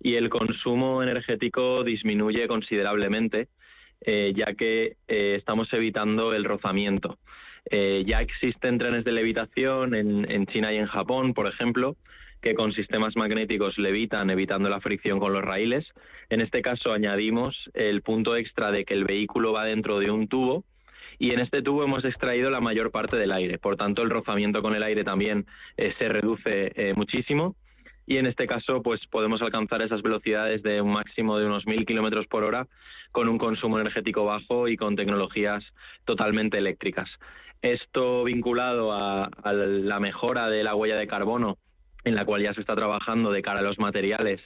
y 0.00 0.14
el 0.14 0.30
consumo 0.30 1.02
energético 1.02 1.82
disminuye 1.82 2.46
considerablemente, 2.46 3.48
eh, 4.00 4.32
ya 4.34 4.54
que 4.54 4.96
estamos 5.08 5.70
evitando 5.72 6.32
el 6.32 6.44
rozamiento. 6.44 7.18
Eh, 7.70 8.04
ya 8.06 8.20
existen 8.20 8.78
trenes 8.78 9.04
de 9.04 9.12
levitación 9.12 9.94
en, 9.94 10.46
China 10.46 10.72
y 10.72 10.78
en 10.78 10.86
Japón, 10.86 11.34
por 11.34 11.46
ejemplo, 11.46 11.96
que 12.40 12.54
con 12.54 12.72
sistemas 12.72 13.16
magnéticos 13.16 13.78
levitan 13.78 14.30
evitando 14.30 14.68
la 14.68 14.80
fricción 14.80 15.18
con 15.18 15.32
los 15.32 15.42
raíles. 15.42 15.86
En 16.30 16.40
este 16.40 16.62
caso 16.62 16.92
añadimos 16.92 17.56
el 17.74 18.02
punto 18.02 18.36
extra 18.36 18.70
de 18.70 18.84
que 18.84 18.94
el 18.94 19.04
vehículo 19.04 19.52
va 19.52 19.64
dentro 19.64 19.98
de 19.98 20.10
un 20.10 20.28
tubo 20.28 20.64
y 21.18 21.32
en 21.32 21.40
este 21.40 21.60
tubo 21.62 21.84
hemos 21.84 22.04
extraído 22.04 22.48
la 22.48 22.60
mayor 22.60 22.90
parte 22.90 23.16
del 23.16 23.32
aire. 23.32 23.58
Por 23.58 23.76
tanto, 23.76 24.02
el 24.02 24.10
rozamiento 24.10 24.62
con 24.62 24.74
el 24.74 24.82
aire 24.82 25.04
también 25.04 25.44
eh, 25.76 25.92
se 25.98 26.08
reduce 26.08 26.72
eh, 26.74 26.94
muchísimo 26.94 27.56
y 28.06 28.16
en 28.16 28.26
este 28.26 28.46
caso 28.46 28.82
pues 28.82 29.00
podemos 29.06 29.42
alcanzar 29.42 29.82
esas 29.82 30.02
velocidades 30.02 30.62
de 30.62 30.80
un 30.80 30.92
máximo 30.92 31.38
de 31.38 31.46
unos 31.46 31.66
1.000 31.66 31.86
kilómetros 31.86 32.26
por 32.26 32.42
hora 32.42 32.66
con 33.12 33.28
un 33.28 33.38
consumo 33.38 33.78
energético 33.78 34.24
bajo 34.24 34.66
y 34.66 34.76
con 34.76 34.96
tecnologías 34.96 35.62
totalmente 36.06 36.58
eléctricas. 36.58 37.08
Esto 37.62 38.24
vinculado 38.24 38.92
a, 38.92 39.28
la 39.52 40.00
mejora 40.00 40.48
de 40.48 40.64
la 40.64 40.74
huella 40.74 40.96
de 40.96 41.06
carbono, 41.06 41.58
en 42.04 42.14
la 42.14 42.24
cual 42.24 42.42
ya 42.42 42.54
se 42.54 42.60
está 42.60 42.74
trabajando 42.74 43.30
de 43.32 43.42
cara 43.42 43.60
a 43.60 43.62
los 43.62 43.78
materiales, 43.78 44.40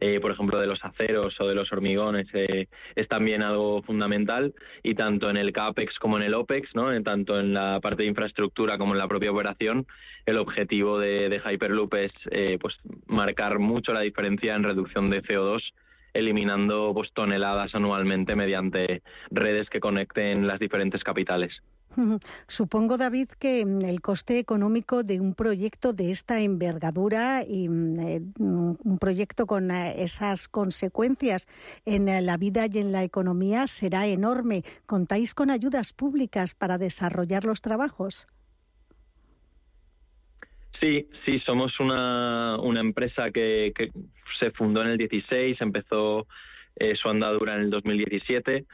eh, 0.00 0.18
por 0.20 0.32
ejemplo, 0.32 0.58
de 0.58 0.66
los 0.66 0.84
aceros 0.84 1.40
o 1.40 1.46
de 1.46 1.54
los 1.54 1.72
hormigones, 1.72 2.26
eh, 2.34 2.66
es 2.96 3.08
también 3.08 3.42
algo 3.42 3.82
fundamental. 3.82 4.52
Y 4.82 4.94
tanto 4.96 5.30
en 5.30 5.36
el 5.36 5.52
CAPEX 5.52 5.96
como 6.00 6.16
en 6.16 6.24
el 6.24 6.34
OPEX, 6.34 6.74
¿no? 6.74 7.02
tanto 7.04 7.38
en 7.38 7.54
la 7.54 7.78
parte 7.80 8.02
de 8.02 8.08
infraestructura 8.08 8.78
como 8.78 8.94
en 8.94 8.98
la 8.98 9.08
propia 9.08 9.30
operación, 9.30 9.86
el 10.26 10.36
objetivo 10.36 10.98
de, 10.98 11.40
Hyperloop 11.44 11.94
es 11.94 12.12
eh, 12.32 12.58
pues, 12.60 12.74
marcar 13.06 13.60
mucho 13.60 13.92
la 13.92 14.00
diferencia 14.00 14.56
en 14.56 14.64
reducción 14.64 15.08
de 15.08 15.22
CO2 15.22 15.62
eliminando 16.14 16.92
pues, 16.94 17.12
toneladas 17.12 17.74
anualmente 17.74 18.34
mediante 18.34 19.02
redes 19.30 19.68
que 19.70 19.80
conecten 19.80 20.46
las 20.46 20.58
diferentes 20.58 21.04
capitales. 21.04 21.52
Supongo, 22.48 22.96
David, 22.96 23.28
que 23.38 23.64
mm, 23.64 23.84
el 23.84 24.00
coste 24.00 24.38
económico 24.38 25.02
de 25.02 25.20
un 25.20 25.34
proyecto 25.34 25.92
de 25.92 26.10
esta 26.10 26.40
envergadura 26.40 27.42
y 27.46 27.68
mm, 27.68 28.00
eh, 28.00 28.20
mm, 28.38 28.72
un 28.84 28.98
proyecto 28.98 29.46
con 29.46 29.70
eh, 29.70 30.02
esas 30.02 30.48
consecuencias 30.48 31.46
en 31.84 32.08
eh, 32.08 32.20
la 32.20 32.36
vida 32.36 32.66
y 32.66 32.78
en 32.78 32.92
la 32.92 33.04
economía 33.04 33.66
será 33.66 34.06
enorme. 34.06 34.62
¿Contáis 34.86 35.34
con 35.34 35.50
ayudas 35.50 35.92
públicas 35.92 36.54
para 36.54 36.78
desarrollar 36.78 37.44
los 37.44 37.60
trabajos? 37.60 38.26
Sí, 40.80 41.08
sí, 41.24 41.40
somos 41.40 41.72
una, 41.80 42.58
empresa 42.78 43.30
que, 43.30 43.72
se 44.38 44.50
fundó 44.50 44.82
en 44.82 44.88
el 44.88 44.98
16, 44.98 45.56
empezó 45.60 46.26
su 47.00 47.08
andadura 47.08 47.54
en 47.54 47.62
el 47.62 47.70
2017 47.70 48.66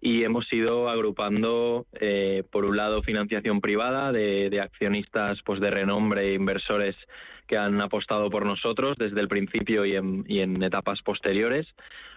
y 0.00 0.24
hemos 0.24 0.50
ido 0.52 0.88
agrupando, 0.88 1.86
eh, 2.00 2.42
por 2.50 2.64
un 2.64 2.76
lado, 2.76 3.02
financiación 3.02 3.60
privada 3.60 4.12
de, 4.12 4.60
accionistas 4.60 5.38
pues, 5.44 5.60
de 5.60 5.70
renombre 5.70 6.28
e 6.28 6.34
inversores 6.34 6.96
que 7.46 7.58
han 7.58 7.80
apostado 7.80 8.30
por 8.30 8.46
nosotros 8.46 8.96
desde 8.96 9.20
el 9.20 9.28
principio 9.28 9.84
y 9.84 9.96
en, 9.96 10.62
etapas 10.62 11.02
posteriores, 11.02 11.66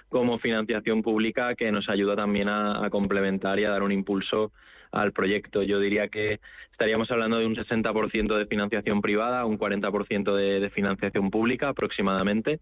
como 0.10 0.40
financiación 0.40 1.02
pública 1.02 1.56
que 1.56 1.72
nos 1.72 1.90
ayuda 1.90 2.16
también 2.16 2.48
a, 2.48 2.88
complementar 2.90 3.60
y 3.60 3.66
a 3.66 3.72
dar 3.72 3.84
un 3.84 3.92
impulso 3.92 4.52
al 4.92 5.12
proyecto. 5.12 5.64
Yo 5.64 5.80
diría 5.80 6.08
que 6.08 6.40
estaríamos 6.72 7.10
hablando 7.12 7.40
de 7.40 7.48
un 7.48 7.56
60% 7.56 8.38
de 8.38 8.46
financiación 8.46 9.02
privada, 9.02 9.46
un 9.46 9.58
40% 9.58 10.36
de, 10.36 10.60
de 10.60 10.70
financiación 10.70 11.32
pública 11.32 11.70
aproximadamente 11.70 12.60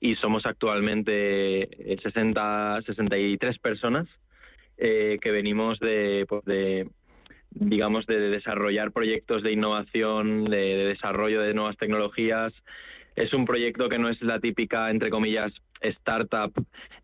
y 0.00 0.16
somos 0.16 0.44
actualmente 0.44 2.00
60, 2.02 2.82
63 2.84 3.58
personas 3.60 4.08
eh, 4.84 5.20
que 5.22 5.30
venimos 5.30 5.78
de, 5.78 6.26
pues 6.28 6.44
de 6.44 6.88
digamos, 7.50 8.04
de 8.06 8.18
desarrollar 8.18 8.90
proyectos 8.90 9.44
de 9.44 9.52
innovación, 9.52 10.42
de, 10.46 10.86
desarrollo 10.86 11.40
de 11.40 11.54
nuevas 11.54 11.76
tecnologías. 11.76 12.52
Es 13.14 13.32
un 13.32 13.44
proyecto 13.44 13.88
que 13.88 14.00
no 14.00 14.08
es 14.08 14.20
la 14.22 14.40
típica, 14.40 14.90
entre 14.90 15.10
comillas, 15.10 15.52
startup 15.82 16.52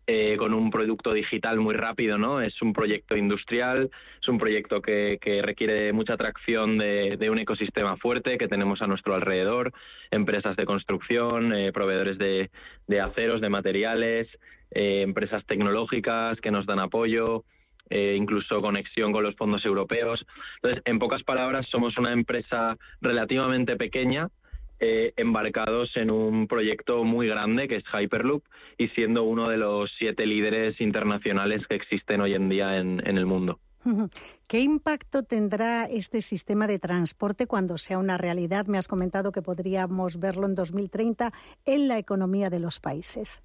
eh, 0.07 0.35
con 0.37 0.53
un 0.53 0.71
producto 0.71 1.13
digital 1.13 1.61
muy 1.61 1.73
rápido, 1.73 2.17
¿no? 2.17 2.41
Es 2.41 2.61
un 2.61 2.73
proyecto 2.73 3.15
industrial, 3.15 3.89
es 4.21 4.27
un 4.27 4.39
proyecto 4.39 4.81
que, 4.81 5.17
requiere 5.41 5.93
mucha 5.93 6.15
atracción 6.15 6.77
de, 6.77 7.29
un 7.31 7.39
ecosistema 7.39 7.95
fuerte 7.95 8.37
que 8.37 8.49
tenemos 8.49 8.81
a 8.81 8.87
nuestro 8.87 9.15
alrededor, 9.15 9.71
empresas 10.11 10.57
de 10.57 10.65
construcción, 10.65 11.53
eh, 11.53 11.71
proveedores 11.71 12.17
de, 12.17 12.49
aceros, 12.99 13.39
de 13.39 13.49
materiales, 13.49 14.27
empresas 14.71 15.45
tecnológicas 15.45 16.41
que 16.41 16.51
nos 16.51 16.65
dan 16.65 16.79
apoyo, 16.79 17.45
eh, 17.89 18.15
incluso 18.17 18.61
conexión 18.61 19.11
con 19.11 19.23
los 19.23 19.35
fondos 19.35 19.65
europeos. 19.65 20.25
Entonces, 20.55 20.81
en 20.85 20.99
pocas 20.99 21.23
palabras, 21.23 21.67
somos 21.69 21.97
una 21.97 22.13
empresa 22.13 22.77
relativamente 23.01 23.75
pequeña, 23.75 24.29
eh, 24.79 25.13
embarcados 25.17 25.95
en 25.97 26.09
un 26.09 26.47
proyecto 26.47 27.03
muy 27.03 27.27
grande 27.27 27.67
que 27.67 27.77
es 27.77 27.83
Hyperloop 27.91 28.43
y 28.77 28.87
siendo 28.89 29.23
uno 29.23 29.49
de 29.49 29.57
los 29.57 29.91
siete 29.97 30.25
líderes 30.25 30.79
internacionales 30.79 31.65
que 31.67 31.75
existen 31.75 32.21
hoy 32.21 32.33
en 32.33 32.47
día 32.47 32.77
en, 32.77 33.05
en 33.05 33.17
el 33.17 33.25
mundo. 33.25 33.59
¿Qué 34.47 34.59
impacto 34.61 35.23
tendrá 35.23 35.85
este 35.85 36.21
sistema 36.21 36.67
de 36.67 36.79
transporte 36.79 37.47
cuando 37.47 37.77
sea 37.77 37.97
una 37.97 38.17
realidad? 38.17 38.67
Me 38.67 38.77
has 38.77 38.87
comentado 38.87 39.31
que 39.31 39.41
podríamos 39.41 40.19
verlo 40.19 40.47
en 40.47 40.55
2030 40.55 41.31
en 41.65 41.87
la 41.87 41.97
economía 41.97 42.49
de 42.49 42.59
los 42.59 42.79
países. 42.79 43.41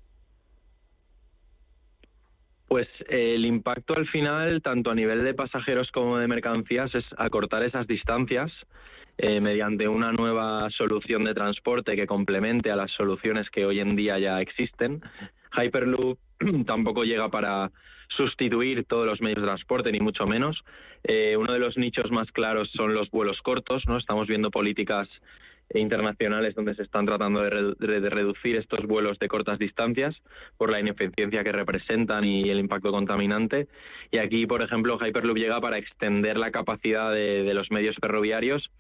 Pues 2.68 2.88
el 3.08 3.44
impacto 3.44 3.94
al 3.96 4.06
final, 4.08 4.62
tanto 4.62 4.90
a 4.90 4.94
nivel 4.94 5.22
de 5.22 5.34
pasajeros 5.34 5.90
como 5.92 6.18
de 6.18 6.28
mercancías, 6.28 6.94
es 6.94 7.04
acortar 7.18 7.62
esas 7.62 7.86
distancias 7.86 8.50
eh, 9.16 9.40
mediante 9.40 9.86
una 9.86 10.10
nueva 10.12 10.68
solución 10.70 11.22
de 11.24 11.34
transporte 11.34 11.94
que 11.94 12.06
complemente 12.06 12.72
a 12.72 12.76
las 12.76 12.90
soluciones 12.90 13.48
que 13.50 13.64
hoy 13.64 13.78
en 13.78 13.94
día 13.94 14.18
ya 14.18 14.40
existen. 14.40 15.02
Hyperloop 15.56 16.18
tampoco 16.66 17.04
llega 17.04 17.28
para 17.28 17.70
sustituir 18.08 18.84
todos 18.86 19.06
los 19.06 19.20
medios 19.20 19.40
de 19.40 19.46
transporte, 19.46 19.92
ni 19.92 20.00
mucho 20.00 20.26
menos. 20.26 20.60
Eh, 21.04 21.36
uno 21.36 21.52
de 21.52 21.58
los 21.60 21.76
nichos 21.76 22.10
más 22.10 22.30
claros 22.32 22.70
son 22.72 22.94
los 22.94 23.10
vuelos 23.10 23.40
cortos, 23.42 23.84
¿no? 23.86 23.98
Estamos 23.98 24.26
viendo 24.26 24.50
políticas 24.50 25.08
internacionales 25.80 26.54
donde 26.54 26.74
se 26.74 26.82
están 26.82 27.06
tratando 27.06 27.42
de, 27.42 28.10
reducir 28.10 28.56
estos 28.56 28.86
vuelos 28.86 29.18
de 29.18 29.28
cortas 29.28 29.58
distancias 29.58 30.14
por 30.56 30.70
la 30.70 30.80
ineficiencia 30.80 31.44
que 31.44 31.52
representan 31.52 32.24
y 32.24 32.48
el 32.50 32.58
impacto 32.58 32.90
contaminante. 32.90 33.68
Y 34.10 34.18
aquí, 34.18 34.46
por 34.46 34.62
ejemplo, 34.62 34.98
Hyperloop 34.98 35.36
llega 35.36 35.60
para 35.60 35.78
extender 35.78 36.36
la 36.36 36.50
capacidad 36.50 37.12
de, 37.12 37.52
los 37.54 37.70
medios 37.70 37.96
ferroviarios 38.00 38.70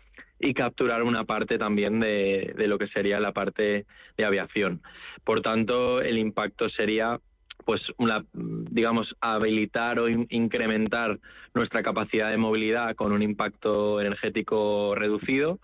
y 0.40 0.54
capturar 0.54 1.02
una 1.02 1.24
parte 1.24 1.58
también 1.58 2.00
de, 2.00 2.52
de, 2.56 2.66
lo 2.66 2.78
que 2.78 2.88
sería 2.88 3.20
la 3.20 3.32
parte 3.32 3.86
de 4.16 4.24
aviación. 4.24 4.80
Por 5.24 5.42
tanto, 5.42 6.00
el 6.00 6.18
impacto 6.18 6.68
sería 6.70 7.18
pues 7.64 7.80
una, 7.98 8.24
digamos 8.32 9.14
habilitar 9.20 9.98
o 9.98 10.08
incrementar 10.08 11.18
nuestra 11.54 11.82
capacidad 11.82 12.30
de 12.30 12.36
movilidad 12.36 12.94
con 12.94 13.12
un 13.12 13.22
impacto 13.22 14.00
energético 14.00 14.94
reducido 14.94 15.60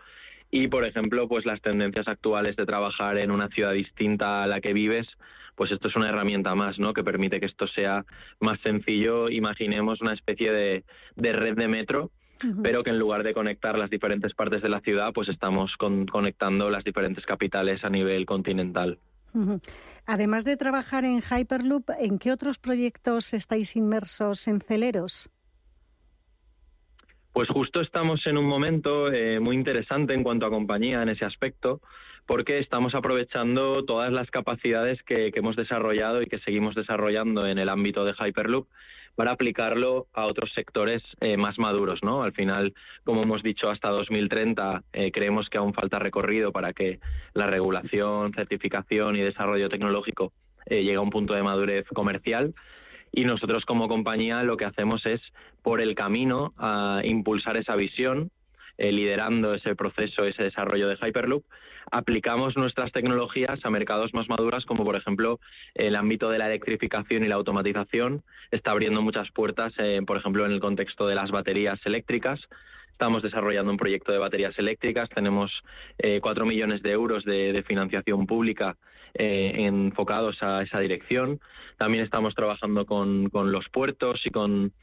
y 0.51 0.69
por 0.69 0.85
ejemplo 0.85 1.29
pues 1.29 1.45
las 1.47 1.61
tendencias 1.61 2.09
actuales 2.09 2.57
de 2.57 2.67
trabajar 2.67 3.19
en 3.19 3.31
una 3.31 3.49
ciudad 3.49 3.73
distinta 3.73 4.43
a 4.43 4.47
la 4.47 4.61
que 4.61 4.73
vives 4.73 5.07
pues 5.55 5.71
esto 5.73 5.89
es 5.89 5.97
una 5.97 6.09
herramienta 6.09 6.55
más 6.55 6.79
no 6.79 6.93
que 6.95 7.05
permite 7.05 7.39
que 7.39 7.47
esto 7.47 7.67
sea 7.69 8.05
más 8.41 8.59
sencillo. 8.61 9.29
Imaginemos 9.29 10.01
una 10.01 10.15
especie 10.15 10.51
de, 10.51 10.85
red 11.17 11.55
de 11.55 11.69
metro 11.69 12.11
pero 12.63 12.83
que 12.83 12.89
en 12.89 12.99
lugar 12.99 13.23
de 13.23 13.35
conectar 13.35 13.77
las 13.77 13.91
diferentes 13.91 14.33
partes 14.33 14.63
de 14.63 14.71
la 14.71 14.81
ciudad 14.81 15.13
pues 15.13 15.29
estamos 15.29 15.71
conectando 15.77 16.71
las 16.71 16.85
diferentes 16.85 17.27
capitales 17.27 17.85
a 17.85 17.91
nivel 17.91 18.25
continental. 18.25 18.99
Además 20.07 20.45
de 20.45 20.57
trabajar 20.57 21.05
en 21.05 21.21
Hyperloop, 21.21 21.91
¿en 21.99 22.19
qué 22.19 22.33
otros 22.33 22.59
proyectos 22.59 23.35
estáis 23.35 23.77
inmersos 23.77 24.49
en 24.49 24.61
Celeros? 24.61 25.31
Pues 27.33 27.49
justo 27.49 27.81
estamos 27.81 28.27
en 28.27 28.37
un 28.37 28.47
momento 28.47 29.13
eh, 29.13 29.39
muy 29.39 29.55
interesante 29.55 30.15
en 30.15 30.25
cuanto 30.25 30.47
a 30.47 30.51
compañía 30.51 31.03
en 31.03 31.11
ese 31.11 31.25
aspecto, 31.25 31.81
porque 32.27 32.59
estamos 32.59 32.95
aprovechando 32.95 33.85
todas 33.85 34.13
las 34.13 34.31
capacidades 34.31 35.01
que 35.05 35.31
hemos 35.35 35.55
desarrollado 35.55 36.23
y 36.23 36.27
que 36.27 36.41
seguimos 36.41 36.75
desarrollando 36.75 37.47
en 37.47 37.59
el 37.59 37.69
ámbito 37.69 38.05
de 38.05 38.15
Hyperloop 38.15 38.67
para 39.15 39.33
aplicarlo 39.33 40.07
a 40.13 40.27
otros 40.27 40.53
sectores 40.55 41.03
eh, 41.21 41.37
más 41.37 41.59
maduros, 41.59 42.01
¿no? 42.03 42.23
Al 42.23 42.33
final, 42.33 42.75
como 43.05 43.23
hemos 43.23 43.43
dicho, 43.43 43.71
hasta 43.71 43.89
2030 43.91 44.83
eh, 44.93 45.13
creemos 45.13 45.49
que 45.49 45.59
aún 45.59 45.73
falta 45.73 45.99
recorrido 45.99 46.53
para 46.53 46.73
que 46.73 46.99
la 47.35 47.47
regulación, 47.47 48.33
certificación 48.33 49.17
y 49.17 49.21
desarrollo 49.21 49.69
tecnológico 49.69 50.33
llegue 50.69 50.95
a 50.95 51.01
un 51.01 51.11
punto 51.11 51.35
de 51.35 51.43
madurez 51.43 51.87
comercial. 51.89 52.55
Y 53.13 53.25
nosotros 53.25 53.65
como 53.65 53.89
compañía 53.89 54.43
lo 54.43 54.57
que 54.57 54.65
hacemos 54.65 55.05
es, 55.07 55.21
por 55.63 55.81
el 55.81 55.95
camino, 55.95 56.53
a 56.59 57.01
impulsar 57.05 57.57
esa 57.57 57.75
visión, 57.77 58.31
liderando 58.79 59.55
ese 59.55 59.77
proceso, 59.77 60.25
ese 60.25 60.45
desarrollo 60.45 60.89
de 60.89 60.97
Hyperloop, 60.97 61.45
aplicamos 61.91 62.57
nuestras 62.57 62.93
tecnologías 62.93 63.59
a 63.65 63.71
mercados 63.71 64.15
más 64.15 64.29
maduras, 64.29 64.65
como 64.65 64.85
por 64.85 64.97
ejemplo 64.97 65.41
el 65.75 65.97
ámbito 65.97 66.31
de 66.31 66.39
la 66.39 66.47
electrificación 66.47 67.25
y 67.25 67.29
la 67.29 67.35
automatización. 67.35 68.23
Está 68.51 68.71
abriendo 68.71 69.03
muchas 69.03 69.31
puertas, 69.33 69.73
eh, 69.79 70.01
por 70.07 70.17
ejemplo, 70.17 70.47
en 70.47 70.53
el 70.53 70.61
contexto 70.61 71.07
de 71.07 71.15
las 71.15 71.31
baterías 71.31 71.79
eléctricas. 71.85 72.41
Estamos 73.01 73.23
desarrollando 73.23 73.73
un 73.73 73.79
proyecto 73.79 74.13
de 74.13 74.19
baterías 74.19 74.59
eléctricas. 74.59 75.09
Tenemos 75.09 75.51
eh, 75.97 76.21
cuatro 76.21 76.45
millones 76.45 76.83
de 76.83 76.91
euros 76.91 77.25
de, 77.25 77.65
financiación 77.67 78.27
pública 78.27 78.77
eh, 79.15 79.53
enfocados 79.57 80.37
a 80.43 80.61
esa 80.61 80.81
dirección. 80.81 81.41
También 81.79 82.05
estamos 82.05 82.35
trabajando 82.35 82.85
con, 82.85 83.31
los 83.33 83.67
puertos 83.71 84.21
y 84.27 84.31
con, 84.31 84.75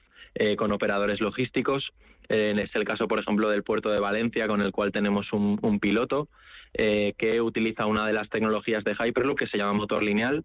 con 0.57 0.71
operadores 0.71 1.21
logísticos. 1.21 1.91
es 2.27 2.75
el 2.75 2.85
caso, 2.85 3.07
por 3.07 3.19
ejemplo, 3.19 3.49
del 3.49 3.61
puerto 3.61 3.91
de 3.91 3.99
Valencia, 3.99 4.47
con 4.47 4.63
el 4.63 4.71
cual 4.71 4.91
tenemos 4.91 5.31
un 5.31 5.79
piloto 5.79 6.27
eh, 6.73 7.13
que 7.17 7.41
utiliza 7.41 7.85
una 7.85 8.05
de 8.05 8.13
las 8.13 8.29
tecnologías 8.29 8.83
de 8.83 8.93
Hyperloop 8.93 9.39
que 9.39 9.47
se 9.47 9.57
llama 9.57 9.73
motor 9.73 10.03
lineal 10.03 10.43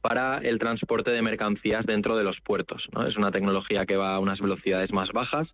para 0.00 0.38
el 0.38 0.58
transporte 0.58 1.10
de 1.10 1.22
mercancías 1.22 1.84
dentro 1.84 2.16
de 2.16 2.24
los 2.24 2.40
puertos. 2.40 2.86
Es 3.08 3.16
una 3.16 3.30
tecnología 3.30 3.84
que 3.86 3.96
va 3.96 4.14
a 4.14 4.18
unas 4.18 4.40
velocidades 4.40 4.92
más 4.92 5.10
bajas, 5.12 5.48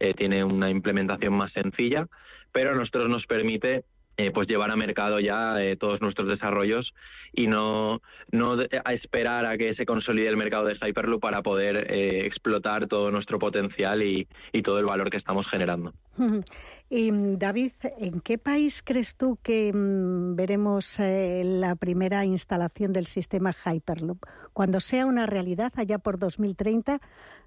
eh, 0.00 0.14
tiene 0.14 0.44
una 0.44 0.70
implementación 0.70 1.34
más 1.34 1.52
sencilla, 1.52 2.06
pero 2.52 2.70
a 2.70 2.74
nosotros 2.74 3.08
nos 3.08 3.26
permite 3.26 3.84
eh, 4.18 4.30
pues 4.30 4.48
llevar 4.48 4.70
a 4.70 4.76
mercado 4.76 5.20
ya 5.20 5.62
eh, 5.62 5.76
todos 5.76 6.00
nuestros 6.00 6.26
desarrollos 6.26 6.94
y 7.34 7.48
no, 7.48 8.00
no 8.32 8.56
esperar 8.62 9.44
a 9.44 9.58
que 9.58 9.74
se 9.74 9.84
consolide 9.84 10.28
el 10.28 10.38
mercado 10.38 10.64
de 10.64 10.74
Hyperloop 10.74 11.20
para 11.20 11.42
poder 11.42 11.92
eh, 11.92 12.24
explotar 12.24 12.86
todo 12.86 13.10
nuestro 13.10 13.38
potencial 13.38 14.02
y, 14.02 14.26
todo 14.64 14.78
el 14.78 14.86
valor 14.86 15.10
que 15.10 15.18
estamos 15.18 15.46
generando. 15.48 15.92
Y 16.88 17.10
David, 17.36 17.72
¿en 17.98 18.20
qué 18.20 18.38
país 18.38 18.80
crees 18.82 19.16
tú 19.16 19.38
que 19.42 19.72
mm, 19.72 20.36
veremos 20.36 20.98
la 20.98 21.74
primera 21.74 22.24
instalación 22.24 22.92
del 22.92 23.06
sistema 23.06 23.52
Hyperloop? 23.52 24.24
Cuando 24.52 24.78
sea 24.78 25.04
una 25.04 25.26
realidad 25.26 25.72
allá 25.76 25.98
por 25.98 26.18
2030, 26.18 27.00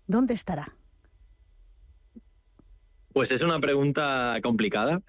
¿dónde 0.08 0.34
estará? 0.34 0.74
Pues 3.14 3.32
es 3.32 3.42
una 3.42 3.60
pregunta 3.60 4.38
complicada. 4.44 5.02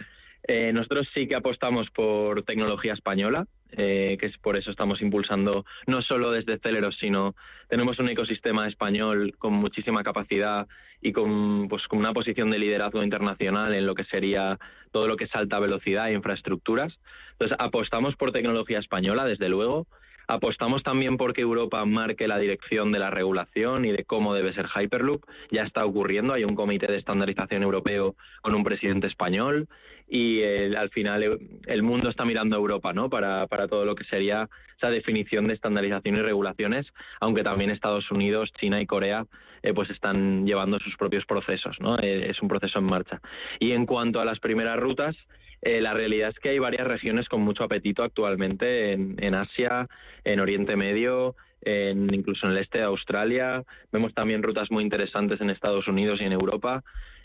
Eh, 0.46 0.72
nosotros 0.72 1.06
sí 1.12 1.28
que 1.28 1.34
apostamos 1.34 1.90
por 1.90 2.42
tecnología 2.44 2.94
española, 2.94 3.46
eh, 3.72 4.16
que 4.18 4.26
es 4.26 4.38
por 4.38 4.56
eso 4.56 4.70
estamos 4.70 5.00
impulsando 5.02 5.64
no 5.86 6.02
solo 6.02 6.30
desde 6.32 6.58
Celeros, 6.58 6.96
sino 6.98 7.34
tenemos 7.68 7.98
un 7.98 8.08
ecosistema 8.08 8.66
español 8.66 9.34
con 9.38 9.52
muchísima 9.52 10.02
capacidad 10.02 10.66
y 11.02 11.12
con, 11.12 11.68
pues, 11.68 11.86
con 11.88 11.98
una 11.98 12.12
posición 12.12 12.50
de 12.50 12.58
liderazgo 12.58 13.02
internacional 13.02 13.74
en 13.74 13.86
lo 13.86 13.94
que 13.94 14.04
sería 14.04 14.58
todo 14.92 15.06
lo 15.06 15.16
que 15.16 15.24
es 15.24 15.34
alta 15.34 15.58
velocidad 15.58 16.08
e 16.08 16.14
infraestructuras. 16.14 16.92
Entonces 17.32 17.56
apostamos 17.60 18.16
por 18.16 18.32
tecnología 18.32 18.78
española, 18.78 19.24
desde 19.24 19.48
luego. 19.48 19.86
Apostamos 20.30 20.84
también 20.84 21.16
porque 21.16 21.40
Europa 21.40 21.84
marque 21.84 22.28
la 22.28 22.38
dirección 22.38 22.92
de 22.92 23.00
la 23.00 23.10
regulación 23.10 23.84
y 23.84 23.90
de 23.90 24.04
cómo 24.04 24.32
debe 24.32 24.52
ser 24.52 24.68
Hyperloop. 24.68 25.24
Ya 25.50 25.62
está 25.64 25.84
ocurriendo, 25.84 26.34
hay 26.34 26.44
un 26.44 26.54
comité 26.54 26.86
de 26.86 26.98
estandarización 26.98 27.64
europeo 27.64 28.14
con 28.40 28.54
un 28.54 28.62
presidente 28.62 29.08
español 29.08 29.66
y 30.10 30.42
al 30.42 30.90
final 30.90 31.22
eh, 31.22 31.38
el 31.66 31.82
mundo 31.84 32.10
está 32.10 32.24
mirando 32.24 32.56
a 32.56 32.58
Europa 32.58 32.92
¿no? 32.92 33.08
para, 33.08 33.46
para 33.46 33.68
todo 33.68 33.84
lo 33.84 33.94
que 33.94 34.04
sería 34.04 34.48
esa 34.76 34.90
definición 34.90 35.46
de 35.46 35.54
estandarización 35.54 36.16
y 36.16 36.20
regulaciones, 36.20 36.86
aunque 37.20 37.44
también 37.44 37.70
Estados 37.70 38.10
Unidos, 38.10 38.50
China 38.58 38.80
y 38.80 38.86
Corea 38.86 39.24
eh, 39.62 39.72
pues 39.72 39.88
están 39.90 40.46
llevando 40.46 40.80
sus 40.80 40.96
propios 40.96 41.24
procesos. 41.26 41.76
¿no? 41.78 41.96
Eh, 41.98 42.28
es 42.28 42.42
un 42.42 42.48
proceso 42.48 42.80
en 42.80 42.86
marcha. 42.86 43.20
Y 43.60 43.70
en 43.70 43.86
cuanto 43.86 44.20
a 44.20 44.24
las 44.24 44.40
primeras 44.40 44.78
rutas, 44.78 45.16
la 45.62 45.92
realidad 45.92 46.30
es 46.30 46.38
que 46.38 46.48
hay 46.48 46.58
varias 46.58 46.86
regiones 46.86 47.28
con 47.28 47.42
mucho 47.42 47.64
apetito 47.64 48.02
actualmente 48.02 48.92
en, 48.92 49.22
en 49.22 49.34
Asia, 49.34 49.86
en 50.24 50.40
Oriente 50.40 50.74
Medio, 50.74 51.36
en, 51.60 52.12
incluso 52.14 52.46
en 52.46 52.52
el 52.52 52.58
este 52.58 52.78
de 52.78 52.84
Australia. 52.84 53.62
Vemos 53.92 54.14
también 54.14 54.42
rutas 54.42 54.70
muy 54.70 54.82
interesantes 54.82 55.38
en 55.42 55.50
Estados 55.50 55.86
Unidos 55.86 56.18
y 56.22 56.24
en 56.24 56.32
Europa 56.32 56.82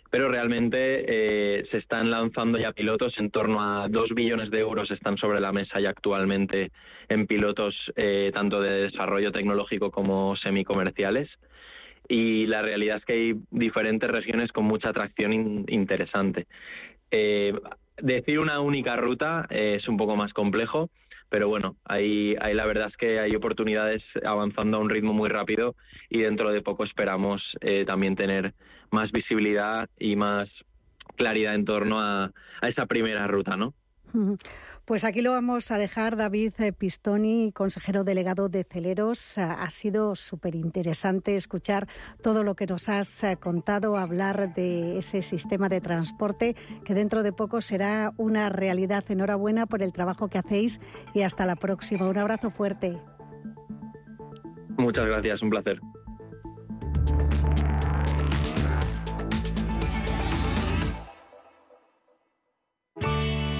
pero 0.10 0.30
realmente 0.30 0.78
eh, 1.08 1.66
se 1.72 1.78
están 1.78 2.10
lanzando 2.10 2.58
ya 2.58 2.72
pilotos, 2.72 3.18
en 3.18 3.32
torno 3.32 3.62
a 3.62 3.88
2 3.88 4.12
billones 4.16 4.50
de 4.52 4.60
euros 4.60 4.90
están 4.92 5.18
sobre 5.18 5.40
la 5.40 5.52
mesa 5.52 5.80
ya 5.80 5.90
actualmente 5.90 6.72
en 7.10 7.28
pilotos 7.28 7.76
eh, 7.96 8.32
tanto 8.34 8.62
de 8.62 8.84
desarrollo 8.84 9.32
tecnológico 9.32 9.92
como 9.92 10.36
semicomerciales. 10.38 11.30
Y 12.08 12.46
la 12.46 12.62
realidad 12.62 12.98
es 12.98 13.06
que 13.06 13.14
hay 13.14 13.34
diferentes 13.50 14.10
regiones 14.10 14.52
con 14.52 14.66
mucha 14.66 14.90
atracción 14.90 15.66
interesante. 15.68 16.46
Eh, 17.10 17.54
decir 17.98 18.40
una 18.40 18.60
única 18.60 18.96
ruta 18.96 19.48
es 19.50 19.88
un 19.88 19.98
poco 19.98 20.16
más 20.16 20.32
complejo, 20.34 20.90
pero 21.30 21.48
bueno, 21.48 21.76
ahí, 21.86 22.36
ahí 22.42 22.54
la 22.54 22.66
verdad 22.66 22.88
es 22.88 22.98
que 22.98 23.20
hay 23.20 23.36
oportunidades 23.36 24.04
avanzando 24.26 24.78
a 24.78 24.80
un 24.80 24.90
ritmo 24.90 25.14
muy 25.14 25.30
rápido 25.30 25.76
y 26.10 26.22
dentro 26.22 26.52
de 26.52 26.62
poco 26.62 26.84
esperamos 26.84 27.42
también 27.86 28.16
tener 28.16 28.54
más 28.92 29.12
visibilidad 29.12 29.90
y 30.00 30.16
más 30.16 30.50
claridad 31.16 31.56
en 31.56 31.66
torno 31.66 32.02
a, 32.02 32.32
esa 32.62 32.86
primera 32.86 33.28
ruta, 33.28 33.56
¿no? 33.58 33.74
Pues 34.86 35.04
aquí 35.04 35.24
lo 35.24 35.32
vamos 35.32 35.72
a 35.72 35.80
dejar, 35.80 36.16
David 36.16 36.54
eh, 36.60 36.72
Pistoni, 36.72 37.52
consejero 37.52 38.04
delegado 38.04 38.50
de 38.50 38.64
Celeros. 38.64 39.40
Ha 39.40 39.68
sido 39.72 40.14
súper 40.16 40.54
interesante 40.54 41.36
escuchar 41.36 41.88
todo 42.22 42.44
lo 42.44 42.54
que 42.56 42.68
nos 42.68 42.88
has 42.88 43.24
eh, 43.24 43.38
contado, 43.38 43.98
hablar 43.98 44.54
de 44.54 45.00
ese 45.00 45.24
sistema 45.24 45.70
de 45.70 45.82
transporte 45.82 46.56
que 46.86 46.94
dentro 46.94 47.24
de 47.24 47.34
poco 47.34 47.62
será 47.62 48.14
una 48.18 48.50
realidad. 48.50 49.04
Enhorabuena 49.10 49.66
por 49.66 49.82
el 49.82 49.92
trabajo 49.92 50.28
que 50.28 50.38
hacéis 50.38 50.80
y 51.16 51.24
hasta 51.24 51.48
la 51.48 51.56
próxima. 51.56 52.08
Un 52.08 52.20
abrazo 52.20 52.52
fuerte. 52.52 52.96
Muchas 54.78 55.08
gracias, 55.08 55.42
un 55.42 55.50
placer. 55.50 55.80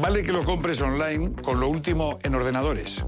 Vale 0.00 0.22
que 0.22 0.32
lo 0.32 0.44
compres 0.44 0.80
online 0.80 1.32
con 1.42 1.58
lo 1.58 1.68
último 1.68 2.18
en 2.22 2.34
ordenadores. 2.34 3.04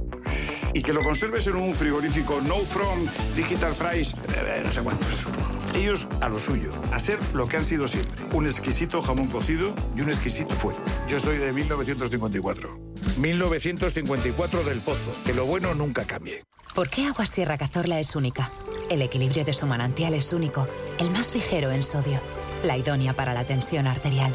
Y 0.75 0.83
que 0.83 0.93
lo 0.93 1.03
conserves 1.05 1.47
en 1.47 1.57
un 1.57 1.75
frigorífico 1.75 2.41
No 2.43 2.57
From 2.57 3.07
Digital 3.37 3.73
Fries, 3.75 4.15
eh, 4.15 4.63
no 4.65 4.73
sé 4.73 4.83
cuántos. 4.83 5.25
Ellos 5.75 6.09
a 6.21 6.29
lo 6.29 6.39
suyo, 6.39 6.73
a 6.93 6.99
ser 6.99 7.19
lo 7.33 7.47
que 7.47 7.59
han 7.59 7.65
sido 7.65 7.87
siempre. 7.87 8.25
Un 8.33 8.47
exquisito 8.47 9.01
jamón 9.03 9.29
cocido 9.29 9.75
y 9.97 10.01
un 10.01 10.09
exquisito 10.09 10.55
fuego. 10.55 10.79
Yo 11.09 11.21
soy 11.21 11.39
de 11.39 11.53
1954. 11.53 12.79
1954 13.19 14.65
del 14.65 14.81
Pozo. 14.81 15.15
Que 15.25 15.33
lo 15.33 15.47
bueno 15.47 15.75
nunca 15.75 16.05
cambie. 16.05 16.45
¿Por 16.75 16.89
qué 16.89 17.07
Agua 17.07 17.27
Sierra 17.27 17.57
Cazorla 17.57 18.01
es 18.01 18.17
única? 18.17 18.51
El 18.91 19.03
equilibrio 19.03 19.45
de 19.45 19.53
su 19.53 19.67
manantial 19.67 20.15
es 20.15 20.33
único, 20.33 20.67
el 20.99 21.11
más 21.11 21.35
ligero 21.35 21.71
en 21.71 21.83
sodio, 21.83 22.21
la 22.65 22.77
idónea 22.77 23.15
para 23.15 23.35
la 23.35 23.45
tensión 23.45 23.87
arterial, 23.87 24.35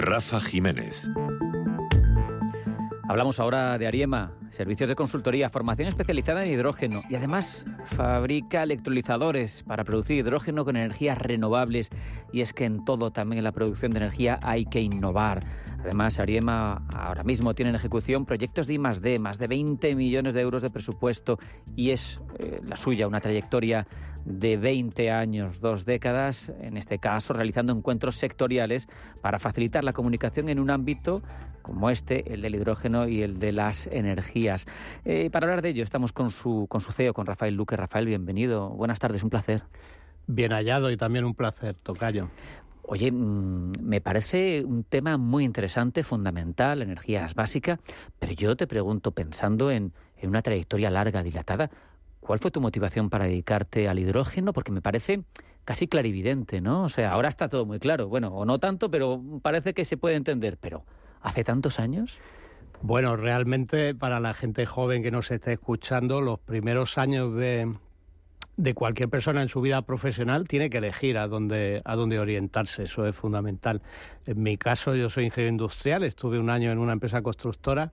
Rafa 0.00 0.40
Jiménez. 0.40 1.10
Hablamos 3.06 3.38
ahora 3.38 3.76
de 3.76 3.86
Ariema, 3.86 4.32
servicios 4.50 4.88
de 4.88 4.96
consultoría, 4.96 5.48
formación 5.48 5.88
especializada 5.88 6.44
en 6.44 6.50
hidrógeno 6.50 7.02
y 7.08 7.14
además 7.14 7.66
fabrica 7.84 8.62
electrolizadores 8.62 9.62
para 9.62 9.84
producir 9.84 10.18
hidrógeno 10.18 10.64
con 10.64 10.76
energías 10.76 11.18
renovables. 11.18 11.90
Y 12.32 12.40
es 12.40 12.52
que 12.52 12.64
en 12.64 12.84
todo, 12.84 13.10
también 13.10 13.38
en 13.38 13.44
la 13.44 13.52
producción 13.52 13.92
de 13.92 13.98
energía, 13.98 14.38
hay 14.42 14.64
que 14.66 14.80
innovar. 14.80 15.40
Además, 15.82 16.18
Ariema 16.18 16.82
ahora 16.94 17.22
mismo 17.22 17.54
tiene 17.54 17.70
en 17.70 17.76
ejecución 17.76 18.26
proyectos 18.26 18.66
de 18.66 18.74
I 18.74 18.78
D, 19.00 19.18
más 19.18 19.38
de 19.38 19.46
20 19.46 19.94
millones 19.94 20.34
de 20.34 20.42
euros 20.42 20.62
de 20.62 20.70
presupuesto 20.70 21.38
y 21.74 21.90
es 21.90 22.20
eh, 22.38 22.60
la 22.66 22.76
suya 22.76 23.06
una 23.06 23.20
trayectoria 23.20 23.86
de 24.24 24.56
20 24.56 25.10
años, 25.10 25.60
dos 25.60 25.86
décadas, 25.86 26.52
en 26.60 26.76
este 26.76 26.98
caso 26.98 27.32
realizando 27.32 27.72
encuentros 27.72 28.16
sectoriales 28.16 28.88
para 29.22 29.38
facilitar 29.38 29.84
la 29.84 29.92
comunicación 29.92 30.48
en 30.50 30.60
un 30.60 30.70
ámbito 30.70 31.22
como 31.62 31.90
este, 31.90 32.32
el 32.32 32.40
del 32.40 32.54
hidrógeno 32.54 33.08
y 33.08 33.22
el 33.22 33.38
de 33.38 33.52
las 33.52 33.86
energías. 33.86 34.39
Eh, 35.04 35.28
para 35.30 35.46
hablar 35.46 35.62
de 35.62 35.70
ello 35.70 35.84
estamos 35.84 36.12
con 36.12 36.30
su, 36.30 36.66
con 36.68 36.80
su 36.80 36.92
CEO, 36.92 37.12
con 37.12 37.26
Rafael 37.26 37.54
Luque. 37.54 37.76
Rafael, 37.76 38.06
bienvenido. 38.06 38.70
Buenas 38.70 38.98
tardes, 38.98 39.22
un 39.22 39.30
placer. 39.30 39.62
Bien 40.26 40.52
hallado 40.52 40.90
y 40.90 40.96
también 40.96 41.24
un 41.24 41.34
placer, 41.34 41.74
Tocayo. 41.74 42.30
Oye, 42.82 43.12
mm, 43.12 43.72
me 43.82 44.00
parece 44.00 44.64
un 44.64 44.84
tema 44.84 45.18
muy 45.18 45.44
interesante, 45.44 46.02
fundamental, 46.02 46.82
energía 46.82 47.24
es 47.24 47.34
básica, 47.34 47.80
pero 48.18 48.32
yo 48.32 48.56
te 48.56 48.66
pregunto, 48.66 49.12
pensando 49.12 49.70
en, 49.70 49.92
en 50.16 50.30
una 50.30 50.42
trayectoria 50.42 50.90
larga, 50.90 51.22
dilatada, 51.22 51.70
¿cuál 52.20 52.38
fue 52.38 52.50
tu 52.50 52.60
motivación 52.60 53.10
para 53.10 53.26
dedicarte 53.26 53.88
al 53.88 53.98
hidrógeno? 53.98 54.52
Porque 54.52 54.72
me 54.72 54.80
parece 54.80 55.22
casi 55.64 55.86
clarividente, 55.86 56.60
¿no? 56.60 56.84
O 56.84 56.88
sea, 56.88 57.12
ahora 57.12 57.28
está 57.28 57.48
todo 57.48 57.66
muy 57.66 57.78
claro, 57.78 58.08
bueno, 58.08 58.28
o 58.28 58.44
no 58.44 58.58
tanto, 58.58 58.90
pero 58.90 59.22
parece 59.42 59.74
que 59.74 59.84
se 59.84 59.96
puede 59.96 60.16
entender, 60.16 60.56
pero 60.56 60.84
¿hace 61.20 61.44
tantos 61.44 61.78
años? 61.78 62.18
Bueno, 62.82 63.16
realmente 63.16 63.94
para 63.94 64.20
la 64.20 64.32
gente 64.32 64.64
joven 64.64 65.02
que 65.02 65.10
nos 65.10 65.30
esté 65.30 65.52
escuchando, 65.52 66.22
los 66.22 66.38
primeros 66.38 66.96
años 66.96 67.34
de, 67.34 67.74
de 68.56 68.74
cualquier 68.74 69.10
persona 69.10 69.42
en 69.42 69.50
su 69.50 69.60
vida 69.60 69.82
profesional 69.82 70.48
tiene 70.48 70.70
que 70.70 70.78
elegir 70.78 71.18
a 71.18 71.26
dónde, 71.26 71.82
a 71.84 71.94
dónde 71.94 72.18
orientarse, 72.18 72.84
eso 72.84 73.06
es 73.06 73.14
fundamental. 73.14 73.82
En 74.26 74.42
mi 74.42 74.56
caso, 74.56 74.94
yo 74.94 75.10
soy 75.10 75.26
ingeniero 75.26 75.50
industrial, 75.50 76.04
estuve 76.04 76.38
un 76.38 76.48
año 76.48 76.72
en 76.72 76.78
una 76.78 76.94
empresa 76.94 77.20
constructora 77.20 77.92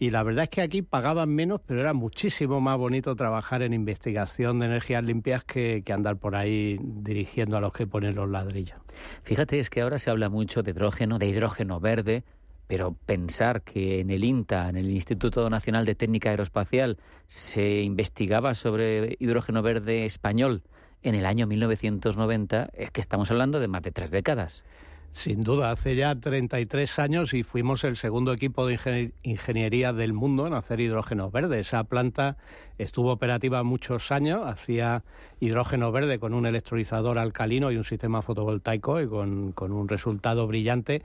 y 0.00 0.10
la 0.10 0.24
verdad 0.24 0.44
es 0.44 0.50
que 0.50 0.62
aquí 0.62 0.82
pagaban 0.82 1.28
menos, 1.28 1.60
pero 1.64 1.80
era 1.80 1.92
muchísimo 1.92 2.60
más 2.60 2.76
bonito 2.76 3.14
trabajar 3.14 3.62
en 3.62 3.72
investigación 3.72 4.58
de 4.58 4.66
energías 4.66 5.04
limpias 5.04 5.44
que, 5.44 5.82
que 5.84 5.92
andar 5.92 6.16
por 6.16 6.34
ahí 6.34 6.78
dirigiendo 6.82 7.56
a 7.56 7.60
los 7.60 7.72
que 7.72 7.86
ponen 7.86 8.16
los 8.16 8.28
ladrillos. 8.28 8.78
Fíjate, 9.22 9.60
es 9.60 9.70
que 9.70 9.80
ahora 9.80 9.98
se 9.98 10.10
habla 10.10 10.28
mucho 10.28 10.64
de 10.64 10.72
hidrógeno, 10.72 11.20
de 11.20 11.28
hidrógeno 11.28 11.78
verde, 11.78 12.24
pero 12.66 12.96
pensar 13.06 13.62
que 13.62 14.00
en 14.00 14.10
el 14.10 14.24
INTA, 14.24 14.68
en 14.68 14.76
el 14.76 14.90
Instituto 14.90 15.48
Nacional 15.50 15.84
de 15.84 15.94
Técnica 15.94 16.30
Aeroespacial, 16.30 16.98
se 17.26 17.80
investigaba 17.82 18.54
sobre 18.54 19.16
hidrógeno 19.18 19.62
verde 19.62 20.04
español 20.04 20.62
en 21.02 21.14
el 21.14 21.26
año 21.26 21.46
1990, 21.46 22.70
es 22.72 22.90
que 22.90 23.00
estamos 23.00 23.30
hablando 23.30 23.60
de 23.60 23.68
más 23.68 23.82
de 23.82 23.92
tres 23.92 24.10
décadas. 24.10 24.64
Sin 25.12 25.44
duda, 25.44 25.70
hace 25.70 25.94
ya 25.94 26.16
33 26.16 26.98
años 26.98 27.34
y 27.34 27.44
fuimos 27.44 27.84
el 27.84 27.96
segundo 27.96 28.32
equipo 28.32 28.66
de 28.66 28.76
ingen- 28.76 29.12
ingeniería 29.22 29.92
del 29.92 30.12
mundo 30.12 30.48
en 30.48 30.54
hacer 30.54 30.80
hidrógeno 30.80 31.30
verde. 31.30 31.60
Esa 31.60 31.84
planta 31.84 32.36
estuvo 32.78 33.12
operativa 33.12 33.62
muchos 33.62 34.10
años, 34.10 34.40
hacía 34.44 35.04
hidrógeno 35.38 35.92
verde 35.92 36.18
con 36.18 36.34
un 36.34 36.46
electrolizador 36.46 37.18
alcalino 37.18 37.70
y 37.70 37.76
un 37.76 37.84
sistema 37.84 38.22
fotovoltaico 38.22 39.00
y 39.00 39.06
con, 39.06 39.52
con 39.52 39.70
un 39.70 39.88
resultado 39.88 40.48
brillante. 40.48 41.02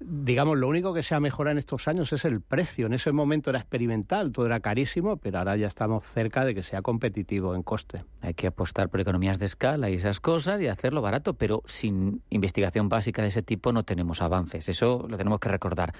Digamos, 0.00 0.56
lo 0.56 0.68
único 0.68 0.94
que 0.94 1.02
se 1.02 1.16
ha 1.16 1.20
mejorado 1.20 1.52
en 1.52 1.58
estos 1.58 1.88
años 1.88 2.12
es 2.12 2.24
el 2.24 2.40
precio. 2.40 2.86
En 2.86 2.92
ese 2.92 3.10
momento 3.10 3.50
era 3.50 3.58
experimental, 3.58 4.30
todo 4.30 4.46
era 4.46 4.60
carísimo, 4.60 5.16
pero 5.16 5.38
ahora 5.38 5.56
ya 5.56 5.66
estamos 5.66 6.04
cerca 6.04 6.44
de 6.44 6.54
que 6.54 6.62
sea 6.62 6.82
competitivo 6.82 7.56
en 7.56 7.64
coste. 7.64 8.04
Hay 8.20 8.34
que 8.34 8.46
apostar 8.46 8.90
por 8.90 9.00
economías 9.00 9.40
de 9.40 9.46
escala 9.46 9.90
y 9.90 9.94
esas 9.94 10.20
cosas 10.20 10.60
y 10.60 10.68
hacerlo 10.68 11.02
barato, 11.02 11.34
pero 11.34 11.62
sin 11.66 12.22
investigación 12.30 12.88
básica 12.88 13.22
de 13.22 13.28
ese 13.28 13.42
tipo 13.42 13.72
no 13.72 13.82
tenemos 13.82 14.22
avances. 14.22 14.68
Eso 14.68 15.04
lo 15.08 15.16
tenemos 15.16 15.40
que 15.40 15.48
recordar. 15.48 15.92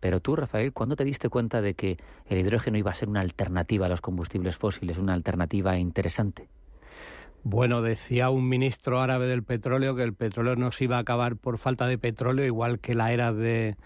Pero 0.00 0.18
tú, 0.18 0.34
Rafael, 0.34 0.72
¿cuándo 0.72 0.96
te 0.96 1.04
diste 1.04 1.28
cuenta 1.28 1.62
de 1.62 1.74
que 1.74 1.96
el 2.26 2.38
hidrógeno 2.38 2.76
iba 2.76 2.90
a 2.90 2.94
ser 2.94 3.08
una 3.08 3.20
alternativa 3.20 3.86
a 3.86 3.88
los 3.88 4.00
combustibles 4.00 4.56
fósiles, 4.56 4.98
una 4.98 5.14
alternativa 5.14 5.78
interesante? 5.78 6.48
Bueno, 7.46 7.82
decía 7.82 8.30
un 8.30 8.48
ministro 8.48 9.02
árabe 9.02 9.26
del 9.26 9.42
petróleo 9.42 9.94
que 9.94 10.02
el 10.02 10.14
petróleo 10.14 10.56
no 10.56 10.72
se 10.72 10.84
iba 10.84 10.96
a 10.96 11.00
acabar 11.00 11.36
por 11.36 11.58
falta 11.58 11.86
de 11.86 11.98
petróleo, 11.98 12.46
igual 12.46 12.80
que 12.80 12.94
la 12.94 13.12
era 13.12 13.34
de 13.34 13.76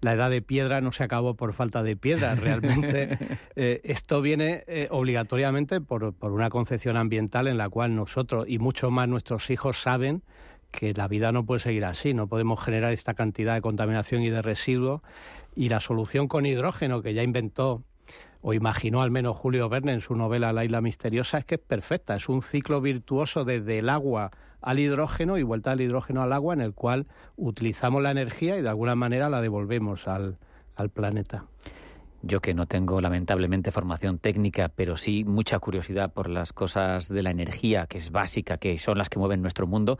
la 0.00 0.12
edad 0.12 0.30
de 0.30 0.40
piedra 0.40 0.80
no 0.80 0.92
se 0.92 1.02
acabó 1.02 1.34
por 1.34 1.52
falta 1.52 1.82
de 1.82 1.96
piedra. 1.96 2.36
Realmente 2.36 3.18
eh, 3.56 3.80
esto 3.82 4.22
viene 4.22 4.62
eh, 4.68 4.86
obligatoriamente 4.92 5.80
por, 5.80 6.14
por 6.14 6.30
una 6.30 6.48
concepción 6.48 6.96
ambiental 6.96 7.48
en 7.48 7.58
la 7.58 7.68
cual 7.68 7.96
nosotros 7.96 8.44
y 8.46 8.60
mucho 8.60 8.92
más 8.92 9.08
nuestros 9.08 9.50
hijos 9.50 9.82
saben 9.82 10.22
que 10.70 10.94
la 10.94 11.08
vida 11.08 11.32
no 11.32 11.44
puede 11.44 11.58
seguir 11.58 11.86
así, 11.86 12.14
no 12.14 12.28
podemos 12.28 12.62
generar 12.62 12.92
esta 12.92 13.14
cantidad 13.14 13.54
de 13.54 13.62
contaminación 13.62 14.22
y 14.22 14.30
de 14.30 14.42
residuos 14.42 15.00
y 15.56 15.70
la 15.70 15.80
solución 15.80 16.28
con 16.28 16.46
hidrógeno 16.46 17.02
que 17.02 17.14
ya 17.14 17.24
inventó 17.24 17.82
o 18.40 18.52
imaginó 18.52 19.02
al 19.02 19.10
menos 19.10 19.36
Julio 19.36 19.68
Verne 19.68 19.92
en 19.92 20.00
su 20.00 20.14
novela 20.14 20.52
La 20.52 20.64
isla 20.64 20.80
misteriosa, 20.80 21.38
es 21.38 21.44
que 21.44 21.56
es 21.56 21.60
perfecta. 21.60 22.16
Es 22.16 22.28
un 22.28 22.42
ciclo 22.42 22.80
virtuoso 22.80 23.44
desde 23.44 23.78
el 23.78 23.88
agua 23.88 24.30
al 24.60 24.78
hidrógeno 24.78 25.38
y 25.38 25.42
vuelta 25.42 25.72
al 25.72 25.80
hidrógeno 25.80 26.22
al 26.22 26.32
agua 26.32 26.54
en 26.54 26.60
el 26.60 26.74
cual 26.74 27.06
utilizamos 27.36 28.02
la 28.02 28.10
energía 28.10 28.56
y 28.56 28.62
de 28.62 28.68
alguna 28.68 28.94
manera 28.94 29.28
la 29.28 29.40
devolvemos 29.40 30.08
al, 30.08 30.38
al 30.76 30.90
planeta. 30.90 31.44
Yo 32.22 32.40
que 32.40 32.52
no 32.52 32.66
tengo 32.66 33.00
lamentablemente 33.00 33.70
formación 33.70 34.18
técnica, 34.18 34.68
pero 34.68 34.96
sí 34.96 35.24
mucha 35.24 35.58
curiosidad 35.60 36.12
por 36.12 36.28
las 36.28 36.52
cosas 36.52 37.08
de 37.08 37.22
la 37.22 37.30
energía, 37.30 37.86
que 37.86 37.98
es 37.98 38.10
básica, 38.10 38.58
que 38.58 38.76
son 38.78 38.98
las 38.98 39.08
que 39.08 39.20
mueven 39.20 39.40
nuestro 39.40 39.68
mundo, 39.68 39.98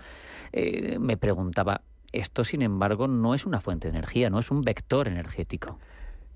eh, 0.53 0.99
me 0.99 1.17
preguntaba, 1.17 1.83
esto 2.11 2.43
sin 2.43 2.63
embargo 2.63 3.07
no 3.07 3.35
es 3.35 3.47
una 3.47 3.61
fuente 3.61 3.89
de 3.89 3.97
energía, 3.97 4.31
no 4.31 4.41
es 4.41 4.51
un 4.51 4.63
vector 4.63 5.07
energético. 5.07 5.79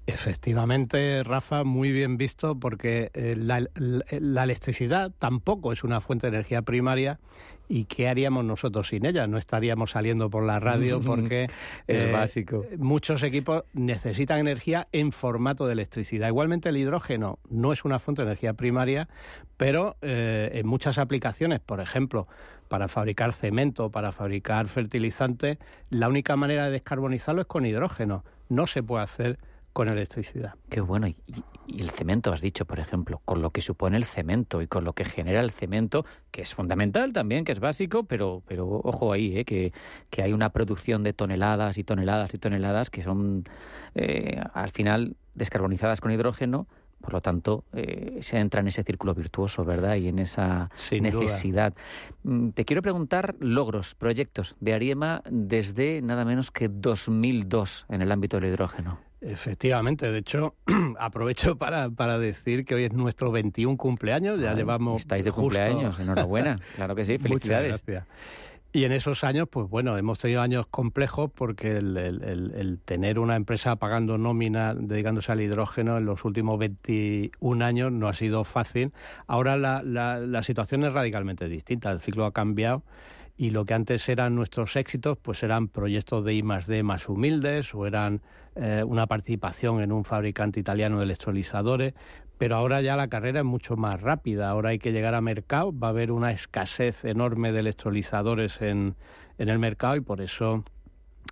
Efectivamente, 0.06 1.22
Rafa, 1.22 1.62
muy 1.62 1.92
bien 1.92 2.16
visto, 2.16 2.56
porque 2.58 3.10
eh, 3.14 3.36
la, 3.38 3.64
la, 3.76 4.44
electricidad 4.44 5.12
tampoco 5.16 5.72
es 5.72 5.84
una 5.84 6.00
fuente 6.00 6.28
de 6.28 6.36
energía 6.36 6.62
primaria. 6.62 7.20
¿Y 7.68 7.84
qué 7.84 8.08
haríamos 8.08 8.44
nosotros 8.44 8.88
sin 8.88 9.06
ella? 9.06 9.26
No 9.28 9.38
estaríamos 9.38 9.92
saliendo 9.92 10.28
por 10.28 10.42
la 10.42 10.58
radio 10.58 11.00
porque 11.06 11.44
es 11.86 12.00
eh, 12.00 12.12
básico. 12.12 12.66
Muchos 12.76 13.22
equipos 13.22 13.62
necesitan 13.72 14.40
energía 14.40 14.88
en 14.90 15.12
formato 15.12 15.66
de 15.66 15.74
electricidad. 15.74 16.28
Igualmente 16.28 16.68
el 16.68 16.76
hidrógeno 16.76 17.38
no 17.48 17.72
es 17.72 17.84
una 17.84 18.00
fuente 18.00 18.22
de 18.22 18.28
energía 18.28 18.54
primaria, 18.54 19.08
pero 19.56 19.96
eh, 20.02 20.50
en 20.54 20.66
muchas 20.66 20.98
aplicaciones, 20.98 21.60
por 21.60 21.80
ejemplo, 21.80 22.26
para 22.68 22.88
fabricar 22.88 23.32
cemento, 23.32 23.90
para 23.90 24.10
fabricar 24.10 24.66
fertilizantes, 24.66 25.58
la 25.90 26.08
única 26.08 26.34
manera 26.34 26.66
de 26.66 26.72
descarbonizarlo 26.72 27.42
es 27.42 27.46
con 27.46 27.64
hidrógeno. 27.64 28.24
No 28.48 28.66
se 28.66 28.82
puede 28.82 29.04
hacer 29.04 29.38
con 29.72 29.88
electricidad. 29.88 30.54
Qué 30.68 30.80
bueno. 30.80 31.08
Y, 31.08 31.16
el 31.78 31.90
cemento, 31.90 32.32
has 32.32 32.40
dicho, 32.40 32.64
por 32.66 32.80
ejemplo, 32.80 33.22
con 33.24 33.40
lo 33.40 33.50
que 33.50 33.60
supone 33.60 33.96
el 33.96 34.04
cemento 34.04 34.60
y 34.62 34.66
con 34.66 34.84
lo 34.84 34.94
que 34.94 35.04
genera 35.04 35.40
el 35.40 35.52
cemento, 35.52 36.04
que 36.30 36.42
es 36.42 36.54
fundamental 36.54 37.12
también, 37.12 37.44
que 37.44 37.52
es 37.52 37.60
básico, 37.60 38.04
pero, 38.04 38.42
pero 38.46 38.66
ojo 38.68 39.12
ahí, 39.12 39.38
¿eh? 39.38 39.44
que, 39.44 39.72
que 40.10 40.22
hay 40.22 40.32
una 40.32 40.50
producción 40.50 41.02
de 41.02 41.12
toneladas 41.12 41.78
y 41.78 41.84
toneladas 41.84 42.34
y 42.34 42.38
toneladas 42.38 42.90
que 42.90 43.02
son 43.02 43.44
eh, 43.94 44.42
al 44.52 44.70
final 44.70 45.16
descarbonizadas 45.34 46.00
con 46.00 46.10
hidrógeno. 46.10 46.66
Por 47.00 47.14
lo 47.14 47.20
tanto, 47.20 47.64
eh, 47.72 48.18
se 48.20 48.38
entra 48.38 48.60
en 48.60 48.68
ese 48.68 48.84
círculo 48.84 49.14
virtuoso, 49.14 49.64
¿verdad? 49.64 49.96
Y 49.96 50.08
en 50.08 50.20
esa 50.20 50.70
necesidad. 50.90 51.74
Mm, 52.22 52.50
te 52.50 52.64
quiero 52.64 52.80
preguntar 52.80 53.34
logros, 53.40 53.94
proyectos 53.96 54.56
de 54.60 54.74
Ariema 54.74 55.22
desde 55.28 56.00
nada 56.00 56.24
menos 56.24 56.50
que 56.50 56.68
2002 56.68 57.86
en 57.88 58.02
el 58.02 58.12
ámbito 58.12 58.38
del 58.38 58.50
hidrógeno. 58.50 59.11
Efectivamente, 59.22 60.10
de 60.10 60.18
hecho, 60.18 60.56
aprovecho 60.98 61.56
para, 61.56 61.88
para, 61.90 62.18
decir 62.18 62.64
que 62.64 62.74
hoy 62.74 62.84
es 62.84 62.92
nuestro 62.92 63.30
21 63.30 63.76
cumpleaños, 63.76 64.40
ya 64.40 64.52
llevamos... 64.54 65.02
Estáis 65.02 65.24
de 65.24 65.30
cumpleaños, 65.30 66.00
enhorabuena, 66.00 66.58
claro 66.74 66.96
que 66.96 67.04
sí, 67.04 67.18
felicidades. 67.18 67.84
Y 68.74 68.84
en 68.84 68.92
esos 68.92 69.22
años, 69.22 69.48
pues 69.50 69.68
bueno, 69.68 69.98
hemos 69.98 70.18
tenido 70.18 70.40
años 70.40 70.66
complejos 70.66 71.30
porque 71.32 71.76
el, 71.76 71.96
el, 71.98 72.80
tener 72.84 73.18
una 73.18 73.36
empresa 73.36 73.76
pagando 73.76 74.16
nómina, 74.16 74.74
dedicándose 74.74 75.30
al 75.30 75.42
hidrógeno 75.42 75.98
en 75.98 76.06
los 76.06 76.24
últimos 76.24 76.58
21 76.58 77.64
años 77.64 77.92
no 77.92 78.08
ha 78.08 78.14
sido 78.14 78.44
fácil. 78.44 78.92
Ahora 79.26 79.58
la, 79.58 79.82
la, 79.82 80.18
la 80.18 80.42
situación 80.42 80.84
es 80.84 80.94
radicalmente 80.94 81.48
distinta, 81.48 81.90
el 81.90 82.00
ciclo 82.00 82.24
ha 82.24 82.32
cambiado 82.32 82.82
y 83.36 83.50
lo 83.50 83.66
que 83.66 83.74
antes 83.74 84.08
eran 84.08 84.34
nuestros 84.34 84.74
éxitos, 84.76 85.18
pues 85.18 85.42
eran 85.42 85.68
proyectos 85.68 86.24
de 86.24 86.34
I 86.34 86.42
más 86.42 86.66
D 86.66 86.82
más 86.82 87.10
humildes 87.10 87.74
o 87.74 87.86
eran 87.86 88.22
eh, 88.56 88.84
una 88.86 89.06
participación 89.06 89.80
en 89.80 89.92
un 89.92 90.04
fabricante 90.04 90.60
italiano 90.60 90.98
de 90.98 91.04
electrolizadores, 91.04 91.94
pero 92.38 92.56
ahora 92.56 92.80
ya 92.80 92.96
la 92.96 93.08
carrera 93.08 93.40
es 93.40 93.46
mucho 93.46 93.76
más 93.76 94.00
rápida, 94.00 94.48
ahora 94.48 94.70
hay 94.70 94.78
que 94.78 94.92
llegar 94.92 95.14
a 95.14 95.20
mercado, 95.20 95.72
va 95.76 95.88
a 95.88 95.90
haber 95.90 96.10
una 96.10 96.32
escasez 96.32 97.04
enorme 97.04 97.52
de 97.52 97.60
electrolizadores 97.60 98.60
en, 98.60 98.96
en 99.38 99.48
el 99.48 99.58
mercado 99.58 99.96
y 99.96 100.00
por 100.00 100.20
eso 100.20 100.64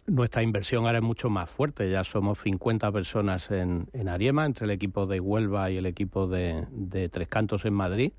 nuestra 0.06 0.42
inversión 0.42 0.86
ahora 0.86 0.98
es 0.98 1.04
mucho 1.04 1.30
más 1.30 1.50
fuerte. 1.50 1.90
Ya 1.90 2.04
somos 2.04 2.38
50 2.38 2.90
personas 2.92 3.50
en, 3.50 3.88
en 3.92 4.08
Ariema, 4.08 4.46
entre 4.46 4.64
el 4.64 4.70
equipo 4.70 5.06
de 5.06 5.20
Huelva 5.20 5.70
y 5.70 5.76
el 5.76 5.86
equipo 5.86 6.26
de, 6.26 6.66
de 6.70 7.08
Tres 7.08 7.28
Cantos 7.28 7.64
en 7.64 7.74
Madrid 7.74 8.12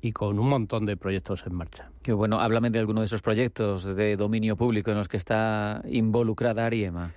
y 0.00 0.12
con 0.12 0.38
un 0.38 0.48
montón 0.48 0.86
de 0.86 0.96
proyectos 0.96 1.44
en 1.46 1.54
marcha. 1.54 1.90
Qué 2.02 2.12
bueno, 2.12 2.40
háblame 2.40 2.70
de 2.70 2.78
alguno 2.78 3.00
de 3.00 3.06
esos 3.06 3.22
proyectos 3.22 3.96
de 3.96 4.16
dominio 4.16 4.56
público 4.56 4.90
en 4.90 4.98
los 4.98 5.08
que 5.08 5.16
está 5.16 5.82
involucrada 5.88 6.66
Ariema. 6.66 7.12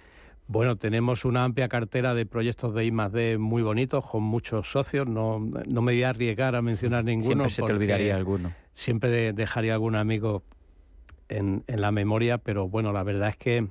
Bueno, 0.49 0.77
tenemos 0.77 1.25
una 1.25 1.43
amplia 1.43 1.69
cartera 1.69 2.15
de 2.15 2.25
proyectos 2.25 2.73
de 2.73 2.83
I+D 2.83 3.37
muy 3.37 3.61
bonitos, 3.61 4.03
con 4.03 4.23
muchos 4.23 4.71
socios. 4.71 5.05
No, 5.05 5.39
no 5.39 5.81
me 5.83 5.91
voy 5.91 6.01
a 6.01 6.09
arriesgar 6.09 6.55
a 6.55 6.63
mencionar 6.63 7.05
ninguno. 7.05 7.47
Siempre 7.47 7.49
se 7.51 7.61
te 7.61 7.71
olvidaría 7.71 8.15
alguno. 8.15 8.51
Siempre 8.73 9.31
dejaría 9.31 9.75
algún 9.75 9.95
amigo 9.95 10.41
en, 11.27 11.63
en 11.67 11.81
la 11.81 11.91
memoria, 11.91 12.39
pero 12.39 12.67
bueno, 12.67 12.91
la 12.91 13.03
verdad 13.03 13.29
es 13.29 13.37
que 13.37 13.67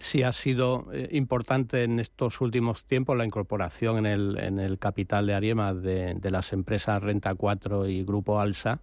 sí 0.00 0.24
ha 0.24 0.32
sido 0.32 0.88
eh, 0.92 1.08
importante 1.12 1.84
en 1.84 2.00
estos 2.00 2.40
últimos 2.40 2.84
tiempos 2.84 3.16
la 3.16 3.24
incorporación 3.24 3.98
en 3.98 4.06
el, 4.06 4.38
en 4.40 4.58
el 4.58 4.80
capital 4.80 5.28
de 5.28 5.34
Ariema 5.34 5.72
de, 5.72 6.14
de 6.14 6.30
las 6.32 6.52
empresas 6.52 7.00
Renta 7.00 7.36
4 7.36 7.86
y 7.86 8.02
Grupo 8.02 8.40
Alsa 8.40 8.80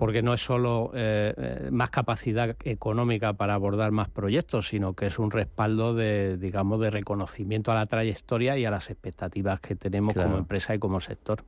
porque 0.00 0.22
no 0.22 0.32
es 0.32 0.42
solo 0.42 0.92
eh, 0.94 1.34
eh, 1.36 1.68
más 1.70 1.90
capacidad 1.90 2.56
económica 2.64 3.34
para 3.34 3.52
abordar 3.52 3.90
más 3.90 4.08
proyectos, 4.08 4.68
sino 4.68 4.94
que 4.94 5.04
es 5.04 5.18
un 5.18 5.30
respaldo 5.30 5.94
de, 5.94 6.38
digamos, 6.38 6.80
de 6.80 6.88
reconocimiento 6.88 7.70
a 7.70 7.74
la 7.74 7.84
trayectoria 7.84 8.56
y 8.56 8.64
a 8.64 8.70
las 8.70 8.88
expectativas 8.88 9.60
que 9.60 9.76
tenemos 9.76 10.14
como 10.14 10.38
empresa 10.38 10.74
y 10.74 10.78
como 10.78 11.00
sector. 11.00 11.44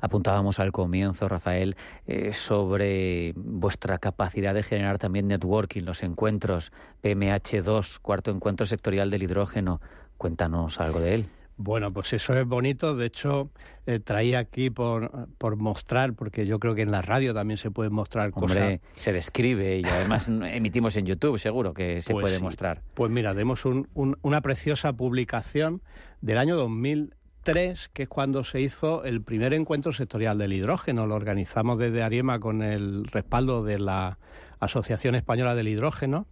Apuntábamos 0.00 0.58
al 0.60 0.72
comienzo, 0.72 1.28
Rafael, 1.28 1.76
eh, 2.06 2.32
sobre 2.32 3.34
vuestra 3.36 3.98
capacidad 3.98 4.54
de 4.54 4.62
generar 4.62 4.96
también 4.96 5.28
networking, 5.28 5.82
los 5.82 6.02
encuentros 6.02 6.72
PMH2, 7.02 7.98
cuarto 8.00 8.30
encuentro 8.30 8.64
sectorial 8.64 9.10
del 9.10 9.24
hidrógeno. 9.24 9.82
Cuéntanos 10.16 10.80
algo 10.80 11.00
de 11.00 11.16
él. 11.16 11.26
Bueno, 11.62 11.92
pues 11.92 12.14
eso 12.14 12.32
es 12.32 12.46
bonito. 12.46 12.96
De 12.96 13.04
hecho, 13.04 13.50
eh, 13.84 13.98
traía 13.98 14.38
aquí 14.38 14.70
por, 14.70 15.28
por 15.36 15.56
mostrar, 15.56 16.14
porque 16.14 16.46
yo 16.46 16.58
creo 16.58 16.74
que 16.74 16.80
en 16.80 16.90
la 16.90 17.02
radio 17.02 17.34
también 17.34 17.58
se 17.58 17.70
puede 17.70 17.90
mostrar 17.90 18.30
Hombre, 18.32 18.80
se 18.94 19.12
describe 19.12 19.76
y 19.78 19.84
además 19.84 20.26
emitimos 20.28 20.96
en 20.96 21.04
YouTube, 21.04 21.38
seguro 21.38 21.74
que 21.74 22.00
se 22.00 22.14
pues 22.14 22.22
puede 22.22 22.38
mostrar. 22.38 22.80
Pues 22.94 23.10
mira, 23.10 23.34
demos 23.34 23.66
una 23.66 24.40
preciosa 24.40 24.94
publicación 24.94 25.82
del 26.22 26.38
año 26.38 26.56
2003, 26.56 27.90
que 27.90 28.04
es 28.04 28.08
cuando 28.08 28.42
se 28.42 28.62
hizo 28.62 29.04
el 29.04 29.20
primer 29.20 29.52
encuentro 29.52 29.92
sectorial 29.92 30.38
del 30.38 30.54
hidrógeno. 30.54 31.06
Lo 31.06 31.14
organizamos 31.14 31.78
desde 31.78 32.02
Ariema 32.02 32.40
con 32.40 32.62
el 32.62 33.04
respaldo 33.04 33.62
de 33.64 33.78
la 33.78 34.18
Asociación 34.60 35.14
Española 35.14 35.54
del 35.54 35.68
Hidrógeno 35.68 36.26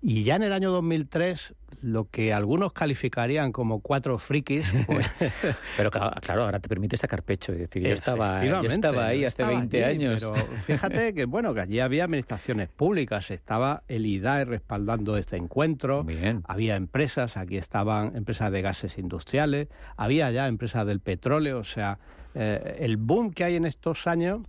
y 0.00 0.24
ya 0.24 0.36
en 0.36 0.42
el 0.42 0.52
año 0.52 0.70
2003, 0.70 1.54
lo 1.82 2.08
que 2.08 2.32
algunos 2.32 2.72
calificarían 2.72 3.52
como 3.52 3.80
cuatro 3.80 4.18
frikis. 4.18 4.72
Pues 4.86 5.06
pero 5.76 5.90
claro, 5.90 6.44
ahora 6.44 6.60
te 6.60 6.68
permite 6.68 6.96
sacar 6.96 7.22
pecho 7.22 7.52
y 7.52 7.56
decir, 7.56 7.82
yo 7.82 7.92
estaba, 7.92 8.44
estaba 8.44 9.06
ahí 9.06 9.24
hace 9.24 9.44
20 9.44 9.84
años. 9.84 10.20
Pero 10.20 10.34
fíjate 10.66 11.14
que, 11.14 11.24
bueno, 11.24 11.54
que 11.54 11.60
allí 11.60 11.80
había 11.80 12.04
administraciones 12.04 12.68
públicas, 12.68 13.30
estaba 13.30 13.82
el 13.88 14.06
IDAE 14.06 14.44
respaldando 14.44 15.16
este 15.16 15.36
encuentro, 15.36 16.06
había 16.44 16.76
empresas, 16.76 17.36
aquí 17.36 17.56
estaban 17.56 18.16
empresas 18.16 18.50
de 18.52 18.62
gases 18.62 18.98
industriales, 18.98 19.68
había 19.96 20.30
ya 20.30 20.48
empresas 20.48 20.86
del 20.86 21.00
petróleo, 21.00 21.58
o 21.58 21.64
sea, 21.64 21.98
eh, 22.34 22.78
el 22.80 22.96
boom 22.96 23.32
que 23.32 23.44
hay 23.44 23.56
en 23.56 23.66
estos 23.66 24.06
años 24.06 24.40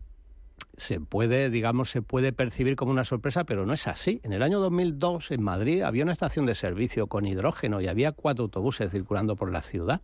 se 0.76 0.99
puede, 0.99 1.49
digamos, 1.49 1.89
se 1.89 2.01
puede 2.01 2.34
percibir 2.34 2.76
como 2.76 2.91
una 2.91 3.06
sorpresa, 3.06 3.43
pero 3.43 3.66
no 3.66 3.74
es 3.74 3.88
así. 3.88 4.20
En 4.24 4.34
el 4.34 4.41
año 4.41 4.60
2002 4.60 5.32
en 5.32 5.43
Madrid 5.43 5.82
había 5.82 6.04
una 6.04 6.14
estación 6.14 6.45
de 6.45 6.56
servicio 6.56 7.08
con 7.08 7.26
hidrógeno 7.26 7.80
y 7.82 7.88
había 7.88 8.12
cuatro 8.12 8.45
autobuses 8.45 8.91
circulando 8.91 9.36
por 9.36 9.51
la 9.51 9.62
ciudad. 9.62 10.01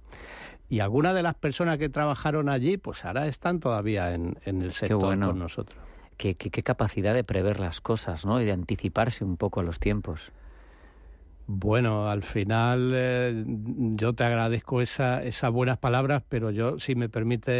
Y 0.69 0.81
algunas 0.81 1.15
de 1.15 1.23
las 1.23 1.33
personas 1.33 1.79
que 1.79 1.89
trabajaron 1.89 2.47
allí, 2.47 2.77
pues 2.77 3.03
ahora 3.03 3.25
están 3.25 3.59
todavía 3.59 4.13
en, 4.13 4.37
el 4.45 4.71
sector 4.71 5.17
con 5.19 5.39
nosotros. 5.39 5.79
Qué, 6.17 6.35
qué, 6.35 6.51
qué, 6.51 6.61
capacidad 6.61 7.13
de 7.13 7.23
prever 7.23 7.59
las 7.59 7.81
cosas, 7.81 8.25
¿no? 8.25 8.39
Y 8.39 8.45
de 8.45 8.51
anticiparse 8.51 9.23
un 9.23 9.37
poco 9.37 9.61
a 9.61 9.63
los 9.63 9.79
tiempos. 9.79 10.31
Bueno, 11.51 12.07
al 12.07 12.21
final 12.21 12.91
eh, 12.93 13.43
yo 13.95 14.13
te 14.13 14.23
agradezco 14.23 14.81
esa, 14.81 15.23
esas 15.23 15.51
buenas 15.51 15.79
palabras, 15.79 16.21
pero 16.29 16.51
yo, 16.51 16.79
si 16.79 16.93
me 16.93 17.09
permite, 17.09 17.51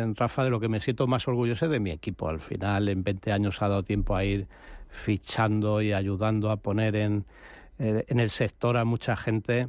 eh, 0.00 0.12
Rafa, 0.16 0.42
de 0.42 0.50
lo 0.50 0.58
que 0.58 0.68
me 0.68 0.80
siento 0.80 1.06
más 1.06 1.28
orgulloso 1.28 1.66
es 1.66 1.70
de 1.70 1.78
mi 1.78 1.92
equipo. 1.92 2.28
Al 2.28 2.40
final, 2.40 2.88
en 2.88 3.04
20 3.04 3.30
años 3.30 3.62
ha 3.62 3.68
dado 3.68 3.84
tiempo 3.84 4.16
a 4.16 4.24
ir 4.24 4.48
fichando 4.88 5.80
y 5.80 5.92
ayudando 5.92 6.50
a 6.50 6.56
poner 6.56 6.96
en, 6.96 7.24
eh, 7.78 8.04
en 8.08 8.18
el 8.18 8.30
sector 8.30 8.76
a 8.76 8.84
mucha 8.84 9.16
gente 9.16 9.68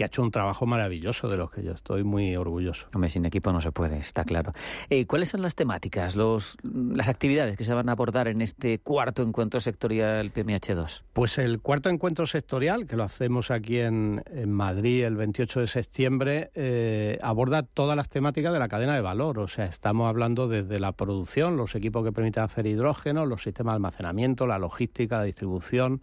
que 0.00 0.04
ha 0.04 0.06
hecho 0.06 0.22
un 0.22 0.30
trabajo 0.30 0.64
maravilloso 0.64 1.28
de 1.28 1.36
los 1.36 1.50
que 1.50 1.62
yo 1.62 1.72
estoy 1.72 2.04
muy 2.04 2.34
orgulloso. 2.34 2.86
Hombre, 2.94 3.10
sin 3.10 3.26
equipo 3.26 3.52
no 3.52 3.60
se 3.60 3.70
puede, 3.70 3.98
está 3.98 4.24
claro. 4.24 4.54
Eh, 4.88 5.04
¿Cuáles 5.04 5.28
son 5.28 5.42
las 5.42 5.54
temáticas, 5.54 6.16
los, 6.16 6.56
las 6.62 7.10
actividades 7.10 7.54
que 7.58 7.64
se 7.64 7.74
van 7.74 7.90
a 7.90 7.92
abordar 7.92 8.26
en 8.26 8.40
este 8.40 8.78
cuarto 8.78 9.22
encuentro 9.22 9.60
sectorial 9.60 10.32
PMH2? 10.32 11.02
Pues 11.12 11.36
el 11.36 11.60
cuarto 11.60 11.90
encuentro 11.90 12.24
sectorial, 12.24 12.86
que 12.86 12.96
lo 12.96 13.02
hacemos 13.02 13.50
aquí 13.50 13.78
en, 13.78 14.22
Madrid 14.46 15.04
el 15.04 15.16
28 15.16 15.60
de 15.60 15.66
septiembre, 15.66 16.50
eh, 16.54 17.18
aborda 17.20 17.62
todas 17.62 17.94
las 17.94 18.08
temáticas 18.08 18.54
de 18.54 18.58
la 18.58 18.68
cadena 18.68 18.94
de 18.94 19.02
valor. 19.02 19.38
O 19.38 19.48
sea, 19.48 19.66
estamos 19.66 20.08
hablando 20.08 20.48
desde 20.48 20.80
la 20.80 20.92
producción, 20.92 21.58
los 21.58 21.74
equipos 21.74 22.06
que 22.06 22.12
permiten 22.12 22.42
hacer 22.42 22.66
hidrógeno, 22.66 23.26
los 23.26 23.42
sistemas 23.42 23.74
de 23.74 23.76
almacenamiento, 23.76 24.46
la 24.46 24.58
logística, 24.58 25.18
la 25.18 25.24
distribución 25.24 26.00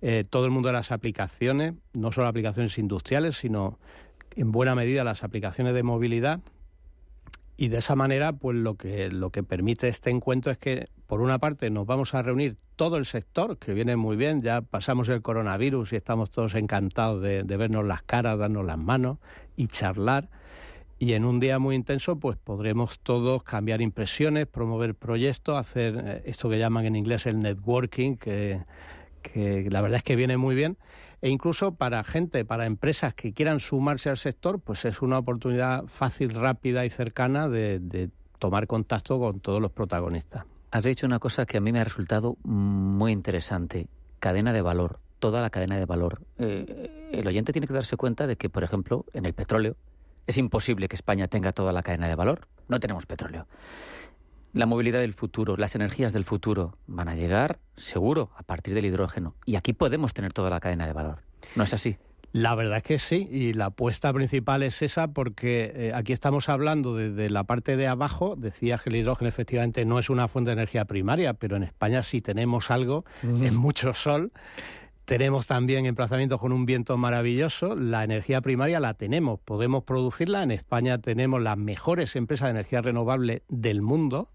eh, 0.00 0.24
todo 0.28 0.44
el 0.44 0.50
mundo 0.50 0.68
de 0.68 0.74
las 0.74 0.92
aplicaciones, 0.92 1.74
no 1.92 2.12
solo 2.12 2.28
aplicaciones 2.28 2.78
industriales, 2.78 3.36
sino 3.36 3.78
en 4.36 4.52
buena 4.52 4.74
medida 4.74 5.04
las 5.04 5.24
aplicaciones 5.24 5.74
de 5.74 5.82
movilidad. 5.82 6.40
Y 7.56 7.68
de 7.68 7.78
esa 7.78 7.96
manera, 7.96 8.32
pues 8.32 8.56
lo 8.56 8.76
que, 8.76 9.10
lo 9.10 9.30
que 9.30 9.42
permite 9.42 9.88
este 9.88 10.10
encuentro 10.10 10.52
es 10.52 10.58
que, 10.58 10.88
por 11.06 11.20
una 11.20 11.40
parte, 11.40 11.70
nos 11.70 11.86
vamos 11.86 12.14
a 12.14 12.22
reunir 12.22 12.56
todo 12.76 12.96
el 12.96 13.06
sector, 13.06 13.58
que 13.58 13.74
viene 13.74 13.96
muy 13.96 14.16
bien, 14.16 14.42
ya 14.42 14.60
pasamos 14.60 15.08
el 15.08 15.22
coronavirus 15.22 15.92
y 15.92 15.96
estamos 15.96 16.30
todos 16.30 16.54
encantados 16.54 17.20
de, 17.20 17.42
de 17.42 17.56
vernos 17.56 17.84
las 17.84 18.02
caras, 18.02 18.38
darnos 18.38 18.64
las 18.64 18.78
manos 18.78 19.18
y 19.56 19.66
charlar. 19.66 20.28
Y 21.00 21.12
en 21.12 21.24
un 21.24 21.38
día 21.38 21.58
muy 21.58 21.76
intenso, 21.76 22.16
pues 22.16 22.36
podremos 22.38 22.98
todos 23.00 23.42
cambiar 23.44 23.80
impresiones, 23.80 24.46
promover 24.46 24.96
proyectos, 24.96 25.56
hacer 25.56 25.96
eh, 25.96 26.22
esto 26.26 26.48
que 26.48 26.58
llaman 26.58 26.86
en 26.86 26.96
inglés 26.96 27.26
el 27.26 27.40
networking, 27.40 28.16
que 28.16 28.60
que 29.32 29.68
la 29.70 29.80
verdad 29.80 29.98
es 29.98 30.02
que 30.02 30.16
viene 30.16 30.36
muy 30.36 30.54
bien. 30.54 30.76
E 31.20 31.30
incluso 31.30 31.74
para 31.74 32.04
gente, 32.04 32.44
para 32.44 32.66
empresas 32.66 33.14
que 33.14 33.32
quieran 33.32 33.60
sumarse 33.60 34.08
al 34.08 34.18
sector, 34.18 34.60
pues 34.60 34.84
es 34.84 35.02
una 35.02 35.18
oportunidad 35.18 35.84
fácil, 35.86 36.32
rápida 36.34 36.84
y 36.84 36.90
cercana 36.90 37.48
de, 37.48 38.10
tomar 38.38 38.68
contacto 38.68 39.18
con 39.18 39.40
todos 39.40 39.60
los 39.60 39.72
protagonistas. 39.72 40.44
Has 40.70 40.84
dicho 40.84 41.06
una 41.06 41.18
cosa 41.18 41.44
que 41.44 41.56
a 41.56 41.60
mí 41.60 41.72
me 41.72 41.80
ha 41.80 41.84
resultado 41.84 42.36
muy 42.44 43.10
interesante. 43.10 43.88
Cadena 44.20 44.52
de 44.52 44.62
valor, 44.62 45.00
toda 45.18 45.40
la 45.40 45.50
cadena 45.50 45.76
de 45.76 45.86
valor. 45.86 46.20
Eh, 46.38 47.10
el 47.12 47.26
oyente 47.26 47.52
tiene 47.52 47.66
que 47.66 47.72
darse 47.72 47.96
cuenta 47.96 48.28
de 48.28 48.36
que, 48.36 48.48
por 48.48 48.62
ejemplo, 48.62 49.04
en 49.12 49.26
el 49.26 49.32
petróleo 49.32 49.76
es 50.28 50.38
imposible 50.38 50.88
que 50.88 50.94
España 50.94 51.26
tenga 51.26 51.52
toda 51.52 51.72
la 51.72 51.82
cadena 51.82 52.06
de 52.06 52.14
valor. 52.14 52.46
No 52.68 52.78
tenemos 52.78 53.06
petróleo 53.06 53.46
la 54.52 54.66
movilidad 54.66 55.00
del 55.00 55.12
futuro, 55.12 55.56
las 55.56 55.74
energías 55.74 56.12
del 56.12 56.24
futuro 56.24 56.78
van 56.86 57.08
a 57.08 57.14
llegar 57.14 57.58
seguro 57.76 58.30
a 58.36 58.42
partir 58.42 58.74
del 58.74 58.86
hidrógeno. 58.86 59.34
Y 59.44 59.56
aquí 59.56 59.72
podemos 59.72 60.14
tener 60.14 60.32
toda 60.32 60.50
la 60.50 60.60
cadena 60.60 60.86
de 60.86 60.92
valor. 60.92 61.18
¿No 61.54 61.64
es 61.64 61.74
así? 61.74 61.96
La 62.32 62.54
verdad 62.54 62.78
es 62.78 62.82
que 62.82 62.98
sí, 62.98 63.26
y 63.30 63.54
la 63.54 63.66
apuesta 63.66 64.12
principal 64.12 64.62
es 64.62 64.82
esa 64.82 65.08
porque 65.08 65.72
eh, 65.74 65.92
aquí 65.94 66.12
estamos 66.12 66.50
hablando 66.50 66.94
desde 66.94 67.30
la 67.30 67.44
parte 67.44 67.76
de 67.76 67.86
abajo, 67.86 68.36
decía 68.36 68.78
que 68.78 68.90
el 68.90 68.96
hidrógeno 68.96 69.30
efectivamente 69.30 69.86
no 69.86 69.98
es 69.98 70.10
una 70.10 70.28
fuente 70.28 70.50
de 70.50 70.52
energía 70.52 70.84
primaria, 70.84 71.32
pero 71.32 71.56
en 71.56 71.62
España 71.62 72.02
sí 72.02 72.20
tenemos 72.20 72.70
algo, 72.70 73.06
en 73.22 73.56
mucho 73.56 73.94
sol, 73.94 74.30
tenemos 75.08 75.46
también 75.46 75.86
emplazamientos 75.86 76.38
con 76.38 76.52
un 76.52 76.66
viento 76.66 76.98
maravilloso. 76.98 77.74
La 77.74 78.04
energía 78.04 78.42
primaria 78.42 78.78
la 78.78 78.92
tenemos, 78.92 79.40
podemos 79.40 79.84
producirla. 79.84 80.42
En 80.42 80.50
España 80.50 80.98
tenemos 80.98 81.40
las 81.40 81.56
mejores 81.56 82.14
empresas 82.14 82.48
de 82.48 82.50
energía 82.50 82.82
renovable 82.82 83.42
del 83.48 83.80
mundo. 83.80 84.28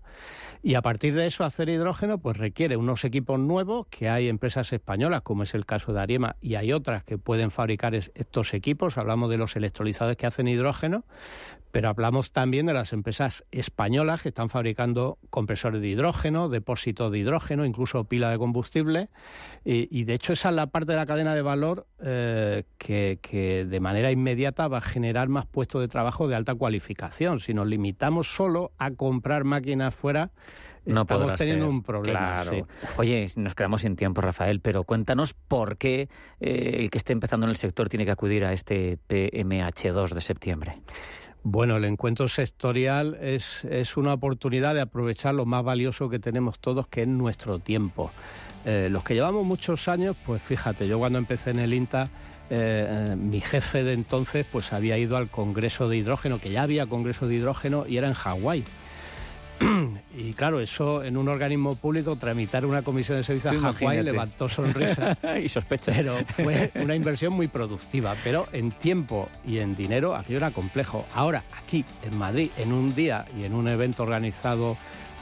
Y 0.66 0.76
a 0.76 0.82
partir 0.82 1.14
de 1.14 1.26
eso, 1.26 1.44
hacer 1.44 1.68
hidrógeno 1.68 2.20
pues 2.20 2.38
requiere 2.38 2.78
unos 2.78 3.04
equipos 3.04 3.38
nuevos 3.38 3.86
que 3.88 4.08
hay 4.08 4.30
empresas 4.30 4.72
españolas, 4.72 5.22
como 5.22 5.44
es 5.44 5.54
el 5.56 5.66
caso 5.66 5.92
de 5.92 6.00
Ariema, 6.00 6.38
y 6.40 6.56
hay 6.56 6.72
otras 6.72 7.04
que 7.04 7.18
pueden 7.18 7.52
fabricar 7.52 7.94
estos 7.94 8.54
equipos. 8.54 8.98
Hablamos 8.98 9.30
de 9.30 9.38
los 9.38 9.58
electrolizadores 9.58 10.16
que 10.16 10.26
hacen 10.26 10.48
hidrógeno, 10.48 11.04
pero 11.72 11.90
hablamos 11.90 12.32
también 12.32 12.66
de 12.66 12.74
las 12.74 12.94
empresas 12.94 13.44
españolas 13.52 14.22
que 14.22 14.30
están 14.30 14.48
fabricando 14.48 15.18
compresores 15.30 15.82
de 15.82 15.90
hidrógeno, 15.90 16.48
depósitos 16.48 17.12
de 17.12 17.20
hidrógeno, 17.20 17.66
incluso 17.66 18.06
pila 18.06 18.30
de 18.30 18.38
combustible. 18.38 19.10
Y, 19.66 20.06
de 20.06 20.14
hecho 20.14 20.32
esa 20.32 20.48
es 20.48 20.56
la 20.56 20.68
parte 20.68 20.94
de 20.94 20.98
la 20.98 21.06
cadena 21.06 21.36
de 21.36 21.42
valor 21.42 21.88
eh, 22.02 22.64
que, 22.78 23.20
que 23.22 23.66
de 23.66 23.80
manera 23.82 24.12
inmediata 24.12 24.70
va 24.70 24.78
a 24.78 24.82
generar 24.82 25.28
más 25.28 25.46
puestos 25.46 25.82
de 25.82 25.90
trabajo 25.90 26.30
de 26.30 26.36
alta 26.36 26.56
cualificación. 26.56 27.42
Si 27.42 27.54
nos 27.54 27.68
limitamos 27.68 28.34
solo 28.34 28.72
a 28.78 28.92
comprar 28.92 29.44
máquinas 29.44 29.94
fuera, 29.94 30.32
no 30.86 31.02
Estamos 31.02 31.36
teniendo 31.36 31.70
un 31.70 31.82
problema. 31.82 32.44
Claro. 32.44 32.68
Oye, 32.98 33.26
nos 33.38 33.56
quedamos 33.56 33.82
sin 33.82 33.96
tiempo, 33.96 34.22
Rafael, 34.22 34.60
pero 34.60 34.84
cuéntanos 34.84 35.34
por 35.34 35.78
qué 35.78 36.10
eh, 36.40 36.78
el 36.80 36.90
que 36.90 36.98
esté 36.98 37.14
empezando 37.14 37.46
en 37.46 37.52
el 37.52 37.58
sector 37.58 37.90
tiene 37.90 38.06
que 38.06 38.12
acudir 38.12 38.46
a 38.46 38.54
este 38.54 38.98
PMH2 39.08 40.14
de 40.14 40.22
septiembre. 40.22 40.74
Bueno, 41.46 41.76
el 41.76 41.84
encuentro 41.84 42.30
sectorial 42.30 43.18
es, 43.22 43.66
es, 43.66 43.98
una 43.98 44.14
oportunidad 44.14 44.76
de 44.76 44.82
aprovechar 44.82 45.36
lo 45.36 45.46
más 45.46 45.62
valioso 45.64 46.10
que 46.10 46.18
tenemos 46.18 46.60
todos, 46.60 46.88
que 46.88 47.02
es 47.02 47.08
nuestro 47.08 47.60
tiempo. 47.60 48.12
Eh, 48.66 48.88
los 48.90 49.04
que 49.04 49.14
llevamos 49.14 49.46
muchos 49.46 49.90
años, 49.90 50.16
pues 50.26 50.42
fíjate, 50.42 50.88
yo 50.88 51.00
cuando 51.00 51.20
empecé 51.20 51.50
en 51.50 51.60
el 51.60 51.74
INTA, 51.74 52.08
eh, 52.50 53.16
mi 53.18 53.42
jefe 53.42 53.84
de 53.84 53.94
entonces 53.94 54.46
pues 54.50 54.74
había 54.74 54.98
ido 54.98 55.18
al 55.18 55.30
Congreso 55.30 55.90
de 55.90 55.98
Hidrógeno, 55.98 56.40
que 56.40 56.50
ya 56.50 56.64
había 56.64 56.86
Congreso 56.86 57.28
de 57.28 57.36
Hidrógeno 57.36 57.86
y 57.88 57.98
era 57.98 58.08
en 58.08 58.14
Hawái. 58.14 58.64
y 60.18 60.34
claro, 60.34 60.60
eso 60.60 61.04
en 61.04 61.18
un 61.18 61.28
organismo 61.28 61.76
público, 61.76 62.16
tramitar 62.16 62.66
una 62.66 62.82
comisión 62.82 63.18
de 63.18 63.24
servicio 63.24 63.52
a 63.52 63.74
Hawái 63.74 64.04
levantó 64.04 64.50
sonrisa 64.50 65.18
y 65.44 65.50
sospecha. 65.50 65.92
Pero 65.96 66.18
fue 66.36 66.72
una 66.82 66.96
inversión 66.96 67.34
muy 67.34 67.48
productiva. 67.48 68.16
Pero 68.24 68.48
en 68.52 68.72
tiempo 68.72 69.30
y 69.46 69.60
en 69.60 69.76
dinero 69.76 70.16
aquello 70.16 70.38
era 70.38 70.52
complejo. 70.52 71.06
Ahora, 71.14 71.44
aquí 71.58 71.86
en 72.04 72.18
Madrid, 72.18 72.50
en 72.58 72.74
un 72.74 72.94
día 72.94 73.26
y 73.38 73.46
en 73.46 73.54
un 73.54 73.68
evento 73.68 74.04
organizado 74.04 74.78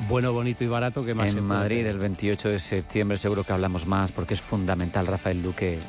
bueno, 0.08 0.34
bonito 0.34 0.64
y 0.64 0.68
barato, 0.68 1.06
que 1.06 1.14
más 1.14 1.30
En 1.30 1.44
Madrid, 1.44 1.86
el 1.86 2.00
28 2.00 2.50
de 2.50 2.60
septiembre, 2.60 3.18
seguro 3.18 3.44
que 3.44 3.54
hablamos 3.54 3.86
más 3.86 4.12
porque 4.12 4.34
es 4.34 4.42
fundamental, 4.42 5.08
Rafael 5.08 5.44
Duque. 5.44 5.80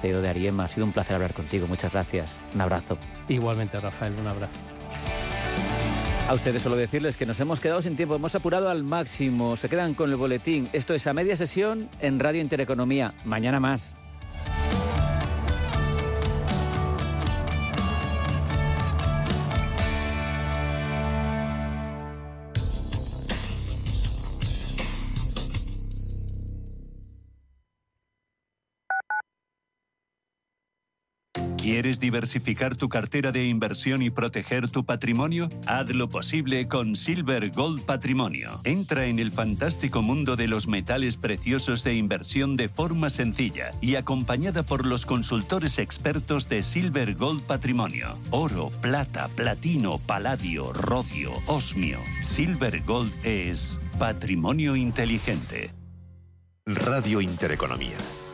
CEO 0.00 0.20
de 0.20 0.28
Ariema, 0.28 0.64
ha 0.64 0.68
sido 0.68 0.84
un 0.84 0.92
placer 0.92 1.14
hablar 1.14 1.32
contigo. 1.32 1.66
Muchas 1.66 1.92
gracias. 1.92 2.36
Un 2.54 2.60
abrazo. 2.60 2.98
Igualmente, 3.28 3.80
Rafael, 3.80 4.12
un 4.20 4.28
abrazo. 4.28 4.75
A 6.28 6.34
ustedes 6.34 6.62
solo 6.62 6.74
decirles 6.74 7.16
que 7.16 7.24
nos 7.24 7.38
hemos 7.38 7.60
quedado 7.60 7.82
sin 7.82 7.94
tiempo, 7.94 8.16
hemos 8.16 8.34
apurado 8.34 8.68
al 8.68 8.82
máximo, 8.82 9.56
se 9.56 9.68
quedan 9.68 9.94
con 9.94 10.10
el 10.10 10.16
boletín. 10.16 10.66
Esto 10.72 10.92
es 10.92 11.06
a 11.06 11.12
media 11.12 11.36
sesión 11.36 11.88
en 12.00 12.18
Radio 12.18 12.40
Intereconomía. 12.40 13.12
Mañana 13.24 13.60
más. 13.60 13.96
¿Quieres 31.76 32.00
diversificar 32.00 32.74
tu 32.74 32.88
cartera 32.88 33.32
de 33.32 33.44
inversión 33.44 34.00
y 34.00 34.08
proteger 34.08 34.70
tu 34.70 34.86
patrimonio? 34.86 35.50
Haz 35.66 35.90
lo 35.90 36.08
posible 36.08 36.68
con 36.68 36.96
Silver 36.96 37.50
Gold 37.50 37.82
Patrimonio. 37.82 38.62
Entra 38.64 39.04
en 39.04 39.18
el 39.18 39.30
fantástico 39.30 40.00
mundo 40.00 40.36
de 40.36 40.48
los 40.48 40.68
metales 40.68 41.18
preciosos 41.18 41.84
de 41.84 41.92
inversión 41.92 42.56
de 42.56 42.70
forma 42.70 43.10
sencilla 43.10 43.72
y 43.82 43.96
acompañada 43.96 44.62
por 44.62 44.86
los 44.86 45.04
consultores 45.04 45.78
expertos 45.78 46.48
de 46.48 46.62
Silver 46.62 47.14
Gold 47.14 47.42
Patrimonio. 47.42 48.16
Oro, 48.30 48.70
plata, 48.80 49.28
platino, 49.36 49.98
paladio, 49.98 50.72
rodio, 50.72 51.30
osmio. 51.46 51.98
Silver 52.24 52.80
Gold 52.86 53.12
es 53.22 53.78
patrimonio 53.98 54.76
inteligente. 54.76 55.72
Radio 56.68 57.20
Intereconomía, 57.20 57.96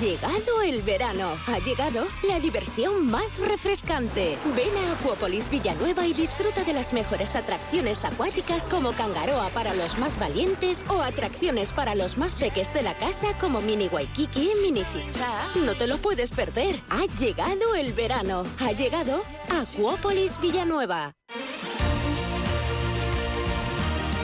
Llegado 0.00 0.62
el 0.62 0.82
verano. 0.82 1.36
Ha 1.48 1.58
llegado 1.58 2.06
la 2.28 2.38
diversión 2.38 3.10
más 3.10 3.40
refrescante. 3.40 4.38
Ven 4.54 4.84
a 4.84 4.92
Acuópolis 4.92 5.50
Villanueva 5.50 6.06
y 6.06 6.12
disfruta 6.12 6.62
de 6.62 6.72
las 6.72 6.92
mejores 6.92 7.34
atracciones 7.34 8.04
acuáticas 8.04 8.66
como 8.66 8.92
Cangaroa 8.92 9.48
para 9.48 9.74
los 9.74 9.98
más 9.98 10.16
valientes 10.16 10.84
o 10.88 11.02
atracciones 11.02 11.72
para 11.72 11.96
los 11.96 12.16
más 12.16 12.36
peques 12.36 12.72
de 12.72 12.82
la 12.82 12.94
casa 12.94 13.36
como 13.40 13.60
Mini 13.60 13.88
Waikiki, 13.88 14.52
Mini 14.62 14.84
Zigzag. 14.84 15.56
No 15.64 15.74
te 15.74 15.88
lo 15.88 15.98
puedes 15.98 16.30
perder. 16.30 16.78
Ha 16.90 17.06
llegado 17.18 17.74
el 17.74 17.92
verano. 17.92 18.44
Ha 18.60 18.70
llegado 18.70 19.24
Acuópolis 19.50 20.40
Villanueva. 20.40 21.12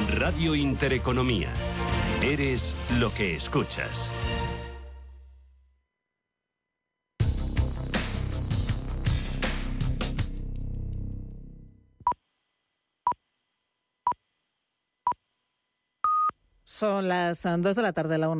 Radio 0.09 0.55
Intereconomía. 0.55 1.53
Eres 2.23 2.77
lo 3.01 3.13
que 3.13 3.35
escuchas. 3.35 4.13
Son 16.75 17.07
las 17.07 17.41
2 17.45 17.77
de 17.77 17.83
la 17.83 17.93
tarde, 17.93 18.19
la 18.19 18.29
una. 18.29 18.33